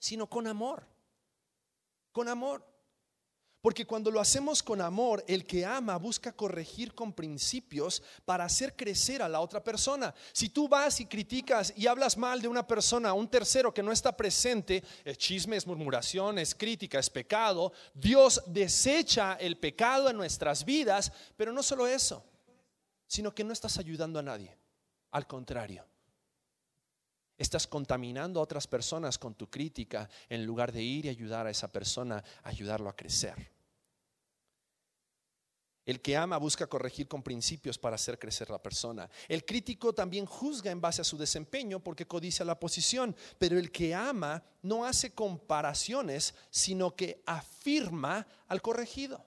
sino 0.00 0.28
con 0.28 0.48
amor. 0.48 0.84
Con 2.10 2.28
amor. 2.28 2.66
Porque 3.60 3.84
cuando 3.84 4.12
lo 4.12 4.20
hacemos 4.20 4.62
con 4.62 4.80
amor, 4.80 5.24
el 5.26 5.44
que 5.44 5.66
ama 5.66 5.96
busca 5.96 6.30
corregir 6.30 6.94
con 6.94 7.12
principios 7.12 8.02
para 8.24 8.44
hacer 8.44 8.76
crecer 8.76 9.20
a 9.20 9.28
la 9.28 9.40
otra 9.40 9.64
persona. 9.64 10.14
Si 10.32 10.48
tú 10.48 10.68
vas 10.68 11.00
y 11.00 11.06
criticas 11.06 11.72
y 11.76 11.88
hablas 11.88 12.16
mal 12.16 12.40
de 12.40 12.46
una 12.46 12.64
persona, 12.64 13.12
un 13.12 13.28
tercero 13.28 13.74
que 13.74 13.82
no 13.82 13.90
está 13.90 14.16
presente, 14.16 14.84
es 15.04 15.18
chisme, 15.18 15.56
es 15.56 15.66
murmuración, 15.66 16.38
es 16.38 16.54
crítica, 16.54 17.00
es 17.00 17.10
pecado. 17.10 17.72
Dios 17.94 18.40
desecha 18.46 19.34
el 19.34 19.58
pecado 19.58 20.08
en 20.08 20.16
nuestras 20.16 20.64
vidas, 20.64 21.10
pero 21.36 21.52
no 21.52 21.64
solo 21.64 21.88
eso, 21.88 22.24
sino 23.08 23.34
que 23.34 23.42
no 23.42 23.52
estás 23.52 23.76
ayudando 23.78 24.20
a 24.20 24.22
nadie. 24.22 24.56
Al 25.10 25.26
contrario, 25.26 25.84
estás 27.38 27.66
contaminando 27.66 28.40
a 28.40 28.42
otras 28.42 28.66
personas 28.66 29.18
con 29.18 29.34
tu 29.34 29.48
crítica 29.48 30.10
en 30.28 30.44
lugar 30.44 30.72
de 30.72 30.82
ir 30.82 31.06
y 31.06 31.08
ayudar 31.08 31.46
a 31.46 31.50
esa 31.50 31.68
persona, 31.68 32.22
ayudarlo 32.42 32.90
a 32.90 32.96
crecer. 32.96 33.50
El 35.88 36.02
que 36.02 36.18
ama 36.18 36.36
busca 36.36 36.66
corregir 36.66 37.08
con 37.08 37.22
principios 37.22 37.78
para 37.78 37.94
hacer 37.94 38.18
crecer 38.18 38.50
la 38.50 38.60
persona. 38.60 39.08
El 39.26 39.46
crítico 39.46 39.94
también 39.94 40.26
juzga 40.26 40.70
en 40.70 40.82
base 40.82 41.00
a 41.00 41.04
su 41.04 41.16
desempeño 41.16 41.80
porque 41.80 42.06
codicia 42.06 42.44
la 42.44 42.60
posición, 42.60 43.16
pero 43.38 43.58
el 43.58 43.72
que 43.72 43.94
ama 43.94 44.42
no 44.60 44.84
hace 44.84 45.14
comparaciones, 45.14 46.34
sino 46.50 46.94
que 46.94 47.22
afirma 47.24 48.26
al 48.48 48.60
corregido. 48.60 49.24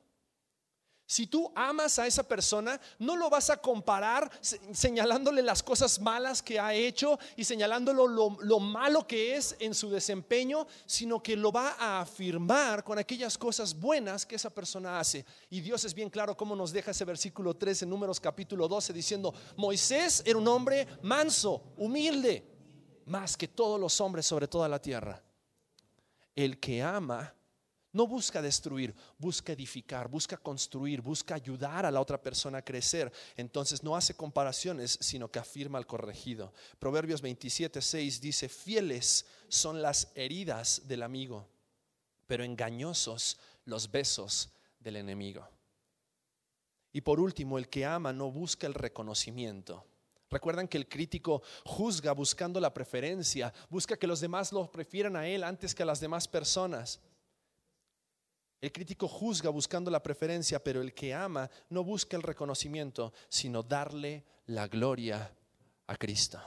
Si 1.11 1.27
tú 1.27 1.51
amas 1.55 1.99
a 1.99 2.07
esa 2.07 2.23
persona, 2.23 2.79
no 2.99 3.17
lo 3.17 3.29
vas 3.29 3.49
a 3.49 3.57
comparar 3.57 4.31
señalándole 4.71 5.41
las 5.41 5.61
cosas 5.61 5.99
malas 5.99 6.41
que 6.41 6.57
ha 6.57 6.73
hecho 6.73 7.19
y 7.35 7.43
señalándolo 7.43 8.07
lo, 8.07 8.59
malo 8.61 9.05
que 9.05 9.35
es 9.35 9.57
en 9.59 9.73
su 9.73 9.89
desempeño, 9.89 10.65
sino 10.85 11.21
que 11.21 11.35
lo 11.35 11.51
va 11.51 11.75
a 11.77 11.99
afirmar 11.99 12.85
con 12.85 12.97
aquellas 12.97 13.37
cosas 13.37 13.77
buenas 13.77 14.25
que 14.25 14.35
esa 14.35 14.51
persona 14.51 15.01
hace. 15.01 15.25
Y 15.49 15.59
Dios 15.59 15.83
es 15.83 15.93
bien 15.93 16.09
claro 16.09 16.37
cómo 16.37 16.55
nos 16.55 16.71
deja 16.71 16.91
ese 16.91 17.03
versículo 17.03 17.57
3 17.57 17.81
en 17.81 17.89
Números 17.89 18.21
capítulo 18.21 18.69
12 18.69 18.93
diciendo, 18.93 19.33
Moisés 19.57 20.23
era 20.25 20.39
un 20.39 20.47
hombre 20.47 20.87
manso, 21.01 21.73
humilde, 21.75 22.47
más 23.07 23.35
que 23.35 23.49
todos 23.49 23.77
los 23.77 23.99
hombres 23.99 24.25
sobre 24.25 24.47
toda 24.47 24.69
la 24.69 24.81
tierra. 24.81 25.21
El 26.33 26.57
que 26.57 26.81
ama 26.81 27.35
no 27.93 28.07
busca 28.07 28.41
destruir, 28.41 28.95
busca 29.17 29.53
edificar, 29.53 30.07
busca 30.07 30.37
construir, 30.37 31.01
busca 31.01 31.35
ayudar 31.35 31.85
a 31.85 31.91
la 31.91 31.99
otra 31.99 32.21
persona 32.21 32.59
a 32.59 32.65
crecer. 32.65 33.11
Entonces 33.35 33.83
no 33.83 33.95
hace 33.95 34.15
comparaciones, 34.15 34.97
sino 35.01 35.29
que 35.29 35.39
afirma 35.39 35.77
al 35.77 35.87
corregido. 35.87 36.53
Proverbios 36.79 37.21
27, 37.21 37.81
6 37.81 38.21
dice, 38.21 38.49
fieles 38.49 39.25
son 39.49 39.81
las 39.81 40.11
heridas 40.15 40.83
del 40.85 41.03
amigo, 41.03 41.49
pero 42.27 42.43
engañosos 42.43 43.37
los 43.65 43.91
besos 43.91 44.49
del 44.79 44.95
enemigo. 44.95 45.47
Y 46.93 47.01
por 47.01 47.19
último, 47.19 47.57
el 47.57 47.69
que 47.69 47.85
ama 47.85 48.13
no 48.13 48.31
busca 48.31 48.67
el 48.67 48.73
reconocimiento. 48.73 49.85
Recuerdan 50.29 50.69
que 50.69 50.77
el 50.77 50.87
crítico 50.87 51.41
juzga 51.65 52.13
buscando 52.13 52.59
la 52.61 52.73
preferencia, 52.73 53.53
busca 53.69 53.97
que 53.97 54.07
los 54.07 54.21
demás 54.21 54.53
lo 54.53 54.71
prefieran 54.71 55.17
a 55.17 55.27
él 55.27 55.43
antes 55.43 55.75
que 55.75 55.83
a 55.83 55.85
las 55.85 55.99
demás 55.99 56.27
personas. 56.27 57.01
El 58.61 58.71
crítico 58.71 59.07
juzga 59.07 59.49
buscando 59.49 59.89
la 59.89 60.03
preferencia, 60.03 60.63
pero 60.63 60.81
el 60.81 60.93
que 60.93 61.15
ama 61.15 61.49
no 61.69 61.83
busca 61.83 62.15
el 62.15 62.21
reconocimiento, 62.21 63.11
sino 63.27 63.63
darle 63.63 64.23
la 64.45 64.67
gloria 64.67 65.35
a 65.87 65.95
Cristo. 65.97 66.39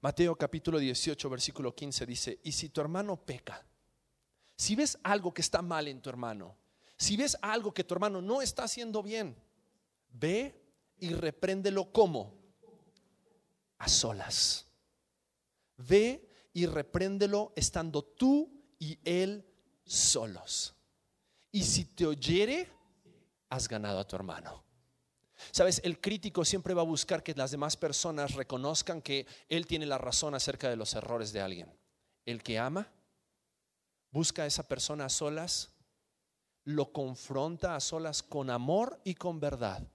Mateo 0.00 0.36
capítulo 0.36 0.78
18, 0.78 1.28
versículo 1.28 1.74
15 1.74 2.06
dice, 2.06 2.40
y 2.44 2.52
si 2.52 2.68
tu 2.68 2.80
hermano 2.80 3.16
peca, 3.16 3.66
si 4.56 4.76
ves 4.76 4.96
algo 5.02 5.34
que 5.34 5.42
está 5.42 5.60
mal 5.60 5.88
en 5.88 6.00
tu 6.00 6.08
hermano, 6.08 6.56
si 6.96 7.16
ves 7.16 7.36
algo 7.42 7.74
que 7.74 7.82
tu 7.82 7.94
hermano 7.94 8.22
no 8.22 8.40
está 8.40 8.62
haciendo 8.62 9.02
bien, 9.02 9.36
ve 10.08 10.54
y 10.98 11.12
repréndelo 11.14 11.90
como 11.92 12.32
a 13.78 13.88
solas. 13.88 14.68
Ve 15.78 16.28
y 16.52 16.66
repréndelo 16.66 17.52
estando 17.56 18.04
tú 18.04 18.48
y 18.78 19.00
él 19.02 19.44
solos 19.84 20.76
y 21.52 21.62
si 21.62 21.84
te 21.84 22.06
oyere, 22.06 22.68
has 23.50 23.68
ganado 23.68 24.00
a 24.00 24.06
tu 24.06 24.16
hermano. 24.16 24.64
Sabes, 25.50 25.82
el 25.84 26.00
crítico 26.00 26.44
siempre 26.44 26.72
va 26.72 26.82
a 26.82 26.86
buscar 26.86 27.22
que 27.22 27.34
las 27.34 27.50
demás 27.50 27.76
personas 27.76 28.34
reconozcan 28.34 29.02
que 29.02 29.26
él 29.48 29.66
tiene 29.66 29.84
la 29.84 29.98
razón 29.98 30.34
acerca 30.34 30.70
de 30.70 30.76
los 30.76 30.94
errores 30.94 31.32
de 31.32 31.42
alguien. 31.42 31.70
El 32.24 32.42
que 32.42 32.58
ama, 32.58 32.90
busca 34.10 34.44
a 34.44 34.46
esa 34.46 34.62
persona 34.62 35.06
a 35.06 35.08
solas, 35.10 35.70
lo 36.64 36.92
confronta 36.92 37.76
a 37.76 37.80
solas 37.80 38.22
con 38.22 38.48
amor 38.48 39.00
y 39.04 39.14
con 39.14 39.38
verdad. 39.38 39.86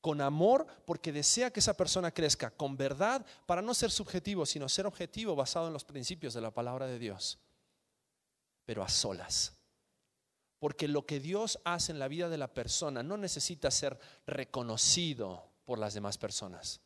Con 0.00 0.20
amor 0.20 0.66
porque 0.86 1.12
desea 1.12 1.50
que 1.50 1.60
esa 1.60 1.76
persona 1.76 2.12
crezca, 2.12 2.50
con 2.50 2.76
verdad 2.76 3.26
para 3.44 3.60
no 3.60 3.74
ser 3.74 3.90
subjetivo, 3.90 4.46
sino 4.46 4.68
ser 4.68 4.86
objetivo 4.86 5.34
basado 5.34 5.66
en 5.66 5.72
los 5.72 5.84
principios 5.84 6.32
de 6.32 6.40
la 6.40 6.52
palabra 6.52 6.86
de 6.86 6.98
Dios. 6.98 7.38
Pero 8.64 8.84
a 8.84 8.88
solas 8.88 9.55
porque 10.66 10.88
lo 10.88 11.06
que 11.06 11.20
Dios 11.20 11.60
hace 11.62 11.92
en 11.92 12.00
la 12.00 12.08
vida 12.08 12.28
de 12.28 12.38
la 12.38 12.52
persona 12.52 13.00
no 13.00 13.16
necesita 13.16 13.70
ser 13.70 13.96
reconocido 14.26 15.48
por 15.64 15.78
las 15.78 15.94
demás 15.94 16.18
personas. 16.18 16.80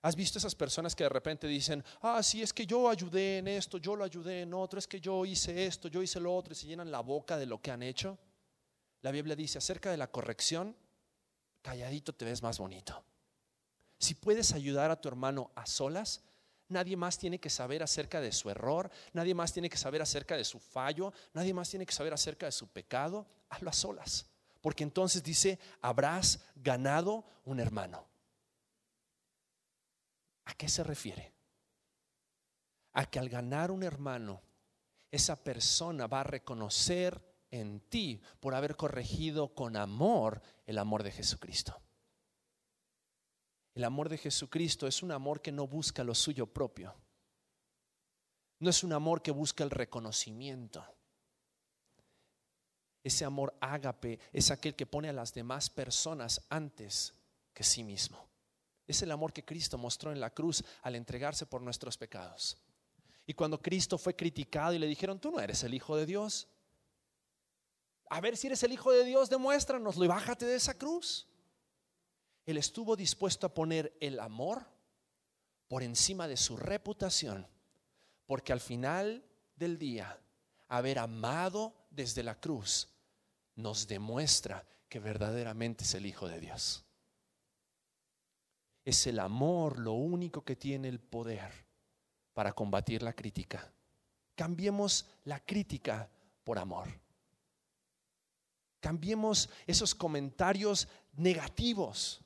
¿Has 0.00 0.16
visto 0.16 0.38
esas 0.38 0.54
personas 0.54 0.96
que 0.96 1.04
de 1.04 1.10
repente 1.10 1.46
dicen, 1.46 1.84
ah, 2.00 2.22
sí, 2.22 2.40
es 2.40 2.50
que 2.50 2.64
yo 2.64 2.88
ayudé 2.88 3.36
en 3.36 3.48
esto, 3.48 3.76
yo 3.76 3.94
lo 3.94 4.04
ayudé 4.04 4.40
en 4.40 4.54
otro, 4.54 4.78
es 4.78 4.88
que 4.88 5.02
yo 5.02 5.26
hice 5.26 5.66
esto, 5.66 5.88
yo 5.88 6.02
hice 6.02 6.18
lo 6.18 6.34
otro 6.34 6.54
y 6.54 6.56
se 6.56 6.66
llenan 6.66 6.90
la 6.90 7.00
boca 7.00 7.36
de 7.36 7.44
lo 7.44 7.60
que 7.60 7.70
han 7.70 7.82
hecho? 7.82 8.16
La 9.02 9.10
Biblia 9.10 9.36
dice 9.36 9.58
acerca 9.58 9.90
de 9.90 9.98
la 9.98 10.10
corrección, 10.10 10.74
calladito 11.60 12.14
te 12.14 12.24
ves 12.24 12.42
más 12.42 12.56
bonito. 12.56 13.04
Si 13.98 14.14
puedes 14.14 14.54
ayudar 14.54 14.90
a 14.90 14.98
tu 14.98 15.08
hermano 15.08 15.50
a 15.56 15.66
solas, 15.66 16.22
Nadie 16.72 16.96
más 16.96 17.18
tiene 17.18 17.38
que 17.38 17.50
saber 17.50 17.82
acerca 17.82 18.20
de 18.20 18.32
su 18.32 18.50
error, 18.50 18.90
nadie 19.12 19.34
más 19.34 19.52
tiene 19.52 19.68
que 19.68 19.76
saber 19.76 20.00
acerca 20.00 20.36
de 20.36 20.44
su 20.44 20.58
fallo, 20.58 21.12
nadie 21.34 21.52
más 21.52 21.68
tiene 21.68 21.86
que 21.86 21.92
saber 21.92 22.12
acerca 22.12 22.46
de 22.46 22.52
su 22.52 22.68
pecado. 22.68 23.26
Hazlo 23.50 23.68
a 23.70 23.74
solas, 23.74 24.26
porque 24.62 24.82
entonces 24.82 25.22
dice, 25.22 25.58
habrás 25.82 26.40
ganado 26.56 27.24
un 27.44 27.60
hermano. 27.60 28.06
¿A 30.46 30.54
qué 30.54 30.68
se 30.68 30.82
refiere? 30.82 31.32
A 32.94 33.06
que 33.06 33.18
al 33.18 33.28
ganar 33.28 33.70
un 33.70 33.82
hermano, 33.82 34.42
esa 35.10 35.36
persona 35.44 36.06
va 36.06 36.20
a 36.20 36.24
reconocer 36.24 37.20
en 37.50 37.80
ti 37.80 38.20
por 38.40 38.54
haber 38.54 38.76
corregido 38.76 39.54
con 39.54 39.76
amor 39.76 40.40
el 40.66 40.78
amor 40.78 41.02
de 41.02 41.12
Jesucristo. 41.12 41.80
El 43.74 43.84
amor 43.84 44.08
de 44.08 44.18
Jesucristo 44.18 44.86
es 44.86 45.02
un 45.02 45.12
amor 45.12 45.40
que 45.40 45.52
no 45.52 45.66
busca 45.66 46.04
lo 46.04 46.14
suyo 46.14 46.46
propio, 46.46 46.94
No 48.58 48.70
es 48.70 48.84
un 48.84 48.92
amor 48.92 49.22
que 49.22 49.32
busca 49.32 49.64
el 49.64 49.70
reconocimiento. 49.70 50.84
Ese 53.02 53.24
amor 53.24 53.56
ágape 53.60 54.20
es 54.32 54.52
aquel 54.52 54.76
que 54.76 54.86
pone 54.86 55.08
a 55.08 55.12
las 55.12 55.34
demás 55.34 55.68
personas 55.68 56.46
antes 56.48 57.12
que 57.52 57.64
sí 57.64 57.82
mismo. 57.82 58.28
Es 58.86 59.02
el 59.02 59.10
amor 59.10 59.32
que 59.32 59.44
Cristo 59.44 59.78
mostró 59.78 60.12
en 60.12 60.20
la 60.20 60.30
cruz 60.30 60.62
al 60.82 60.94
entregarse 60.94 61.46
por 61.46 61.60
nuestros 61.60 61.98
pecados. 61.98 62.56
Y 63.26 63.34
cuando 63.34 63.60
Cristo 63.60 63.98
fue 63.98 64.14
criticado 64.14 64.74
y 64.74 64.78
le 64.78 64.86
dijeron, 64.86 65.18
tú 65.18 65.32
no 65.32 65.40
eres 65.40 65.64
el 65.64 65.74
Hijo 65.74 65.96
de 65.96 66.06
Dios. 66.06 66.48
A 68.10 68.20
ver 68.20 68.36
si 68.36 68.46
eres 68.46 68.62
el 68.62 68.72
Hijo 68.72 68.92
de 68.92 69.04
Dios, 69.04 69.30
demuéstranoslo 69.30 70.04
y 70.04 70.08
bájate 70.08 70.44
de 70.44 70.56
esa 70.56 70.74
cruz. 70.74 71.26
Él 72.44 72.56
estuvo 72.56 72.96
dispuesto 72.96 73.46
a 73.46 73.54
poner 73.54 73.96
el 74.00 74.18
amor 74.18 74.66
por 75.68 75.82
encima 75.82 76.28
de 76.28 76.36
su 76.36 76.56
reputación, 76.56 77.46
porque 78.26 78.52
al 78.52 78.60
final 78.60 79.24
del 79.56 79.78
día, 79.78 80.18
haber 80.68 80.98
amado 80.98 81.74
desde 81.90 82.22
la 82.22 82.40
cruz 82.40 82.88
nos 83.56 83.86
demuestra 83.86 84.66
que 84.88 84.98
verdaderamente 84.98 85.84
es 85.84 85.94
el 85.94 86.06
Hijo 86.06 86.28
de 86.28 86.40
Dios. 86.40 86.84
Es 88.84 89.06
el 89.06 89.20
amor 89.20 89.78
lo 89.78 89.92
único 89.92 90.44
que 90.44 90.56
tiene 90.56 90.88
el 90.88 90.98
poder 90.98 91.50
para 92.34 92.52
combatir 92.52 93.02
la 93.02 93.12
crítica. 93.12 93.72
Cambiemos 94.34 95.06
la 95.24 95.38
crítica 95.40 96.10
por 96.42 96.58
amor. 96.58 96.88
Cambiemos 98.80 99.48
esos 99.66 99.94
comentarios 99.94 100.88
negativos 101.12 102.22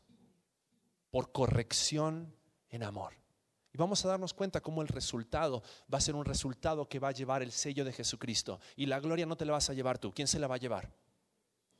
por 1.17 1.33
corrección 1.33 2.31
en 2.69 2.83
amor. 2.83 3.15
Y 3.73 3.79
vamos 3.79 4.05
a 4.05 4.09
darnos 4.09 4.35
cuenta 4.35 4.61
cómo 4.61 4.83
el 4.83 4.89
resultado 4.89 5.63
va 5.91 5.97
a 5.97 6.01
ser 6.03 6.15
un 6.15 6.27
resultado 6.27 6.91
que 6.91 6.99
va 6.99 7.09
a 7.09 7.13
llevar 7.13 7.43
el 7.43 7.53
sello 7.53 7.87
de 7.87 7.93
Jesucristo. 7.95 8.61
Y 8.77 8.85
la 8.85 9.01
gloria 9.01 9.25
no 9.25 9.35
te 9.35 9.47
la 9.47 9.53
vas 9.53 9.71
a 9.71 9.73
llevar 9.73 9.97
tú. 9.97 10.13
¿Quién 10.13 10.29
se 10.29 10.39
la 10.39 10.47
va 10.47 10.57
a 10.57 10.59
llevar? 10.59 10.93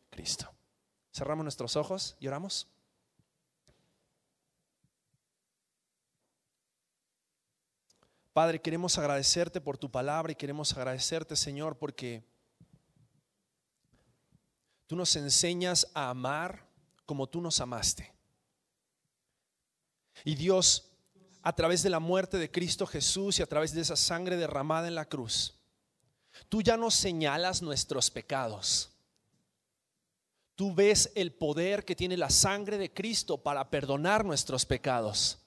Cristo. 0.09 0.51
Cerramos 1.13 1.45
nuestros 1.45 1.77
ojos 1.77 2.17
y 2.19 2.29
oramos. 2.29 2.67
Padre, 8.33 8.63
queremos 8.63 8.97
agradecerte 8.97 9.61
por 9.61 9.77
tu 9.77 9.91
palabra 9.91 10.33
y 10.33 10.37
queremos 10.37 10.75
agradecerte, 10.75 11.37
Señor, 11.37 11.77
porque 11.77 12.25
tú 14.87 14.97
nos 14.97 15.15
enseñas 15.15 15.91
a 15.93 16.09
amar 16.09 16.67
como 17.05 17.27
tú 17.27 17.43
nos 17.43 17.61
amaste. 17.61 18.16
Y 20.27 20.35
Dios, 20.35 20.91
a 21.41 21.55
través 21.55 21.85
de 21.85 21.89
la 21.89 22.01
muerte 22.01 22.37
de 22.37 22.51
Cristo 22.51 22.85
Jesús 22.85 23.39
y 23.39 23.43
a 23.43 23.47
través 23.47 23.73
de 23.73 23.81
esa 23.81 23.95
sangre 23.95 24.37
derramada 24.37 24.89
en 24.89 24.97
la 24.97 25.05
cruz, 25.05 25.55
tú 26.49 26.63
ya 26.63 26.77
nos 26.77 26.95
señalas 26.97 27.63
nuestros 27.63 28.11
pecados. 28.11 28.91
Tú 30.57 30.75
ves 30.75 31.13
el 31.15 31.33
poder 31.33 31.85
que 31.85 31.95
tiene 31.95 32.17
la 32.17 32.29
sangre 32.29 32.77
de 32.77 32.93
Cristo 32.93 33.39
para 33.39 33.71
perdonar 33.71 34.25
nuestros 34.25 34.67
pecados. 34.67 35.39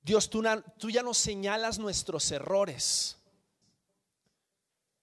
Dios, 0.00 0.30
tú, 0.30 0.42
tú 0.78 0.88
ya 0.88 1.02
nos 1.02 1.18
señalas 1.18 1.78
nuestros 1.78 2.30
errores. 2.30 3.18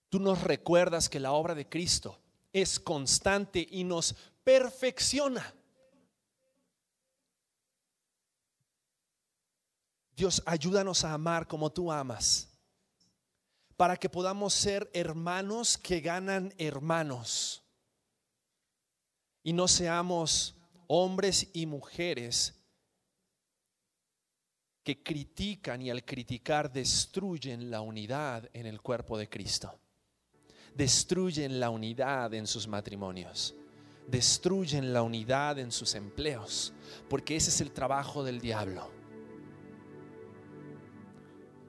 Tú 0.10 0.20
nos 0.20 0.42
recuerdas 0.42 1.10
que 1.10 1.20
la 1.20 1.34
obra 1.34 1.54
de 1.54 1.70
Cristo 1.70 2.18
es 2.52 2.80
constante 2.80 3.68
y 3.70 3.84
nos 3.84 4.16
perfecciona. 4.44 5.54
Dios, 10.22 10.44
ayúdanos 10.46 11.04
a 11.04 11.14
amar 11.14 11.48
como 11.48 11.72
tú 11.72 11.92
amas, 11.92 12.48
para 13.76 13.98
que 13.98 14.08
podamos 14.08 14.54
ser 14.54 14.88
hermanos 14.94 15.80
que 15.80 16.00
ganan 16.00 16.54
hermanos 16.60 17.64
y 19.42 19.52
no 19.52 19.68
seamos 19.68 20.54
hombres 20.86 21.50
y 21.54 21.66
mujeres 21.66 22.54
que 24.84 25.02
critican 25.02 25.82
y 25.82 25.90
al 25.90 26.06
criticar 26.06 26.72
destruyen 26.72 27.72
la 27.72 27.82
unidad 27.82 28.48
en 28.54 28.68
el 28.68 28.80
cuerpo 28.80 29.18
de 29.18 29.28
Cristo. 29.28 29.80
Destruyen 30.76 31.60
la 31.60 31.72
unidad 31.72 32.32
en 32.36 32.46
sus 32.46 32.68
matrimonios. 32.68 33.56
Destruyen 34.06 34.94
la 34.94 35.02
unidad 35.02 35.58
en 35.58 35.72
sus 35.72 35.96
empleos. 35.96 36.74
Porque 37.10 37.36
ese 37.36 37.50
es 37.50 37.60
el 37.62 37.72
trabajo 37.72 38.24
del 38.24 38.40
diablo. 38.40 39.01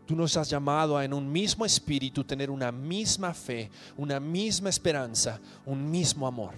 Tú 0.06 0.16
nos 0.16 0.36
has 0.36 0.50
llamado 0.50 0.96
a 0.96 1.04
en 1.04 1.14
un 1.14 1.30
mismo 1.30 1.64
espíritu 1.64 2.24
tener 2.24 2.50
una 2.50 2.72
misma 2.72 3.32
fe, 3.32 3.70
una 3.96 4.18
misma 4.18 4.68
esperanza, 4.68 5.40
un 5.64 5.90
mismo 5.90 6.26
amor. 6.26 6.54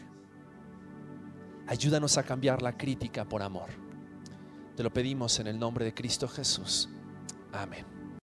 Ayúdanos 1.66 2.16
a 2.18 2.22
cambiar 2.22 2.62
la 2.62 2.76
crítica 2.76 3.24
por 3.24 3.42
amor. 3.42 3.68
Te 4.76 4.82
lo 4.82 4.92
pedimos 4.92 5.38
en 5.38 5.47
el 5.47 5.59
nombre 5.59 5.84
de 5.84 5.95
Cristo 5.95 6.26
Jesús. 6.26 6.88
Amén. 7.53 7.93